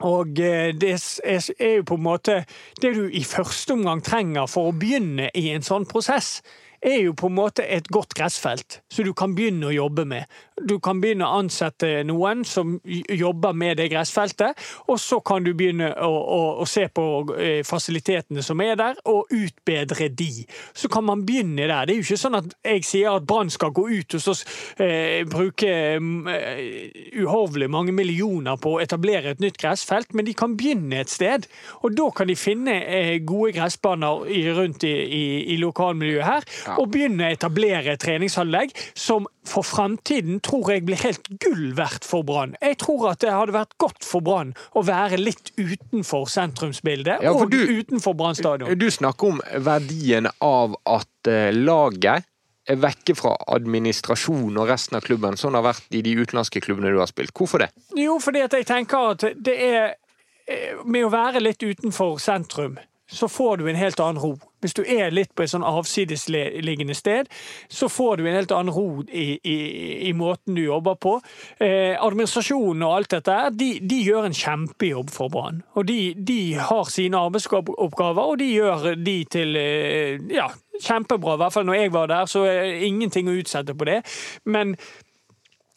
og 0.03 0.39
eh, 0.43 0.73
det 0.75 0.91
er 1.31 1.77
jo 1.77 1.87
på 1.87 1.95
en 1.95 2.03
måte 2.03 2.41
det 2.81 2.91
du 2.97 3.05
i 3.07 3.23
første 3.23 3.77
omgang 3.77 4.03
trenger 4.03 4.49
for 4.51 4.69
å 4.69 4.75
begynne 4.75 5.29
i 5.31 5.47
en 5.55 5.63
sånn 5.63 5.87
prosess 5.87 6.41
er 6.85 7.01
jo 7.07 7.15
på 7.17 7.29
en 7.29 7.37
måte 7.37 7.65
et 7.65 7.87
godt 7.91 8.13
gressfelt, 8.17 8.79
som 8.91 9.07
du 9.07 9.13
kan 9.17 9.33
begynne 9.35 9.69
å 9.69 9.73
jobbe 9.73 10.05
med. 10.07 10.29
Du 10.55 10.77
kan 10.83 11.01
begynne 11.03 11.27
å 11.27 11.41
ansette 11.41 12.03
noen 12.07 12.45
som 12.47 12.77
jobber 12.85 13.55
med 13.57 13.79
det 13.81 13.89
gressfeltet, 13.91 14.55
og 14.87 14.99
så 15.01 15.19
kan 15.25 15.43
du 15.43 15.51
begynne 15.57 15.89
å, 16.05 16.11
å, 16.11 16.41
å 16.63 16.67
se 16.69 16.85
på 16.93 17.05
eh, 17.35 17.61
fasilitetene 17.67 18.43
som 18.45 18.61
er 18.63 18.77
der, 18.79 18.99
og 19.09 19.31
utbedre 19.33 20.09
de. 20.13 20.45
Så 20.77 20.89
kan 20.91 21.05
man 21.07 21.25
begynne 21.27 21.67
der. 21.67 21.87
Det 21.87 21.95
er 21.95 21.99
jo 21.99 22.05
ikke 22.05 22.21
sånn 22.21 22.39
at 22.39 22.55
jeg 22.63 22.85
sier 22.87 23.17
at 23.17 23.27
Brann 23.27 23.51
skal 23.53 23.73
gå 23.75 23.87
ut 23.89 24.17
og 24.17 24.23
så 24.23 24.35
eh, 24.81 25.25
bruke 25.27 25.71
eh, 25.97 27.19
uhorvelig 27.19 27.69
mange 27.71 27.95
millioner 27.95 28.59
på 28.61 28.75
å 28.75 28.81
etablere 28.83 29.33
et 29.33 29.43
nytt 29.43 29.59
gressfelt, 29.61 30.13
men 30.15 30.27
de 30.27 30.37
kan 30.37 30.55
begynne 30.57 31.01
et 31.01 31.11
sted. 31.11 31.49
Og 31.83 31.95
da 31.97 32.09
kan 32.15 32.29
de 32.29 32.37
finne 32.39 32.77
eh, 32.85 33.17
gode 33.25 33.55
gressbaner 33.57 34.23
rundt 34.55 34.85
i, 34.87 34.93
i, 34.93 35.25
i 35.55 35.59
lokalmiljøet 35.61 36.25
her, 36.25 36.49
og 36.81 36.91
begynne 36.93 37.27
å 37.27 37.35
etablere 37.35 37.95
treningsanlegg 38.01 38.73
som 38.97 39.27
for 39.45 39.65
fremtiden 39.67 40.39
tror 40.45 40.73
jeg 40.73 40.85
blir 40.87 41.01
helt 41.03 41.27
gull 41.41 41.73
verdt 41.77 42.07
for 42.07 42.25
Brann. 42.27 42.55
Jeg 42.61 42.79
tror 42.81 43.09
at 43.11 43.21
det 43.23 43.33
hadde 43.33 43.55
vært 43.55 43.75
godt 43.81 44.05
for 44.05 44.25
Brann 44.25 44.53
å 44.75 44.85
være 44.85 45.19
litt 45.21 45.51
utenfor 45.57 46.29
sentrumsbildet 46.31 47.25
ja, 47.25 47.33
og 47.33 47.51
du, 47.53 47.59
utenfor 47.81 48.15
Brann 48.17 48.37
stadion. 48.37 48.71
Du 48.79 48.87
snakker 48.91 49.35
om 49.35 49.43
verdien 49.65 50.29
av 50.43 50.77
at 50.89 51.31
eh, 51.31 51.51
laget 51.55 52.25
er 52.65 52.79
vekke 52.81 53.13
fra 53.17 53.35
administrasjon 53.53 54.57
og 54.57 54.69
resten 54.69 54.97
av 54.97 55.05
klubben, 55.05 55.37
sånn 55.37 55.53
det 55.53 55.61
har 55.61 55.67
vært 55.67 55.93
i 55.93 56.01
de 56.05 56.15
utenlandske 56.17 56.63
klubbene 56.65 56.93
du 56.93 56.97
har 56.97 57.11
spilt. 57.11 57.33
Hvorfor 57.37 57.61
det? 57.61 57.69
Jo, 57.97 58.17
fordi 58.23 58.41
at 58.45 58.57
jeg 58.57 58.65
tenker 58.69 59.13
at 59.13 59.27
det 59.37 59.55
er 59.55 59.79
eh, 60.49 60.81
Med 60.85 61.05
å 61.05 61.13
være 61.13 61.43
litt 61.43 61.61
utenfor 61.61 62.17
sentrum 62.21 62.79
så 63.11 63.27
får 63.29 63.57
du 63.57 63.69
en 63.69 63.75
helt 63.75 63.99
annen 63.99 64.21
ro. 64.21 64.33
Hvis 64.61 64.73
du 64.73 64.81
er 64.81 65.13
litt 65.13 65.29
på 65.37 65.43
et 65.45 65.51
sånn 65.51 65.65
avsidesliggende 65.65 66.95
sted, 66.97 67.29
så 67.69 67.89
får 67.91 68.17
du 68.17 68.25
en 68.25 68.37
helt 68.37 68.53
annen 68.55 68.73
ro 68.73 69.03
i, 69.05 69.37
i, 69.45 69.57
i 70.09 70.13
måten 70.17 70.57
du 70.57 70.63
jobber 70.63 70.97
på. 70.97 71.19
Eh, 71.61 71.93
administrasjonen 72.01 72.85
og 72.87 72.95
alt 72.97 73.13
dette 73.13 73.37
de, 73.53 73.69
de 73.85 74.01
gjør 74.07 74.29
en 74.29 74.37
kjempejobb 74.39 75.13
for 75.13 75.33
Brann. 75.33 75.61
Og 75.77 75.85
de, 75.89 75.99
de, 76.17 76.39
har 76.57 76.89
sine 76.89 77.21
arbeidsoppgaver, 77.27 78.23
og 78.23 78.41
de 78.41 78.49
gjør 78.55 78.91
de 78.97 79.17
til 79.29 79.59
eh, 79.61 80.25
ja, 80.33 80.49
kjempebra. 80.81 81.37
I 81.37 81.43
hvert 81.43 81.57
fall 81.59 81.69
når 81.69 81.81
jeg 81.83 81.93
var 81.93 82.09
der, 82.09 82.31
så 82.31 82.47
er 82.49 82.85
ingenting 82.89 83.29
å 83.29 83.37
utsette 83.37 83.77
på 83.77 83.89
det. 83.91 84.01
Men 84.49 84.73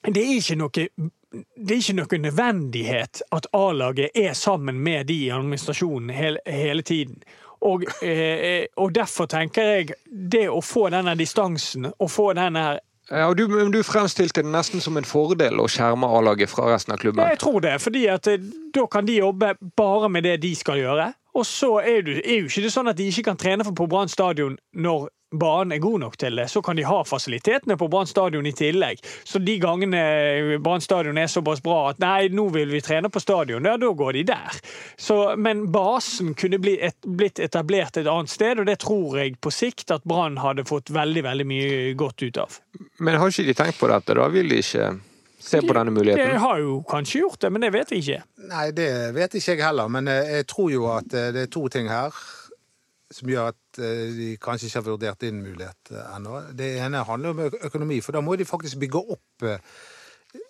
det 0.09 0.25
er 0.25 0.37
ikke 0.39 0.61
noe 0.63 0.89
det 1.33 1.75
er 1.75 1.83
ikke 1.83 1.99
noe 1.99 2.19
nødvendighet 2.23 3.23
at 3.37 3.47
A-laget 3.57 4.17
er 4.17 4.33
sammen 4.33 4.81
med 4.81 5.09
de 5.11 5.17
i 5.27 5.31
administrasjonen 5.35 6.11
hele, 6.11 6.41
hele 6.47 6.83
tiden. 6.83 7.23
Og, 7.61 7.85
eh, 8.03 8.67
og, 8.77 8.95
derfor 8.95 9.27
tenker 9.27 9.63
jeg 9.63 9.97
det 10.09 10.47
å 10.49 10.61
få 10.63 10.89
denne 10.95 11.17
distansen, 11.19 11.91
og 11.99 12.11
få 12.11 12.33
denne 12.39 12.63
her 12.63 12.85
ja, 13.09 13.25
og 13.31 13.39
du, 13.39 13.47
du, 13.73 13.79
fremstilte 13.83 14.43
det 14.45 14.51
nesten 14.53 14.83
som 14.85 14.99
en 15.01 15.07
fordel 15.09 15.63
å 15.63 15.69
skjerme 15.71 16.11
A-laget 16.13 16.51
fra 16.53 16.67
resten 16.69 16.93
av 16.93 17.01
klubben? 17.01 17.25
Jeg 17.25 17.41
tror 17.41 17.63
det, 17.65 17.79
fordi 17.81 18.03
at 18.13 18.29
eh, 18.29 18.43
da 18.75 18.85
kan 18.93 19.09
de 19.09 19.17
jobbe 19.17 19.55
bare 19.81 20.11
med 20.13 20.29
det 20.29 20.37
de 20.43 20.51
skal 20.57 20.77
gjøre. 20.77 21.07
Og 21.39 21.47
så 21.49 21.79
er, 21.81 22.03
du, 22.05 22.13
er 22.19 22.43
jo 22.43 22.51
ikke 22.51 22.67
det 22.67 22.73
sånn 22.75 22.91
at 22.93 22.99
de 22.99 23.07
ikke 23.09 23.31
kan 23.31 23.41
trene 23.41 23.65
på 23.65 23.87
Brann 23.89 24.13
stadion 24.13 24.59
når 24.77 25.09
banen 25.31 25.73
er 25.73 25.79
god 25.83 26.01
nok 26.01 26.17
til 26.17 26.37
det, 26.41 26.47
så 26.49 26.63
kan 26.65 26.77
de 26.77 26.85
ha 26.89 27.03
fasilitetene 27.05 27.77
på 27.77 27.89
Brann 27.93 28.09
stadion 28.09 28.47
i 28.47 28.53
tillegg. 28.57 29.03
Så 29.25 29.41
de 29.45 29.59
gangene 29.61 30.59
Brann 30.65 30.81
stadion 30.81 31.19
er 31.19 31.29
såpass 31.29 31.61
bra 31.65 31.91
at 31.91 32.01
nei, 32.03 32.29
nå 32.33 32.49
vil 32.55 32.73
vi 32.73 32.81
trene 32.85 33.11
på 33.13 33.21
stadion, 33.21 33.67
ja, 33.69 33.77
da 33.81 33.93
går 33.93 34.19
de 34.19 34.25
der. 34.33 34.61
Så, 34.97 35.19
men 35.37 35.67
basen 35.73 36.33
kunne 36.39 36.61
bli 36.63 36.79
et, 36.81 36.97
blitt 37.05 37.43
etablert 37.45 38.01
et 38.01 38.09
annet 38.09 38.33
sted, 38.33 38.63
og 38.63 38.71
det 38.71 38.79
tror 38.85 39.21
jeg 39.21 39.37
på 39.43 39.53
sikt 39.53 39.93
at 39.95 40.07
Brann 40.09 40.41
hadde 40.41 40.65
fått 40.69 40.93
veldig, 40.95 41.27
veldig 41.29 41.49
mye 41.49 41.93
godt 41.99 42.25
ut 42.25 42.43
av. 42.47 42.59
Men 43.05 43.21
har 43.21 43.33
ikke 43.33 43.49
de 43.51 43.59
tenkt 43.59 43.81
på 43.81 43.93
dette? 43.93 44.17
Da 44.17 44.33
vil 44.33 44.49
de 44.49 44.63
ikke 44.65 44.91
se 45.39 45.61
på 45.61 45.77
denne 45.77 45.93
muligheten? 45.95 46.33
De 46.33 46.43
har 46.43 46.65
jo 46.65 46.81
kanskje 46.89 47.23
gjort 47.23 47.41
det, 47.45 47.53
men 47.53 47.67
det 47.67 47.75
vet 47.77 47.93
jeg 47.93 48.05
ikke. 48.05 48.21
Nei, 48.49 48.67
det 48.75 48.91
vet 49.17 49.39
ikke 49.39 49.55
jeg 49.55 49.65
heller, 49.67 49.93
men 49.93 50.09
eh, 50.11 50.39
jeg 50.41 50.49
tror 50.51 50.73
jo 50.73 50.89
at 50.97 51.13
eh, 51.13 51.33
det 51.37 51.47
er 51.47 51.53
to 51.53 51.69
ting 51.73 51.93
her 51.93 52.17
som 53.13 53.31
gjør 53.31 53.53
at 53.53 53.81
eh, 53.81 54.09
de 54.17 54.33
kanskje 54.43 54.69
ikke 54.69 54.81
har 54.81 54.89
vurdert 54.89 55.23
din 55.25 55.39
mulighet 55.43 55.93
eh, 55.95 56.17
ennå. 56.17 56.43
Det 56.57 56.75
ene 56.83 57.05
handler 57.09 57.35
om 57.35 57.63
økonomi, 57.71 58.01
for 58.05 58.17
da 58.17 58.25
må 58.25 58.37
de 58.37 58.49
faktisk 58.49 58.81
bygge 58.83 59.05
opp 59.17 59.49
eh, 59.49 59.63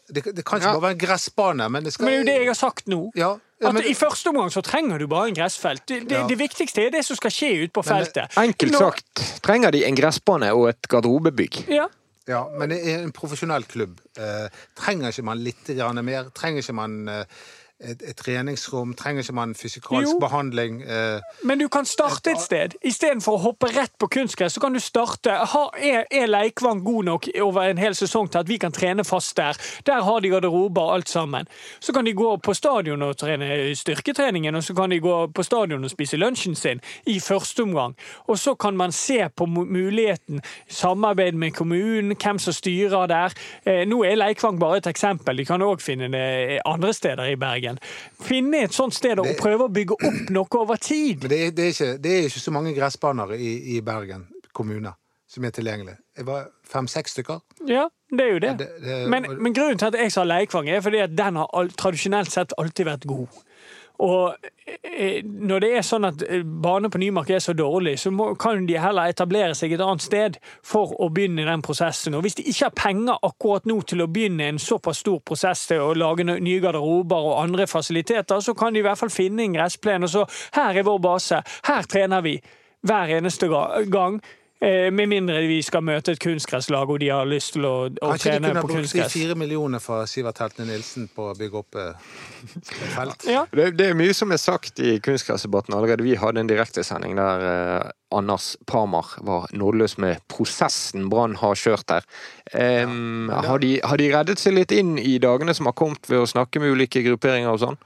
det, 0.09 0.25
det 0.35 0.42
kan 0.42 0.59
ikke 0.59 0.71
ja. 0.71 0.75
bare 0.75 0.83
være 0.88 0.97
en 0.97 1.03
gressbane, 1.03 1.68
men 1.71 1.85
det 1.85 1.92
skal 1.94 2.09
Men 2.09 2.12
det 2.12 2.18
er 2.18 2.23
jo 2.23 2.27
det 2.27 2.37
jeg 2.40 2.49
har 2.49 2.59
sagt 2.59 2.88
nå. 2.90 3.01
Ja. 3.14 3.35
Ja, 3.61 3.73
men... 3.73 3.83
at 3.83 3.90
I 3.90 3.94
første 3.94 4.31
omgang 4.31 4.51
så 4.55 4.62
trenger 4.64 4.99
du 4.99 5.07
bare 5.11 5.29
en 5.29 5.37
gressfelt. 5.37 5.85
Det, 5.88 6.01
det, 6.09 6.23
det 6.31 6.38
viktigste 6.38 6.87
er 6.87 6.94
det 6.94 7.05
som 7.07 7.18
skal 7.18 7.35
skje 7.35 7.51
ute 7.64 7.75
på 7.75 7.83
feltet. 7.87 8.35
Enkelt 8.38 8.75
Nå... 8.75 8.81
sagt 8.81 9.23
trenger 9.44 9.75
de 9.75 9.85
en 9.87 9.99
gressbane 9.99 10.51
og 10.55 10.68
et 10.73 10.90
garderobebygg. 10.90 11.64
Ja. 11.75 11.88
Ja, 12.29 12.42
men 12.61 12.75
i 12.77 12.92
en 12.92 13.12
profesjonell 13.16 13.64
klubb 13.64 14.01
eh, 14.21 14.49
trenger 14.77 15.14
ikke 15.14 15.25
man 15.25 15.40
litt 15.40 15.71
mer? 16.05 16.29
Trenger 16.37 16.61
ikke 16.61 16.77
man 16.77 16.99
eh, 17.09 17.38
et, 17.81 18.03
et, 18.03 18.17
treningsrom? 18.17 18.95
Trenger 18.99 19.23
ikke 19.23 19.35
man 19.38 19.55
fysikalsk 19.55 20.14
jo, 20.14 20.19
behandling? 20.19 20.81
Eh, 20.83 21.21
men 21.47 21.61
du 21.61 21.69
kan 21.71 21.87
starte 21.87 22.33
et, 22.35 22.41
sted. 22.43 22.75
Istedenfor 22.83 23.38
å 23.38 23.43
hoppe 23.49 23.71
rett 23.71 23.95
på 24.01 24.09
kunstgress, 24.11 24.57
så 24.57 24.62
kan 24.62 24.75
du 24.75 24.81
starte. 24.83 25.35
Ha, 25.53 25.62
er, 25.79 26.07
er 26.11 26.27
Leikvang 26.27 26.83
god 26.85 27.07
nok 27.07 27.29
over 27.45 27.69
en 27.71 27.79
hel 27.79 27.95
sesong 27.95 28.31
til 28.33 28.43
at 28.43 28.51
vi 28.51 28.59
kan 28.59 28.75
trene 28.75 29.07
fast 29.07 29.37
der? 29.38 29.59
Der 29.87 30.03
har 30.03 30.25
de 30.25 30.33
garderober 30.33 30.88
og 30.88 30.95
alt 30.97 31.12
sammen. 31.12 31.47
Så 31.81 31.95
kan 31.95 32.09
de 32.09 32.17
gå 32.19 32.33
på 32.43 32.55
stadion 32.55 33.03
og 33.07 33.17
trene 33.21 33.71
styrketreningen, 33.79 34.59
og 34.59 34.67
så 34.67 34.75
kan 34.75 34.91
de 34.91 34.99
gå 35.03 35.17
på 35.31 35.47
stadion 35.47 35.85
og 35.85 35.95
spise 35.95 36.19
lunsjen 36.19 36.59
sin 36.59 36.83
i 37.07 37.21
første 37.23 37.62
omgang. 37.62 37.95
Og 38.27 38.38
så 38.38 38.57
kan 38.59 38.77
man 38.77 38.93
se 38.93 39.21
på 39.37 39.47
muligheten, 39.47 40.43
samarbeid 40.69 41.38
med 41.38 41.55
kommunen, 41.55 42.17
hvem 42.19 42.43
som 42.43 42.53
styrer 42.53 43.07
der. 43.07 43.38
Eh, 43.62 43.85
nå 43.87 44.03
er 44.03 44.19
Leikvang 44.19 44.59
bare 44.59 44.83
et 44.83 44.91
eksempel, 44.91 45.38
de 45.38 45.47
kan 45.47 45.62
òg 45.62 45.83
finne 45.85 46.11
det 46.11 46.59
andre 46.67 46.93
steder 46.93 47.31
i 47.31 47.38
Bergen 47.38 47.67
veien. 47.68 47.83
Finne 48.28 48.64
et 48.66 48.74
sånt 48.74 48.96
sted 48.96 49.20
og 49.20 49.35
prøve 49.40 49.68
å 49.68 49.72
bygge 49.72 49.98
opp 49.98 50.31
noe 50.37 50.62
over 50.62 50.81
tid. 50.81 51.24
Men 51.24 51.35
det 51.35 51.42
er, 51.46 51.52
det 51.52 51.66
er, 51.66 51.74
ikke, 51.74 51.92
det 52.02 52.14
er 52.14 52.31
ikke, 52.31 52.46
så 52.46 52.54
mange 52.54 52.74
gressbaner 52.76 53.37
i, 53.37 53.52
i 53.76 53.83
Bergen 53.85 54.26
kommune 54.57 54.94
som 55.28 55.44
er 55.44 55.52
tilgjengelige. 55.52 55.98
Det 56.16 56.24
var 56.24 56.46
fem-seks 56.64 57.12
stykker. 57.12 57.42
Ja, 57.68 57.85
det 58.09 58.24
er 58.24 58.31
jo 58.33 58.38
det. 58.40 58.52
det, 58.62 58.68
det 58.81 58.94
men, 59.12 59.26
men, 59.37 59.52
grunnen 59.52 59.78
til 59.78 59.90
at 59.90 59.98
jeg 60.00 60.14
sa 60.14 60.24
Leikvang, 60.24 60.70
er 60.72 60.81
fordi 60.81 61.02
at 61.04 61.12
den 61.12 61.37
har 61.37 61.74
tradisjonelt 61.76 62.33
sett 62.33 62.54
alltid 62.57 62.88
vært 62.88 63.04
god. 63.11 63.42
Og 63.98 64.34
eh, 64.66 65.24
når 65.24 65.62
det 65.64 65.70
er 65.74 65.87
sånn 65.87 66.06
at 66.06 66.22
eh, 66.22 66.44
bane 66.46 66.90
på 66.90 67.00
Nymark 67.02 67.32
er 67.34 67.42
så 67.42 67.54
dårlig, 67.56 67.96
så 67.98 68.12
må, 68.14 68.28
kan 68.38 68.66
de 68.68 68.76
heller 68.78 69.11
etablere 69.11 69.56
seg 69.58 69.74
et 69.74 69.82
annet 69.82 70.04
sted 70.04 70.38
for 70.66 70.94
å 71.02 71.08
begynne 71.14 71.46
den 71.48 71.64
prosessen. 71.66 72.14
Og 72.14 72.22
hvis 72.26 72.38
de 72.38 72.46
ikke 72.46 72.68
har 72.68 72.76
penger 72.78 73.18
akkurat 73.26 73.66
nå 73.66 73.80
til 73.88 74.04
å 74.04 74.11
begynne 74.12 74.52
en 74.52 74.62
såpass 74.62 75.02
stor 75.02 75.18
prosess 75.26 75.66
til 75.70 75.82
å 75.82 75.96
lage 75.98 76.26
nye 76.28 76.62
garderober 76.62 77.32
og 77.32 77.40
andre 77.42 77.66
fasiliteter, 77.70 78.38
så 78.44 78.54
kan 78.58 78.74
de 78.74 78.84
i 78.84 78.87
hvert 78.87 79.00
fall 79.00 79.12
finne 79.12 79.46
en 79.48 79.58
gressplen 79.58 80.06
og 80.06 80.14
så 80.14 80.24
her 80.54 80.78
er 80.78 80.87
vår 80.87 81.02
base, 81.02 81.42
her 81.66 81.90
trener 81.90 82.22
vi 82.22 82.38
hver 82.87 83.16
eneste 83.18 83.48
gang. 83.50 84.20
Eh, 84.61 84.90
med 84.90 85.07
mindre 85.07 85.38
vi 85.47 85.61
skal 85.62 85.85
møte 85.87 86.16
et 86.16 86.18
kunstgresslag 86.18 86.90
og 86.90 86.97
de 86.99 87.12
har 87.14 87.29
lyst 87.31 87.53
til 87.55 87.66
å, 87.68 87.75
å 87.87 88.14
trene 88.18 88.51
på 88.57 88.64
kunstgress. 88.66 88.66
Kanskje 88.66 88.66
de 88.66 88.73
kunne 88.73 89.05
brukt 89.05 89.12
fire 89.12 89.37
millioner 89.38 89.83
fra 89.83 89.99
Sivert 90.11 90.40
Heltene 90.42 90.66
Nilsen 90.73 91.07
på 91.14 91.29
å 91.31 91.37
bygge 91.38 91.61
opp 91.61 91.79
eh, 91.79 92.09
et 92.59 92.73
felt? 92.97 93.29
Ja. 93.31 93.44
Det, 93.53 93.68
det, 93.79 93.92
er 93.92 93.99
mye 93.99 94.16
som 94.18 94.35
er 94.35 94.42
sagt 94.42 94.83
i 94.83 94.97
kunstgressdebatten 95.05 95.77
allerede. 95.79 96.03
Vi 96.03 96.16
hadde 96.18 96.42
en 96.42 96.51
direktesending 96.51 97.14
der 97.21 97.47
eh, 97.53 97.92
Anders 98.18 98.57
Parmar 98.66 99.14
var 99.23 99.47
nådeløs 99.55 99.94
med 100.03 100.27
prosessen 100.33 101.07
Brann 101.12 101.38
har 101.38 101.55
kjørt 101.55 101.87
der. 101.92 102.11
Um, 102.51 103.29
ja, 103.31 103.44
har, 103.44 103.62
de, 103.62 103.73
har 103.85 104.01
de 104.01 104.11
reddet 104.11 104.42
seg 104.42 104.57
litt 104.57 104.75
inn 104.75 104.97
i 104.99 105.21
dagene 105.23 105.55
som 105.55 105.71
har 105.71 105.79
kommet 105.79 106.11
ved 106.11 106.25
å 106.25 106.27
snakke 106.27 106.59
med 106.64 106.75
ulike 106.75 107.05
grupperinger 107.07 107.53
og 107.53 107.62
sånn? 107.62 107.79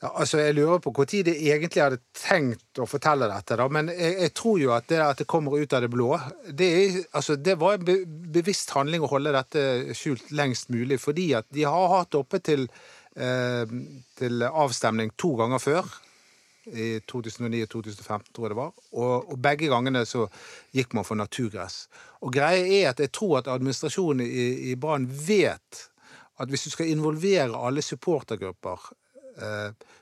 Ja, 0.00 0.08
altså 0.16 0.38
Jeg 0.40 0.54
lurer 0.56 0.78
på 0.80 0.94
når 0.96 1.24
de 1.26 1.32
egentlig 1.52 1.82
hadde 1.82 1.98
tenkt 2.16 2.78
å 2.80 2.86
fortelle 2.88 3.28
dette. 3.28 3.56
da, 3.56 3.68
Men 3.68 3.90
jeg, 3.92 4.14
jeg, 4.16 4.32
tror 4.32 4.58
jo 4.58 4.72
at 4.72 4.86
det 4.88 5.00
at 5.04 5.18
det 5.18 5.26
kommer 5.28 5.60
ut 5.60 5.72
av 5.76 5.82
det 5.82 5.90
blå 5.92 6.18
Det, 6.48 6.68
er, 6.68 7.02
altså, 7.12 7.36
det 7.36 7.58
var 7.60 7.74
en 7.74 7.84
be, 7.84 7.98
bevisst 8.06 8.70
handling 8.72 9.04
å 9.04 9.10
holde 9.10 9.34
dette 9.36 9.94
skjult 9.94 10.30
lengst 10.32 10.70
mulig. 10.72 10.96
Fordi 11.00 11.34
at 11.36 11.50
de 11.52 11.66
har 11.68 11.92
hatt 11.92 12.16
oppe 12.16 12.40
til, 12.40 12.64
eh, 13.16 13.66
til 14.16 14.46
avstemning 14.48 15.12
to 15.20 15.34
ganger 15.36 15.60
før. 15.60 15.90
I 16.70 17.00
2009 17.08 17.62
og 17.66 17.70
2015, 17.72 18.32
tror 18.32 18.46
jeg 18.46 18.54
det 18.54 18.56
var. 18.56 18.72
Og, 18.92 19.12
og, 19.32 19.36
begge 19.42 19.68
gangene 19.68 20.06
så 20.08 20.26
gikk 20.76 20.94
man 20.96 21.04
for 21.04 21.20
naturgress. 21.20 21.88
Og 22.24 22.32
greia 22.32 22.64
er 22.64 22.88
at 22.94 23.00
jeg 23.00 23.12
tror 23.12 23.40
at 23.40 23.52
administrasjonen 23.52 24.24
i, 24.24 24.48
i 24.72 24.78
Brann 24.80 25.08
vet 25.08 25.84
at 26.40 26.48
hvis 26.48 26.64
du 26.68 26.72
skal 26.72 26.88
involvere 26.88 27.58
alle 27.68 27.84
supportergrupper 27.84 28.88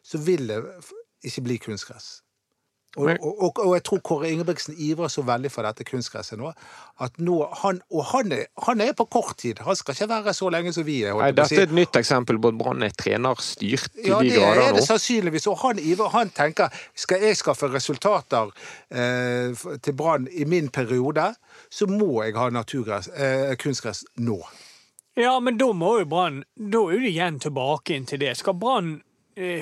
så 0.03 0.19
vil 0.19 0.49
det 0.51 0.63
ikke 1.25 1.45
bli 1.47 1.57
kunstgress. 1.63 2.19
Og, 2.97 3.11
og, 3.21 3.59
og, 3.59 3.75
jeg 3.77 3.83
tror 3.85 3.99
Kåre 4.01 4.31
Ingebrigtsen 4.33 4.75
ivrer 4.81 5.11
så 5.13 5.23
veldig 5.23 5.51
for 5.53 5.67
dette 5.67 5.85
kunstgresset 5.85 6.39
nå. 6.41 6.49
at 7.05 7.19
nå, 7.21 7.37
han, 7.61 7.83
Og 7.93 8.05
han 8.15 8.33
er, 8.33 8.47
han 8.65 8.81
er 8.81 8.95
på 8.97 9.05
kort 9.13 9.37
tid. 9.39 9.61
Han 9.67 9.77
skal 9.77 9.95
ikke 9.95 10.09
være 10.09 10.33
så 10.35 10.49
lenge 10.51 10.73
som 10.73 10.87
vi 10.87 11.03
er. 11.05 11.15
Nei, 11.21 11.31
dette 11.37 11.53
si. 11.53 11.59
er 11.61 11.69
et 11.69 11.75
nytt 11.77 11.99
eksempel 12.01 12.41
på 12.41 12.51
at 12.55 12.59
Brann 12.59 12.83
er 12.83 12.95
trenerstyrt 12.97 13.93
til 13.93 14.09
Ja, 14.09 14.23
de 14.25 14.33
det 14.33 14.43
er 14.43 14.73
det 14.75 14.87
sannsynligvis. 14.87 15.47
Og 15.53 15.61
han, 15.63 15.79
ivrer- 15.79 16.15
han 16.17 16.33
tenker 16.35 16.73
skal 16.97 17.23
jeg 17.23 17.37
skaffe 17.39 17.69
resultater 17.75 18.51
eh, 18.91 19.53
til 19.85 19.99
Brann 19.99 20.27
i 20.33 20.49
min 20.49 20.73
periode, 20.73 21.35
så 21.71 21.87
må 21.93 22.25
jeg 22.25 22.39
ha 22.41 22.49
naturgress, 22.51 23.13
eh, 23.13 23.53
kunstgress 23.61 24.07
nå. 24.17 24.41
Ja, 25.19 25.37
men 25.43 25.59
da 25.59 25.73
må 25.75 25.99
jo 25.99 26.07
Brann 26.07 26.45
Da 26.55 26.81
er 26.89 27.03
det 27.03 27.13
igjen 27.13 27.41
tilbake 27.43 27.97
inn 27.97 28.07
til 28.09 28.23
det. 28.23 28.37
Skal 28.41 28.57
Brann 28.57 28.95
eh, 28.97 29.08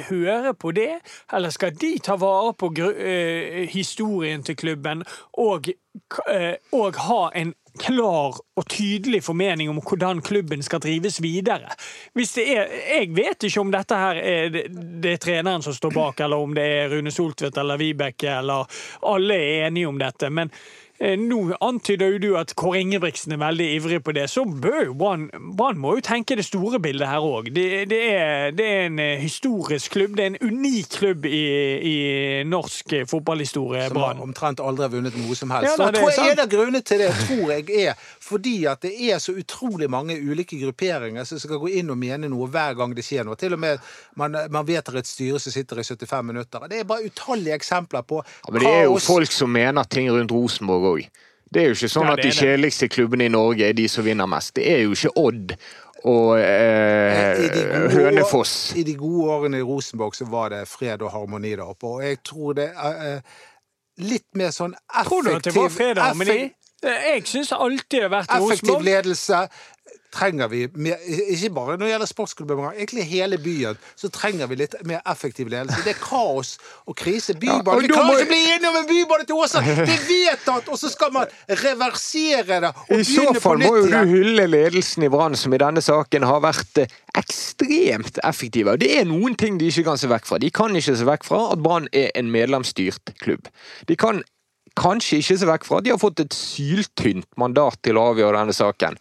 høre 0.09 0.55
på 0.55 0.73
det, 0.77 1.01
eller 1.33 1.53
skal 1.55 1.75
de 1.77 1.97
ta 2.03 2.17
vare 2.21 2.55
på 2.59 2.73
eh, 2.93 3.67
historien 3.71 4.43
til 4.43 4.57
klubben 4.57 5.05
og, 5.39 5.71
eh, 6.33 6.55
og 6.73 7.01
ha 7.09 7.23
en 7.35 7.55
klar 7.77 8.39
og 8.57 8.65
tydelig 8.73 9.21
formening 9.27 9.69
om 9.69 9.83
hvordan 9.85 10.23
klubben 10.25 10.63
skal 10.65 10.81
drives 10.81 11.21
videre. 11.23 11.75
Er, 12.17 12.71
Jeg 13.01 13.11
vet 13.17 13.45
ikke 13.45 13.61
om 13.61 13.73
dette 13.73 13.99
her 14.01 14.17
er 14.17 14.49
det, 14.49 14.65
det 15.03 15.13
er 15.13 15.21
treneren 15.21 15.63
som 15.63 15.77
står 15.77 15.93
bak, 15.93 16.21
eller 16.25 16.41
om 16.41 16.57
det 16.57 16.65
er 16.65 16.89
Rune 16.95 17.13
Soltvedt 17.13 17.59
eller 17.61 17.77
Vibeke, 17.77 18.39
eller 18.39 18.65
alle 19.03 19.35
er 19.37 19.69
enige 19.69 19.93
om 19.93 19.99
dette. 20.01 20.31
men 20.31 20.51
Eh, 20.51 20.86
Nå 21.01 21.39
antyder 21.61 22.15
jo 22.15 22.19
du 22.23 22.29
at 22.41 22.55
Kåre 22.57 22.81
Ingebrigtsen 22.81 23.35
er 23.35 23.41
veldig 23.43 23.67
ivrig 23.77 23.99
på 24.05 24.15
det. 24.17 24.29
Så 24.33 24.45
bør 24.49 24.79
jo 24.87 24.95
Brann 24.97 25.79
må 25.81 25.97
jo 25.99 26.05
tenke 26.05 26.37
det 26.39 26.47
store 26.47 26.81
bildet 26.81 27.09
her 27.11 27.21
òg. 27.25 27.51
Det, 27.53 27.67
det, 27.91 27.99
er- 28.15 28.55
det 28.57 28.67
er 28.67 28.87
en 28.87 28.99
eh, 29.03 29.19
historisk 29.21 29.93
klubb. 29.93 30.15
Det 30.17 30.25
er 30.25 30.31
en 30.35 30.55
unik 30.55 30.89
klubb 30.97 31.27
i, 31.29 31.43
i 31.91 31.97
norsk 32.49 32.93
eh, 32.97 33.05
fotballhistorie, 33.11 33.89
Som 33.91 34.01
har 34.01 34.23
omtrent 34.25 34.61
aldri 34.65 34.87
har 34.87 34.95
vunnet 34.95 35.19
noe 35.21 35.37
som 35.37 35.53
helst. 35.53 35.69
Ja, 35.69 35.77
da, 35.77 35.91
det 35.93 36.01
jeg 36.01 36.07
er 36.07 36.17
tror 36.17 36.17
sant. 36.17 36.33
En 36.33 36.45
av 36.47 36.51
grunnene 36.55 36.83
til 36.89 37.05
det 37.05 37.11
tror 37.27 37.53
jeg 37.57 37.83
er 37.91 38.01
fordi 38.27 38.55
at 38.67 38.83
det 38.83 38.95
er 39.13 39.21
så 39.23 39.37
utrolig 39.39 39.91
mange 39.93 40.17
ulike 40.19 40.57
grupperinger 40.59 41.29
som 41.29 41.39
skal 41.39 41.61
gå 41.63 41.69
inn 41.79 41.93
og 41.93 42.01
mene 42.01 42.31
noe 42.33 42.49
hver 42.51 42.75
gang 42.79 42.95
det 42.97 43.05
skjer 43.07 43.27
noe. 43.29 43.37
Til 43.39 43.55
og 43.55 43.61
med 43.63 43.85
man, 44.19 44.35
man 44.51 44.67
vedtar 44.67 44.97
et 44.99 45.07
styre 45.09 45.39
som 45.43 45.53
sitter 45.55 45.79
i 45.83 45.85
75 45.87 46.25
minutter. 46.33 46.67
Det 46.73 46.81
er 46.81 46.89
bare 46.89 47.07
utallige 47.07 47.55
eksempler 47.55 48.03
på 48.09 48.23
Ja, 48.25 48.53
men 48.55 48.65
det 48.65 48.73
er 48.73 48.85
jo 48.89 48.97
folk 49.03 49.31
som 49.35 49.53
mener 49.53 49.85
ting 49.93 50.09
rundt 50.11 50.33
Rosenborg 50.35 50.86
òg. 50.91 51.09
Det 51.53 51.63
er 51.63 51.69
jo 51.71 51.75
ikke 51.77 51.89
sånn 51.93 52.09
Ja, 52.09 52.15
at 52.17 52.23
de 52.27 52.31
kjedeligste 52.35 52.89
klubbene 52.91 53.29
i 53.29 53.33
Norge 53.33 53.69
er 53.69 53.77
de 53.79 53.85
som 53.89 54.05
vinner 54.05 54.27
mest. 54.27 54.55
Det 54.59 54.65
er 54.67 54.81
jo 54.85 54.97
ikke 54.97 55.13
Odd 55.23 55.53
og 56.07 56.39
eh, 56.39 57.41
I 57.43 57.49
gode 57.51 57.91
Hønefoss. 57.95 58.55
I 58.79 58.83
de 58.87 58.95
gode 58.99 59.31
årene 59.37 59.59
i 59.63 59.67
Rosenborg 59.67 60.15
så 60.19 60.27
var 60.31 60.53
det 60.55 60.65
fred 60.71 61.03
og 61.03 61.11
harmoni 61.15 61.55
der 61.57 61.65
oppe. 61.67 61.87
Og 61.97 62.03
jeg 62.05 62.19
tror 62.27 62.53
det 62.59 62.69
er 62.75 63.01
eh, 63.07 63.41
litt 64.07 64.27
mer 64.39 64.53
sånn 64.55 64.75
effektiv 64.77 65.09
Tror 65.09 65.27
du 65.27 65.33
at 65.37 65.49
det 65.49 65.55
var 65.57 65.73
fred 65.75 65.99
og 65.99 66.05
harmoni? 66.11 66.39
Eh, 66.85 67.07
Jeg 67.15 67.25
syns 67.27 67.53
alltid 67.57 67.97
det 67.97 68.03
har 68.05 68.13
vært 68.13 68.31
Effektiv 68.37 68.51
Rosenborg. 68.53 68.85
ledelse 68.91 69.41
trenger 70.17 70.51
vi 70.53 70.65
mer, 70.75 71.01
Ikke 71.29 71.51
bare 71.55 71.77
når 71.77 71.85
det 71.85 71.91
gjelder 71.93 72.11
sportsklubben, 72.11 72.61
men 72.63 72.77
egentlig 72.77 73.07
hele 73.11 73.39
byen. 73.39 73.79
Så 73.97 74.11
trenger 74.13 74.49
vi 74.51 74.59
litt 74.63 74.75
mer 74.89 75.03
effektiv 75.07 75.51
ledelse. 75.53 75.83
Det 75.85 75.95
er 75.95 76.01
kaos 76.03 76.57
og 76.87 76.97
krise. 76.97 77.37
Bybane. 77.37 77.77
og 77.77 77.83
vi 77.83 77.91
kan 77.91 78.01
klarer 78.01 78.23
ikke 78.23 78.27
å 78.27 78.33
bli 78.33 78.43
enige 78.55 78.71
om 78.71 78.79
en 78.81 78.89
bybane 78.89 79.27
til 79.29 79.41
Åsa! 79.41 79.63
Det 79.67 79.97
er 79.97 80.05
vedtatt! 80.09 80.71
Og 80.73 80.81
så 80.81 80.91
skal 80.93 81.13
man 81.15 81.33
reversere 81.63 82.61
det 82.65 82.73
og 82.73 82.93
I 82.95 83.03
så 83.05 83.27
begynne 83.27 83.41
på 83.41 83.45
fall 83.47 83.61
må 83.63 83.73
jo 83.77 83.87
du 83.87 83.91
igjen. 83.91 84.13
hylle 84.13 84.47
ledelsen 84.51 85.07
i 85.07 85.11
Brann, 85.13 85.37
som 85.39 85.55
i 85.55 85.61
denne 85.61 85.83
saken 85.85 86.27
har 86.27 86.41
vært 86.45 86.83
eh, 86.83 86.95
ekstremt 87.19 88.21
effektive. 88.25 88.77
Det 88.81 88.93
er 89.01 89.09
noen 89.09 89.37
ting 89.39 89.61
de 89.61 89.69
ikke 89.71 89.87
kan 89.91 90.01
se 90.01 90.11
vekk 90.11 90.31
fra. 90.31 90.41
De 90.43 90.51
kan 90.55 90.77
ikke 90.77 90.97
se 90.97 91.09
vekk 91.09 91.29
fra 91.29 91.43
at 91.53 91.63
Brann 91.65 91.91
er 91.97 92.11
en 92.19 92.33
medlemsstyrt 92.33 93.15
klubb. 93.23 93.51
De 93.91 93.99
kan 94.01 94.23
kanskje 94.77 95.21
ikke 95.23 95.39
se 95.41 95.49
vekk 95.49 95.67
fra 95.69 95.81
at 95.81 95.87
de 95.87 95.95
har 95.95 96.01
fått 96.01 96.23
et 96.25 96.37
syltynt 96.37 97.29
mandat 97.41 97.81
til 97.87 97.99
å 97.99 98.11
avgjøre 98.13 98.43
denne 98.43 98.57
saken. 98.57 98.99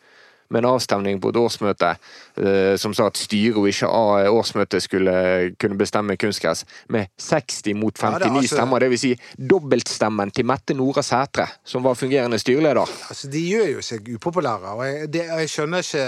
Med 0.49 0.61
en 0.61 0.69
avstemning 0.75 1.19
på 1.21 1.31
et 1.33 1.39
årsmøte 1.41 1.91
eh, 2.37 2.75
som 2.77 2.93
sa 2.93 3.07
at 3.09 3.17
styret 3.17 3.57
og 3.57 3.67
ikke 3.69 3.89
årsmøtet 4.29 4.83
skulle 4.83 5.15
kunne 5.61 5.77
bestemme 5.79 6.17
kunstgress, 6.21 6.65
med 6.93 7.09
60 7.17 7.73
mot 7.73 8.01
Ja, 8.01 8.11
det 8.19 8.29
59 8.29 8.37
altså- 8.37 8.55
stemmer. 8.55 8.89
Vil 8.89 8.99
si 8.99 9.13
dobbeltstemmen 9.37 10.31
til 10.31 10.45
Mette 10.45 10.73
Nora 10.73 11.01
Sætre, 11.01 11.47
som 11.63 11.83
var 11.83 11.95
fungerende 11.95 12.39
styreleder. 12.39 12.85
Altså, 13.09 13.27
de 13.27 13.41
gjør 13.49 13.71
jo 13.75 13.81
seg 13.81 14.09
upopulære, 14.15 14.75
og 14.75 14.85
jeg, 14.85 15.13
det, 15.13 15.23
jeg 15.25 15.49
skjønner 15.49 15.77
ikke 15.77 16.05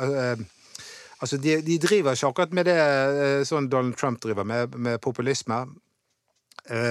uh, 0.00 0.48
Altså, 1.20 1.36
de, 1.36 1.62
de 1.62 1.78
driver 1.78 2.12
ikke 2.12 2.26
akkurat 2.26 2.52
med 2.56 2.64
det 2.64 2.76
sånn 3.44 3.68
Donald 3.68 3.98
Trump 4.00 4.22
driver 4.22 4.44
med, 4.44 4.76
med 4.80 5.00
populisme. 5.04 5.66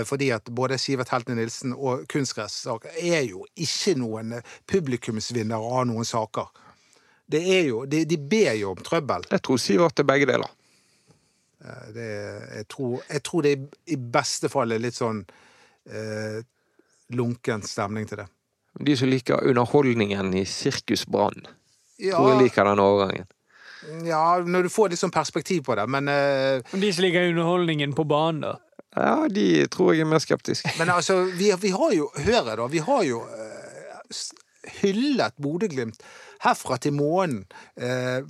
Fordi 0.06 0.30
at 0.30 0.50
både 0.54 0.78
Sivert 0.78 1.10
Heltene 1.10 1.40
Nilsen 1.40 1.74
og 1.74 2.04
kunstgressaker 2.12 2.94
er 3.00 3.24
jo 3.26 3.46
ikke 3.58 3.96
noen 3.98 4.36
publikumsvinnere 4.68 5.58
av 5.80 5.88
noen 5.90 6.06
saker. 6.06 6.50
Det 7.30 7.42
er 7.60 7.68
jo, 7.68 7.84
de, 7.86 8.04
de 8.10 8.18
ber 8.18 8.56
jo 8.58 8.72
om 8.74 8.80
trøbbel. 8.84 9.28
Jeg 9.30 9.42
tror 9.46 9.60
Sivert 9.62 10.00
er 10.02 10.08
begge 10.10 10.26
deler. 10.30 10.50
Eh, 11.64 11.88
Det, 11.94 12.08
jeg, 12.56 12.68
tror, 12.72 13.02
jeg 13.10 13.24
tror 13.24 13.46
det 13.46 13.56
i 13.94 13.98
beste 14.00 14.50
fall 14.50 14.72
er 14.74 14.82
litt 14.82 14.98
sånn 14.98 15.24
eh, 15.90 16.40
lunken 17.14 17.62
stemning 17.66 18.08
til 18.10 18.24
det. 18.24 18.28
De 18.86 18.96
som 18.98 19.10
liker 19.10 19.44
underholdningen 19.50 20.34
i 20.40 20.46
Sirkus 20.46 21.06
Brann, 21.10 21.46
Ja, 22.00 22.16
tror 22.16 22.30
jeg 22.34 22.42
liker 22.48 22.64
den 22.70 22.80
overgangen. 22.80 23.28
ja, 24.06 24.40
når 24.46 24.64
du 24.64 24.70
får 24.70 24.90
litt 24.94 25.00
sånn 25.02 25.12
perspektiv 25.14 25.64
på 25.68 25.76
det, 25.76 25.86
men 25.90 26.08
eh, 26.08 26.62
De 26.72 26.92
som 26.94 27.04
liker 27.04 27.30
underholdningen 27.32 27.94
på 27.98 28.06
banen, 28.08 28.42
da. 28.46 28.56
Ja, 28.98 29.28
de 29.30 29.68
tror 29.70 29.94
jeg 29.94 30.02
er 30.02 30.10
mer 30.10 30.20
skeptiske. 30.24 30.72
Men 30.80 30.90
altså, 30.90 31.20
vi, 31.38 31.52
vi 31.62 31.70
har 31.76 31.92
jo 31.94 32.08
Hør 32.16 32.40
her, 32.50 32.56
da. 32.58 32.66
Vi 32.74 32.80
har 32.82 33.04
jo 33.06 33.20
eh, 33.22 34.16
hyllet 34.80 35.38
Bodø-Glimt 35.42 36.04
herfra 36.44 36.78
til 36.78 36.96
månen. 36.96 37.46
Eh, 37.78 38.22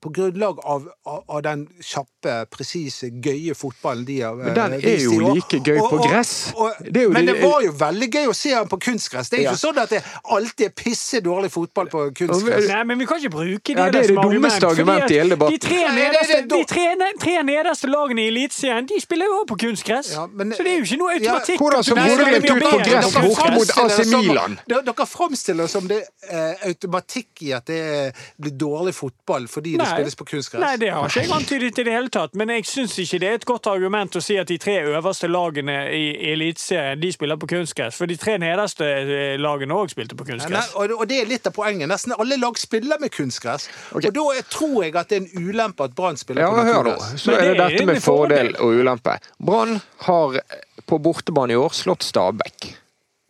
på 0.00 0.08
grunnlag 0.16 0.58
av, 0.64 0.86
av, 1.06 1.24
av 1.28 1.42
den 1.42 1.66
kjappe, 1.84 2.46
presise, 2.50 3.10
gøye 3.22 3.54
fotballen 3.54 4.04
de 4.08 4.20
har 4.20 4.34
Men 4.34 4.54
den 4.54 4.72
eh, 4.78 4.86
er 4.94 5.02
jo 5.04 5.12
år. 5.20 5.34
like 5.36 5.60
gøy 5.66 5.78
på 5.90 5.98
gress. 6.08 6.32
Det 6.80 6.96
er 6.96 7.02
jo 7.04 7.10
men 7.10 7.26
det- 7.26 7.34
det 7.34 7.42
var 7.44 7.60
jo 7.62 7.72
veldig 7.72 8.08
gøy 8.14 8.26
å 8.30 8.34
se 8.34 8.54
han 8.54 8.68
på 8.68 8.78
kunstgress. 8.80 9.28
Det 9.30 9.38
er 9.40 9.42
Ja. 9.42 9.50
ikke 9.52 9.60
sånn 9.66 9.78
at 9.82 9.90
det 9.90 10.02
alltid 10.24 10.66
er 10.66 10.70
pisse 10.70 11.20
dårlig 11.20 11.50
fotball 11.50 11.86
på 11.92 12.10
kunstgress. 12.14 12.68
Nei, 12.68 12.82
men 12.84 12.98
vi 12.98 13.06
kan 13.06 13.18
ikke 13.20 13.30
bruke 13.34 13.62
det, 13.64 13.76
Ja, 13.76 13.90
det 13.90 14.04
er 14.04 14.14
det 14.14 14.16
dummeste 14.16 14.66
argumentet 14.66 15.10
i 15.10 15.18
hele 15.20 15.36
debatten. 15.36 15.58
De 15.58 15.58
tre 15.58 15.76
det- 15.76 15.86
det- 15.86 16.12
nederste, 16.12 16.48
de 16.48 16.64
tre, 16.64 17.14
tre 17.20 17.42
nederste 17.42 17.86
lagene 17.88 18.20
i 18.24 18.28
Eliteserien 18.30 18.86
de 18.86 19.00
spiller 19.00 19.26
jo 19.26 19.44
også 19.44 19.46
på 19.52 19.58
kunstgress. 19.66 20.12
Ja, 20.14 20.26
men- 20.26 20.52
så 20.52 20.64
det 20.64 20.66
er 20.72 20.78
jo 20.78 20.84
ikke 20.84 20.98
noe 20.98 21.10
Ja, 21.20 21.32
automatikk. 21.34 21.58
hvordan 21.58 21.82
så 21.84 21.94
Bodø-Glimt 21.94 22.50
ut 22.50 22.62
på 22.62 22.78
gress 22.88 23.12
borte 23.14 23.52
mot 23.52 23.70
AC 23.90 24.06
Milan. 24.16 24.58
Dere 24.66 25.06
framstiller 25.06 25.62
det 25.64 25.70
som 25.70 25.86
det 25.88 26.02
er 26.30 26.54
automatikk 26.64 27.42
i 27.42 27.52
at 27.52 27.66
det 27.66 28.14
blir 28.40 28.52
dårlig 28.56 28.94
fotball 28.94 29.46
fordi 29.48 29.76
det 29.76 29.78
Nei. 29.84 29.89
Spilles 29.94 30.16
på 30.20 30.26
kunstgress. 30.30 30.62
Nei, 30.62 30.72
det 30.80 30.90
har 30.94 31.08
ikke 31.08 31.22
jeg 31.24 31.32
antydet 31.36 31.78
i 31.82 31.84
det 31.88 31.94
hele 31.94 32.12
tatt. 32.14 32.34
Men 32.38 32.52
jeg 32.54 32.66
syns 32.70 32.96
ikke 33.02 33.20
det 33.22 33.28
er 33.30 33.38
et 33.40 33.46
godt 33.48 33.66
argument 33.70 34.16
å 34.16 34.22
si 34.24 34.36
at 34.40 34.48
de 34.50 34.58
tre 34.62 34.76
øverste 34.90 35.28
lagene 35.30 35.76
i 35.96 36.04
Eliteserien 36.32 37.00
de 37.00 37.12
spiller 37.14 37.36
på 37.40 37.48
kunstgress. 37.50 37.98
For 38.00 38.10
de 38.10 38.16
tre 38.20 38.36
nederste 38.42 38.86
eh, 38.86 39.36
lagene 39.40 39.74
òg 39.76 39.92
spilte 39.92 40.16
på 40.18 40.26
Nei, 40.26 40.32
kunstgress. 40.36 40.72
og, 40.74 40.94
og 40.98 41.06
det 41.10 41.20
er 41.22 41.30
litt 41.30 41.46
av 41.50 41.54
poenget. 41.56 41.88
Nesten 41.90 42.14
alle 42.16 42.38
lag 42.40 42.58
spiller 42.60 43.00
med 43.02 43.12
kunstgress. 43.14 43.68
Okay. 43.92 44.10
Og 44.10 44.18
da 44.18 44.26
er, 44.38 44.46
tror 44.50 44.76
jeg 44.84 44.96
at 44.96 45.10
det 45.12 45.20
er 45.20 45.26
en 45.26 45.48
ulempe 45.48 45.86
at 45.88 45.94
Brann 45.98 46.16
spiller 46.20 46.42
Ja, 46.46 46.50
på 46.54 46.62
naturgress. 46.64 47.14
Så 47.24 47.34
er 47.36 47.40
det 47.50 47.56
det 47.56 47.70
dette 47.70 47.86
med 47.88 48.02
fordel 48.04 48.52
fordel. 48.52 48.54
og 48.60 48.80
ulempe. 48.82 49.16
Brann 49.38 49.80
har 50.06 50.38
eh, 50.40 50.60
på 50.86 50.98
bortebane 50.98 51.54
i 51.54 51.58
år 51.60 51.74
slått 51.76 52.02
Stabæk 52.06 52.70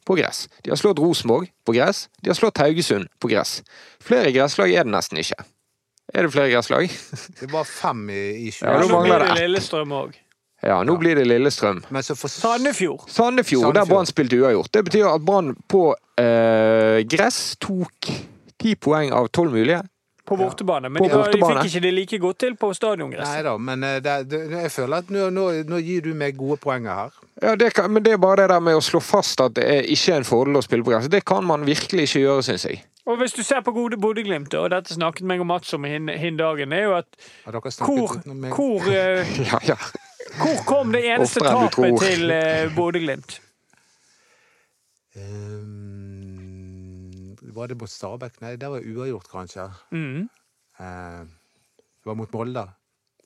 på 0.09 0.17
gress. 0.19 0.49
De 0.65 0.73
har 0.73 0.79
slått 0.81 0.99
Rosenborg 0.99 1.51
på 1.67 1.75
gress. 1.77 2.09
De 2.25 2.31
har 2.33 2.35
slått 2.39 2.59
Haugesund 2.59 3.07
på 3.23 3.29
gress. 3.31 3.61
Flere 4.03 4.33
gresslag 4.35 4.73
er 4.75 4.87
det 4.89 4.91
nesten 4.95 5.21
ikke. 5.23 5.37
Er 6.15 6.27
det 6.27 6.33
flere 6.35 6.51
gresslag? 6.51 6.91
Det 7.41 7.49
var 7.53 7.65
fem 7.69 8.11
i, 8.11 8.25
i 8.49 8.51
20. 8.51 8.67
Ja, 8.67 8.81
nå 8.81 8.89
mangler 8.91 9.23
blir 9.25 9.29
det. 9.29 9.39
Lillestrøm 9.45 9.95
òg. 9.95 10.19
Ja, 10.61 10.83
nå 10.85 10.97
blir 11.01 11.17
det 11.17 11.25
Lillestrøm. 11.25 11.79
Men 11.89 12.05
så 12.05 12.17
for, 12.19 12.29
Sandefjord. 12.29 13.07
Sandefjord, 13.09 13.75
der. 13.75 13.87
Brann 13.89 14.09
spilte 14.09 14.37
uavgjort. 14.43 14.73
Det 14.75 14.83
betyr 14.91 15.07
at 15.09 15.23
Brann 15.25 15.55
på 15.71 15.87
eh, 16.21 17.01
gress 17.09 17.55
tok 17.63 18.11
ti 18.61 18.75
poeng 18.77 19.15
av 19.17 19.31
tolv 19.33 19.55
mulige. 19.57 19.81
På 20.31 20.37
bortebane. 20.39 20.89
Men 20.89 21.03
På 21.03 21.09
de, 21.09 21.15
bortebane. 21.17 21.55
de 21.59 21.67
fikk 21.67 21.75
ikke 21.75 21.83
det 21.83 21.91
like 21.97 22.19
godt 22.23 22.39
til 22.45 22.53
på 22.61 22.71
stadiongress. 22.77 23.27
Nei 23.27 23.43
da, 23.43 23.57
men 23.59 23.83
eh, 23.83 23.97
det, 24.05 24.15
det, 24.31 24.41
jeg 24.53 24.71
føler 24.77 25.03
at 25.03 25.11
nå, 25.11 25.25
nå, 25.35 25.47
nå 25.67 25.81
gir 25.83 26.05
du 26.07 26.13
meg 26.15 26.39
gode 26.39 26.61
poenger 26.63 26.95
her. 26.95 27.17
Ja, 27.43 27.57
det 27.59 27.73
kan, 27.75 27.91
Men 27.91 28.05
det 28.07 28.15
er 28.15 28.23
bare 28.23 28.45
det 28.45 28.53
der 28.53 28.63
med 28.63 28.79
å 28.79 28.85
slå 28.85 29.01
fast 29.03 29.43
at 29.43 29.57
det 29.59 29.67
er 29.67 29.91
ikke 29.91 30.15
er 30.15 30.23
en 30.23 30.29
fordel 30.29 30.61
å 30.61 30.63
spille 30.63 30.87
på 30.87 30.95
gress. 30.95 31.11
Det 31.11 31.25
kan 31.27 31.43
man 31.49 31.67
virkelig 31.67 32.07
ikke 32.07 32.23
gjøre, 32.23 32.47
syns 32.47 32.69
jeg. 32.69 32.85
Og 33.11 33.19
hvis 33.19 33.35
du 33.35 33.43
ser 33.43 33.65
på 33.67 33.73
gode 33.75 33.99
Bodø-Glimt, 33.99 34.55
og 34.55 34.71
dette 34.71 34.95
snakket 34.95 35.27
meg 35.27 35.43
og 35.43 35.49
Mats 35.51 35.75
om 35.75 35.87
hin, 35.89 36.07
hin 36.15 36.39
dagen, 36.39 36.71
er 36.77 36.87
jo 36.87 36.97
at 37.01 37.09
Har 37.47 37.57
dere 37.59 37.73
hvor, 37.83 38.19
meg? 38.31 38.55
hvor, 38.55 38.91
eh, 39.03 39.37
Ja, 39.49 39.59
ja. 39.73 39.79
hvor 40.39 40.63
kom 40.69 40.93
det 40.95 41.03
eneste 41.11 41.43
tapet 41.43 41.99
til 42.05 42.31
uh, 42.31 42.71
Bodø-Glimt? 42.77 43.41
Ehm, 45.19 46.00
var 47.55 47.71
det 47.71 47.79
mot 47.81 47.91
Stabæk? 47.91 48.41
Nei, 48.43 48.57
det 48.57 48.71
var 48.73 48.85
uavgjort, 48.85 49.31
kanskje. 49.31 49.71
Mm. 49.93 50.29
Eh, 50.81 51.25
det 52.01 52.07
var 52.09 52.15
mot 52.15 52.33
Molde. 52.33 52.67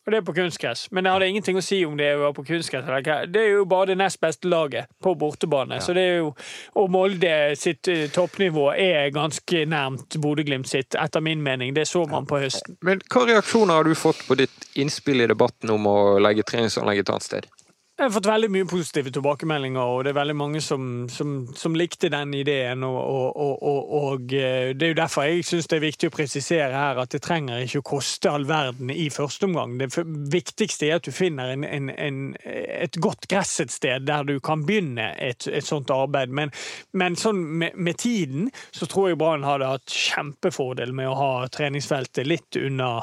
og 0.05 0.13
det 0.13 0.19
er 0.19 0.25
på 0.27 0.35
kunstgress. 0.37 0.89
Men 0.93 1.07
det 1.07 1.13
hadde 1.15 1.29
ingenting 1.33 1.57
å 1.57 1.63
si 1.65 1.79
om 1.89 1.95
det 1.97 2.11
var 2.21 2.35
på 2.37 2.43
kunstgress 2.45 2.85
eller 2.85 3.01
hva. 3.07 3.15
Det 3.25 3.41
er 3.41 3.55
jo 3.55 3.63
bare 3.65 3.87
det 3.95 3.97
nest 4.03 4.19
beste 4.21 4.51
laget 4.53 4.91
på 5.01 5.15
bortebane. 5.17 5.79
Så 5.81 5.95
det 5.97 6.03
er 6.11 6.19
jo, 6.19 6.35
og 6.77 6.91
Molde 6.93 7.33
sitt 7.57 7.89
eh, 7.89 8.11
toppnivå 8.13 8.67
er 8.77 9.09
ganske 9.17 9.65
nærmt 9.65 10.19
Bodø-Glimt 10.21 10.69
sitt, 10.69 10.93
etter 11.01 11.25
min 11.25 11.41
mening. 11.41 11.73
Det 11.73 11.87
så 11.89 12.05
man 12.11 12.29
på 12.29 12.43
høsten. 12.43 12.77
Men 12.85 13.01
hva 13.09 13.25
reaksjoner 13.31 13.81
har 13.81 13.89
du 13.89 13.97
fått 13.97 14.21
på 14.29 14.37
ditt 14.43 14.69
innspill 14.77 15.25
i 15.25 15.31
debatten 15.31 15.73
om 15.73 15.89
å 15.89 15.99
legge 16.21 16.45
treningsanlegget 16.53 17.09
et 17.09 17.15
annet 17.15 17.31
sted? 17.31 17.49
Jeg 17.95 18.09
har 18.09 18.11
fått 18.11 18.27
veldig 18.27 18.49
mye 18.51 18.67
positive 18.67 19.11
tilbakemeldinger, 19.15 19.79
og 19.87 20.01
det 20.03 20.11
er 20.11 20.17
veldig 20.17 20.35
mange 20.35 20.61
som, 20.67 21.05
som, 21.07 21.35
som 21.55 21.77
likte 21.79 22.09
den 22.11 22.33
ideen. 22.35 22.83
Og, 22.83 22.97
og, 22.99 23.61
og, 23.63 23.93
og, 23.99 24.33
eh, 24.35 24.73
det 24.75 24.89
er 24.89 24.91
jo 24.91 24.97
derfor 24.99 25.29
jeg 25.29 25.45
syns 25.47 25.71
det 25.71 25.77
er 25.77 25.85
viktig 25.85 26.11
å 26.11 26.15
presisere 26.17 26.75
her 26.75 26.99
at 26.99 27.15
det 27.15 27.21
trenger 27.23 27.63
ikke 27.63 27.85
å 27.85 27.87
koste 27.93 28.33
all 28.35 28.49
verden 28.49 28.91
i 28.91 29.05
første 29.15 29.47
omgang. 29.47 29.77
Det 29.79 29.93
viktigste 30.35 30.89
er 30.89 30.99
at 30.99 31.07
du 31.07 31.15
finner 31.15 31.53
en, 31.55 31.63
en, 31.69 31.93
en, 31.95 32.19
et 32.43 32.99
godt 32.99 33.29
gress 33.31 33.61
et 33.63 33.71
sted 33.71 34.11
der 34.11 34.27
du 34.27 34.41
kan 34.43 34.67
begynne 34.67 35.13
et, 35.15 35.47
et 35.47 35.69
sånt 35.69 35.95
arbeid. 35.95 36.35
Men, 36.35 36.51
men 36.99 37.15
sånn 37.15 37.45
med, 37.63 37.79
med 37.79 38.03
tiden 38.03 38.51
så 38.75 38.91
tror 38.91 39.13
jeg 39.13 39.23
Brann 39.23 39.47
hadde 39.47 39.71
hatt 39.71 40.01
kjempefordel 40.03 40.91
med 40.99 41.13
å 41.13 41.17
ha 41.23 41.33
treningsfeltet 41.47 42.27
litt 42.27 42.59
unna 42.59 42.97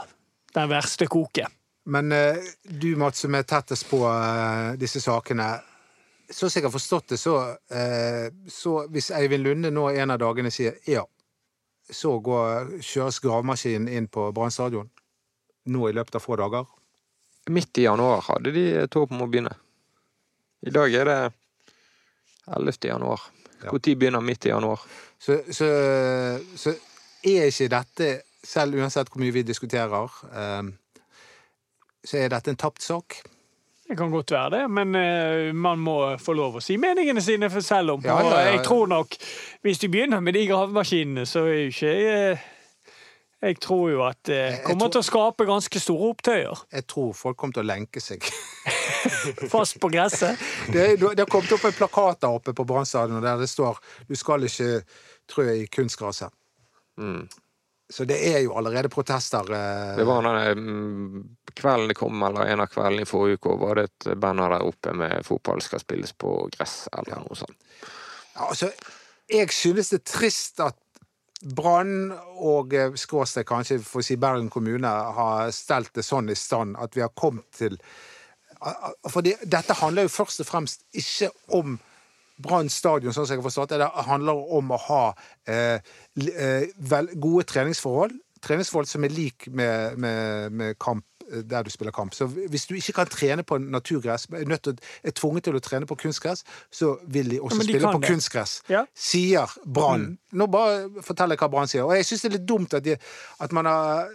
den 0.51 0.71
verste 0.75 1.07
koket. 1.07 1.47
Men 1.83 2.11
eh, 2.11 2.35
du, 2.63 2.95
Mats, 2.95 3.19
som 3.19 3.35
er 3.35 3.47
tettest 3.47 3.87
på 3.89 4.03
eh, 4.05 4.73
disse 4.79 5.01
sakene. 5.01 5.49
Så 6.29 6.49
som 6.49 6.59
jeg 6.59 6.67
har 6.67 6.73
forstått 6.73 7.13
det, 7.13 7.17
så, 7.17 7.37
eh, 7.73 8.29
så 8.47 8.85
hvis 8.91 9.11
Eivind 9.17 9.43
Lunde 9.43 9.71
nå 9.73 9.89
en 9.89 10.13
av 10.13 10.21
dagene 10.21 10.51
sier 10.53 10.77
ja, 10.87 11.03
så 11.91 12.13
går, 12.23 12.77
kjøres 12.85 13.19
gravemaskinen 13.23 13.89
inn 13.91 14.07
på 14.07 14.29
Brann 14.31 14.53
stadion 14.53 14.87
nå 15.71 15.89
i 15.89 15.93
løpet 15.93 16.15
av 16.17 16.23
få 16.23 16.37
dager. 16.39 16.69
Midt 17.51 17.81
i 17.81 17.87
januar 17.87 18.23
hadde 18.29 18.53
de 18.53 18.63
et 18.83 18.95
håp 18.95 19.11
om 19.11 19.25
å 19.25 19.27
begynne. 19.29 19.51
I 20.61 20.73
dag 20.73 20.93
er 20.93 21.09
det 21.09 21.19
11. 22.47 22.77
januar. 22.85 23.25
Ja. 23.61 23.73
Når 23.73 23.95
begynner 23.97 24.23
midt 24.25 24.45
i 24.45 24.53
januar? 24.53 24.81
Så, 25.19 25.37
så, 25.53 25.67
så 26.57 26.73
er 27.25 27.49
ikke 27.49 27.69
dette, 27.69 28.09
selv 28.45 28.79
uansett 28.79 29.09
hvor 29.11 29.21
mye 29.21 29.33
vi 29.35 29.43
diskuterer, 29.45 30.15
eh, 30.33 30.71
så 32.05 32.17
er 32.17 32.31
dette 32.33 32.51
en 32.51 32.59
tapt 32.59 32.81
sak. 32.83 33.21
Det 33.91 33.97
kan 33.97 34.11
godt 34.13 34.31
være 34.31 34.49
det, 34.53 34.61
men 34.71 34.95
uh, 34.95 35.55
man 35.55 35.79
må 35.83 35.95
få 36.21 36.33
lov 36.37 36.55
å 36.55 36.63
si 36.63 36.77
meningene 36.79 37.21
sine 37.21 37.49
for 37.51 37.65
selv 37.65 37.97
om. 37.97 38.05
Ja, 38.05 38.15
ja, 38.21 38.23
ja, 38.23 38.31
Og 38.31 38.53
jeg 38.55 38.63
tror 38.63 38.87
nok, 38.87 39.17
hvis 39.67 39.81
de 39.83 39.89
begynner 39.91 40.23
med 40.23 40.37
de 40.37 40.45
gravemaskinene, 40.47 41.25
så 41.27 41.43
er 41.49 41.65
jo 41.65 41.73
ikke 41.73 41.93
jeg 41.97 42.39
Jeg 43.41 43.57
tror 43.57 43.89
jo 43.89 44.03
at 44.05 44.19
det 44.29 44.39
uh, 44.53 44.57
kommer 44.67 44.85
tror- 44.85 44.91
til 44.91 45.01
å 45.01 45.07
skape 45.09 45.45
ganske 45.49 45.79
store 45.81 46.09
opptøyer. 46.13 46.59
Jeg 46.71 46.87
tror 46.87 47.13
folk 47.17 47.37
kommer 47.37 47.57
til 47.57 47.63
å 47.65 47.69
lenke 47.71 47.99
seg. 47.99 48.21
Fast 49.53 49.79
på 49.81 49.89
gresset. 49.89 50.37
Det, 50.73 50.99
det 51.01 51.19
har 51.19 51.25
kommet 51.25 51.51
opp 51.51 51.65
en 51.65 51.73
plakat 51.73 52.21
der 52.21 52.37
oppe 52.37 52.53
på 52.53 52.63
Brannstadion 52.69 53.23
der 53.23 53.41
det 53.41 53.49
står 53.49 53.81
'Du 54.07 54.15
skal 54.15 54.45
ikke 54.45 54.83
trø 55.27 55.47
i 55.57 55.65
kunstgraset'. 55.65 56.29
Mm. 57.01 57.27
Så 57.91 58.05
det 58.07 58.17
er 58.23 58.39
jo 58.45 58.55
allerede 58.57 58.89
protester. 58.89 59.51
eh, 59.51 59.95
Det 59.97 60.07
var 60.07 60.23
denne 60.23 60.55
mm, 60.55 61.23
kvelden 61.53 61.91
det 61.91 61.97
kom, 61.99 62.23
eller 62.23 62.47
en 62.47 62.63
av 62.63 62.71
kveldene 62.71 63.03
i 63.03 63.09
forrige 63.09 63.41
uke, 63.41 63.57
var 63.59 63.75
det 63.79 63.89
et 63.89 64.13
banner 64.19 64.55
der 64.55 64.63
oppe 64.63 64.93
med 64.95 65.25
'fotball 65.27 65.61
skal 65.61 65.83
spilles 65.83 66.13
på 66.13 66.49
gress', 66.55 66.87
eller 66.97 67.19
noe 67.25 67.35
sånt. 67.35 67.57
Ja, 68.35 68.47
altså, 68.47 68.71
jeg 69.29 69.51
synes 69.51 69.89
det 69.89 69.99
er 69.99 70.11
trist 70.11 70.59
at 70.59 70.79
Brann 71.55 72.13
og 72.37 72.73
eh, 72.73 72.93
kanskje 73.43 73.79
for 73.81 73.99
å 73.99 74.05
si 74.05 74.15
Bergen 74.15 74.49
kommune 74.49 74.87
har 74.87 75.51
stelt 75.51 75.93
det 75.93 76.05
sånn 76.05 76.29
i 76.29 76.35
stand 76.35 76.77
at 76.77 76.95
vi 76.95 77.01
har 77.01 77.09
kommet 77.15 77.49
til 77.51 77.79
For 79.09 79.25
dette 79.25 79.73
handler 79.73 80.05
jo 80.05 80.13
først 80.13 80.43
og 80.43 80.45
fremst 80.45 80.83
ikke 80.93 81.31
om 81.49 81.79
Brann 82.41 82.69
stadion, 82.71 83.13
sånn 83.13 83.27
som 83.27 83.35
jeg 83.35 83.41
har 83.41 83.47
forstått 83.49 83.73
det. 83.73 83.79
Det 83.83 84.07
handler 84.07 84.41
om 84.57 84.73
å 84.73 84.81
ha 84.87 85.05
eh, 85.49 85.79
eh, 86.31 86.67
vel, 86.91 87.09
gode 87.21 87.47
treningsforhold. 87.51 88.17
Treningsforhold 88.41 88.89
som 88.89 89.05
er 89.05 89.13
lik 89.13 89.47
med, 89.53 89.97
med, 90.01 90.55
med 90.57 90.77
kamp 90.81 91.05
eh, 91.27 91.43
der 91.47 91.67
du 91.67 91.71
spiller 91.73 91.93
kamp. 91.95 92.15
Så 92.17 92.27
hvis 92.31 92.65
du 92.69 92.75
ikke 92.77 92.97
kan 93.01 93.11
trene 93.11 93.45
på 93.47 93.59
naturgress, 93.61 94.27
er, 94.33 94.47
nødt 94.49 94.65
til, 94.67 94.79
er 95.03 95.17
tvunget 95.17 95.49
til 95.49 95.59
å 95.59 95.63
trene 95.63 95.89
på 95.89 95.99
kunstgress, 96.05 96.45
så 96.73 96.95
vil 97.05 97.29
de 97.35 97.41
også 97.41 97.61
Ja, 97.61 97.65
de 97.65 97.69
spille 97.69 97.93
på 97.93 98.01
det. 98.01 98.13
kunstgress. 98.13 98.55
Ja. 98.71 98.85
Sier 98.97 99.53
Brann. 99.65 100.15
Nå 100.33 100.49
bare 100.51 101.03
forteller 101.05 101.37
jeg 101.37 101.45
hva 101.45 101.51
Brann 101.53 101.69
sier. 101.71 101.85
Og 101.85 101.95
jeg 101.99 102.09
syns 102.09 102.25
det 102.25 102.33
er 102.33 102.37
litt 102.39 102.49
dumt 102.49 102.73
at, 102.79 102.87
de, 102.87 102.97
at 103.45 103.53
man 103.55 103.69
har 103.69 104.09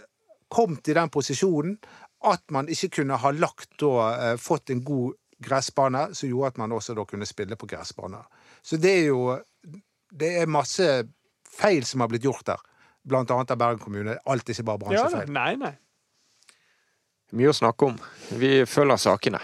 kommet 0.52 0.86
i 0.90 0.94
den 0.94 1.10
posisjonen 1.10 1.78
at 2.26 2.42
man 2.50 2.68
ikke 2.70 2.88
kunne 3.00 3.18
ha 3.20 3.30
lagt 3.34 3.82
og 3.86 4.00
eh, 4.08 4.34
fått 4.40 4.72
en 4.72 4.82
god 4.86 5.14
gressbane 5.42 6.08
som 6.14 6.28
gjorde 6.28 6.54
at 6.54 6.60
man 6.62 6.72
også 6.72 6.94
da 6.96 7.04
kunne 7.08 7.26
spille 7.28 7.56
på 7.56 7.68
gressbane. 7.70 8.22
Så 8.62 8.78
det 8.80 8.94
er 9.02 9.06
jo 9.10 9.38
Det 10.16 10.28
er 10.40 10.46
masse 10.46 10.84
feil 11.50 11.84
som 11.84 12.00
har 12.00 12.08
blitt 12.08 12.22
gjort 12.22 12.46
der. 12.46 12.60
Blant 13.04 13.30
annet 13.30 13.50
av 13.50 13.58
Bergen 13.58 13.82
kommune. 13.82 14.14
Alt 14.24 14.48
er 14.48 14.54
ikke 14.54 14.64
bare 14.68 14.78
bransjefeil. 14.78 15.26
Ja, 15.26 15.32
nei, 15.34 15.56
nei. 15.58 15.72
Mye 17.36 17.50
å 17.50 17.56
snakke 17.56 17.88
om. 17.90 17.98
Vi 18.38 18.64
følger 18.70 19.00
sakene. 19.02 19.40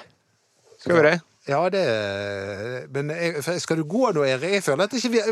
Skal 0.79 0.97
vi 0.97 1.03
det? 1.09 1.17
Ja, 1.51 1.69
det 1.71 2.89
Men 2.95 3.11
jeg, 3.11 3.43
skal 3.61 3.81
du 3.81 3.85
gå 3.85 4.13
nå, 4.15 4.23
Erik? 4.23 4.53
Jeg 4.53 4.63
føler 4.63 4.87
at, 4.87 4.95
ikke 4.95 5.11
vi, 5.11 5.23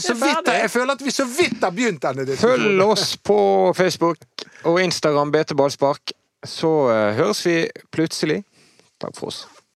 så 0.00 0.14
Det 0.14 0.22
vidt, 0.24 0.50
jeg 0.58 0.70
føler 0.70 0.92
at 0.96 1.04
vi 1.04 1.14
så 1.14 1.26
vidt 1.30 1.62
har 1.62 1.70
begynt 1.70 2.02
denne 2.02 2.26
diskusjonen. 2.26 2.66
Følg 2.66 2.82
oss 2.82 3.16
på 3.16 3.38
Facebook 3.78 4.26
og 4.66 4.82
Instagram 4.82 5.30
BT 5.30 5.54
Ballspark, 5.56 6.12
så 6.44 6.72
eh, 6.90 7.14
høres 7.20 7.46
vi 7.46 7.56
plutselig. 7.94 8.42
Takk 9.00 9.14
for 9.16 9.30
oss. 9.30 9.44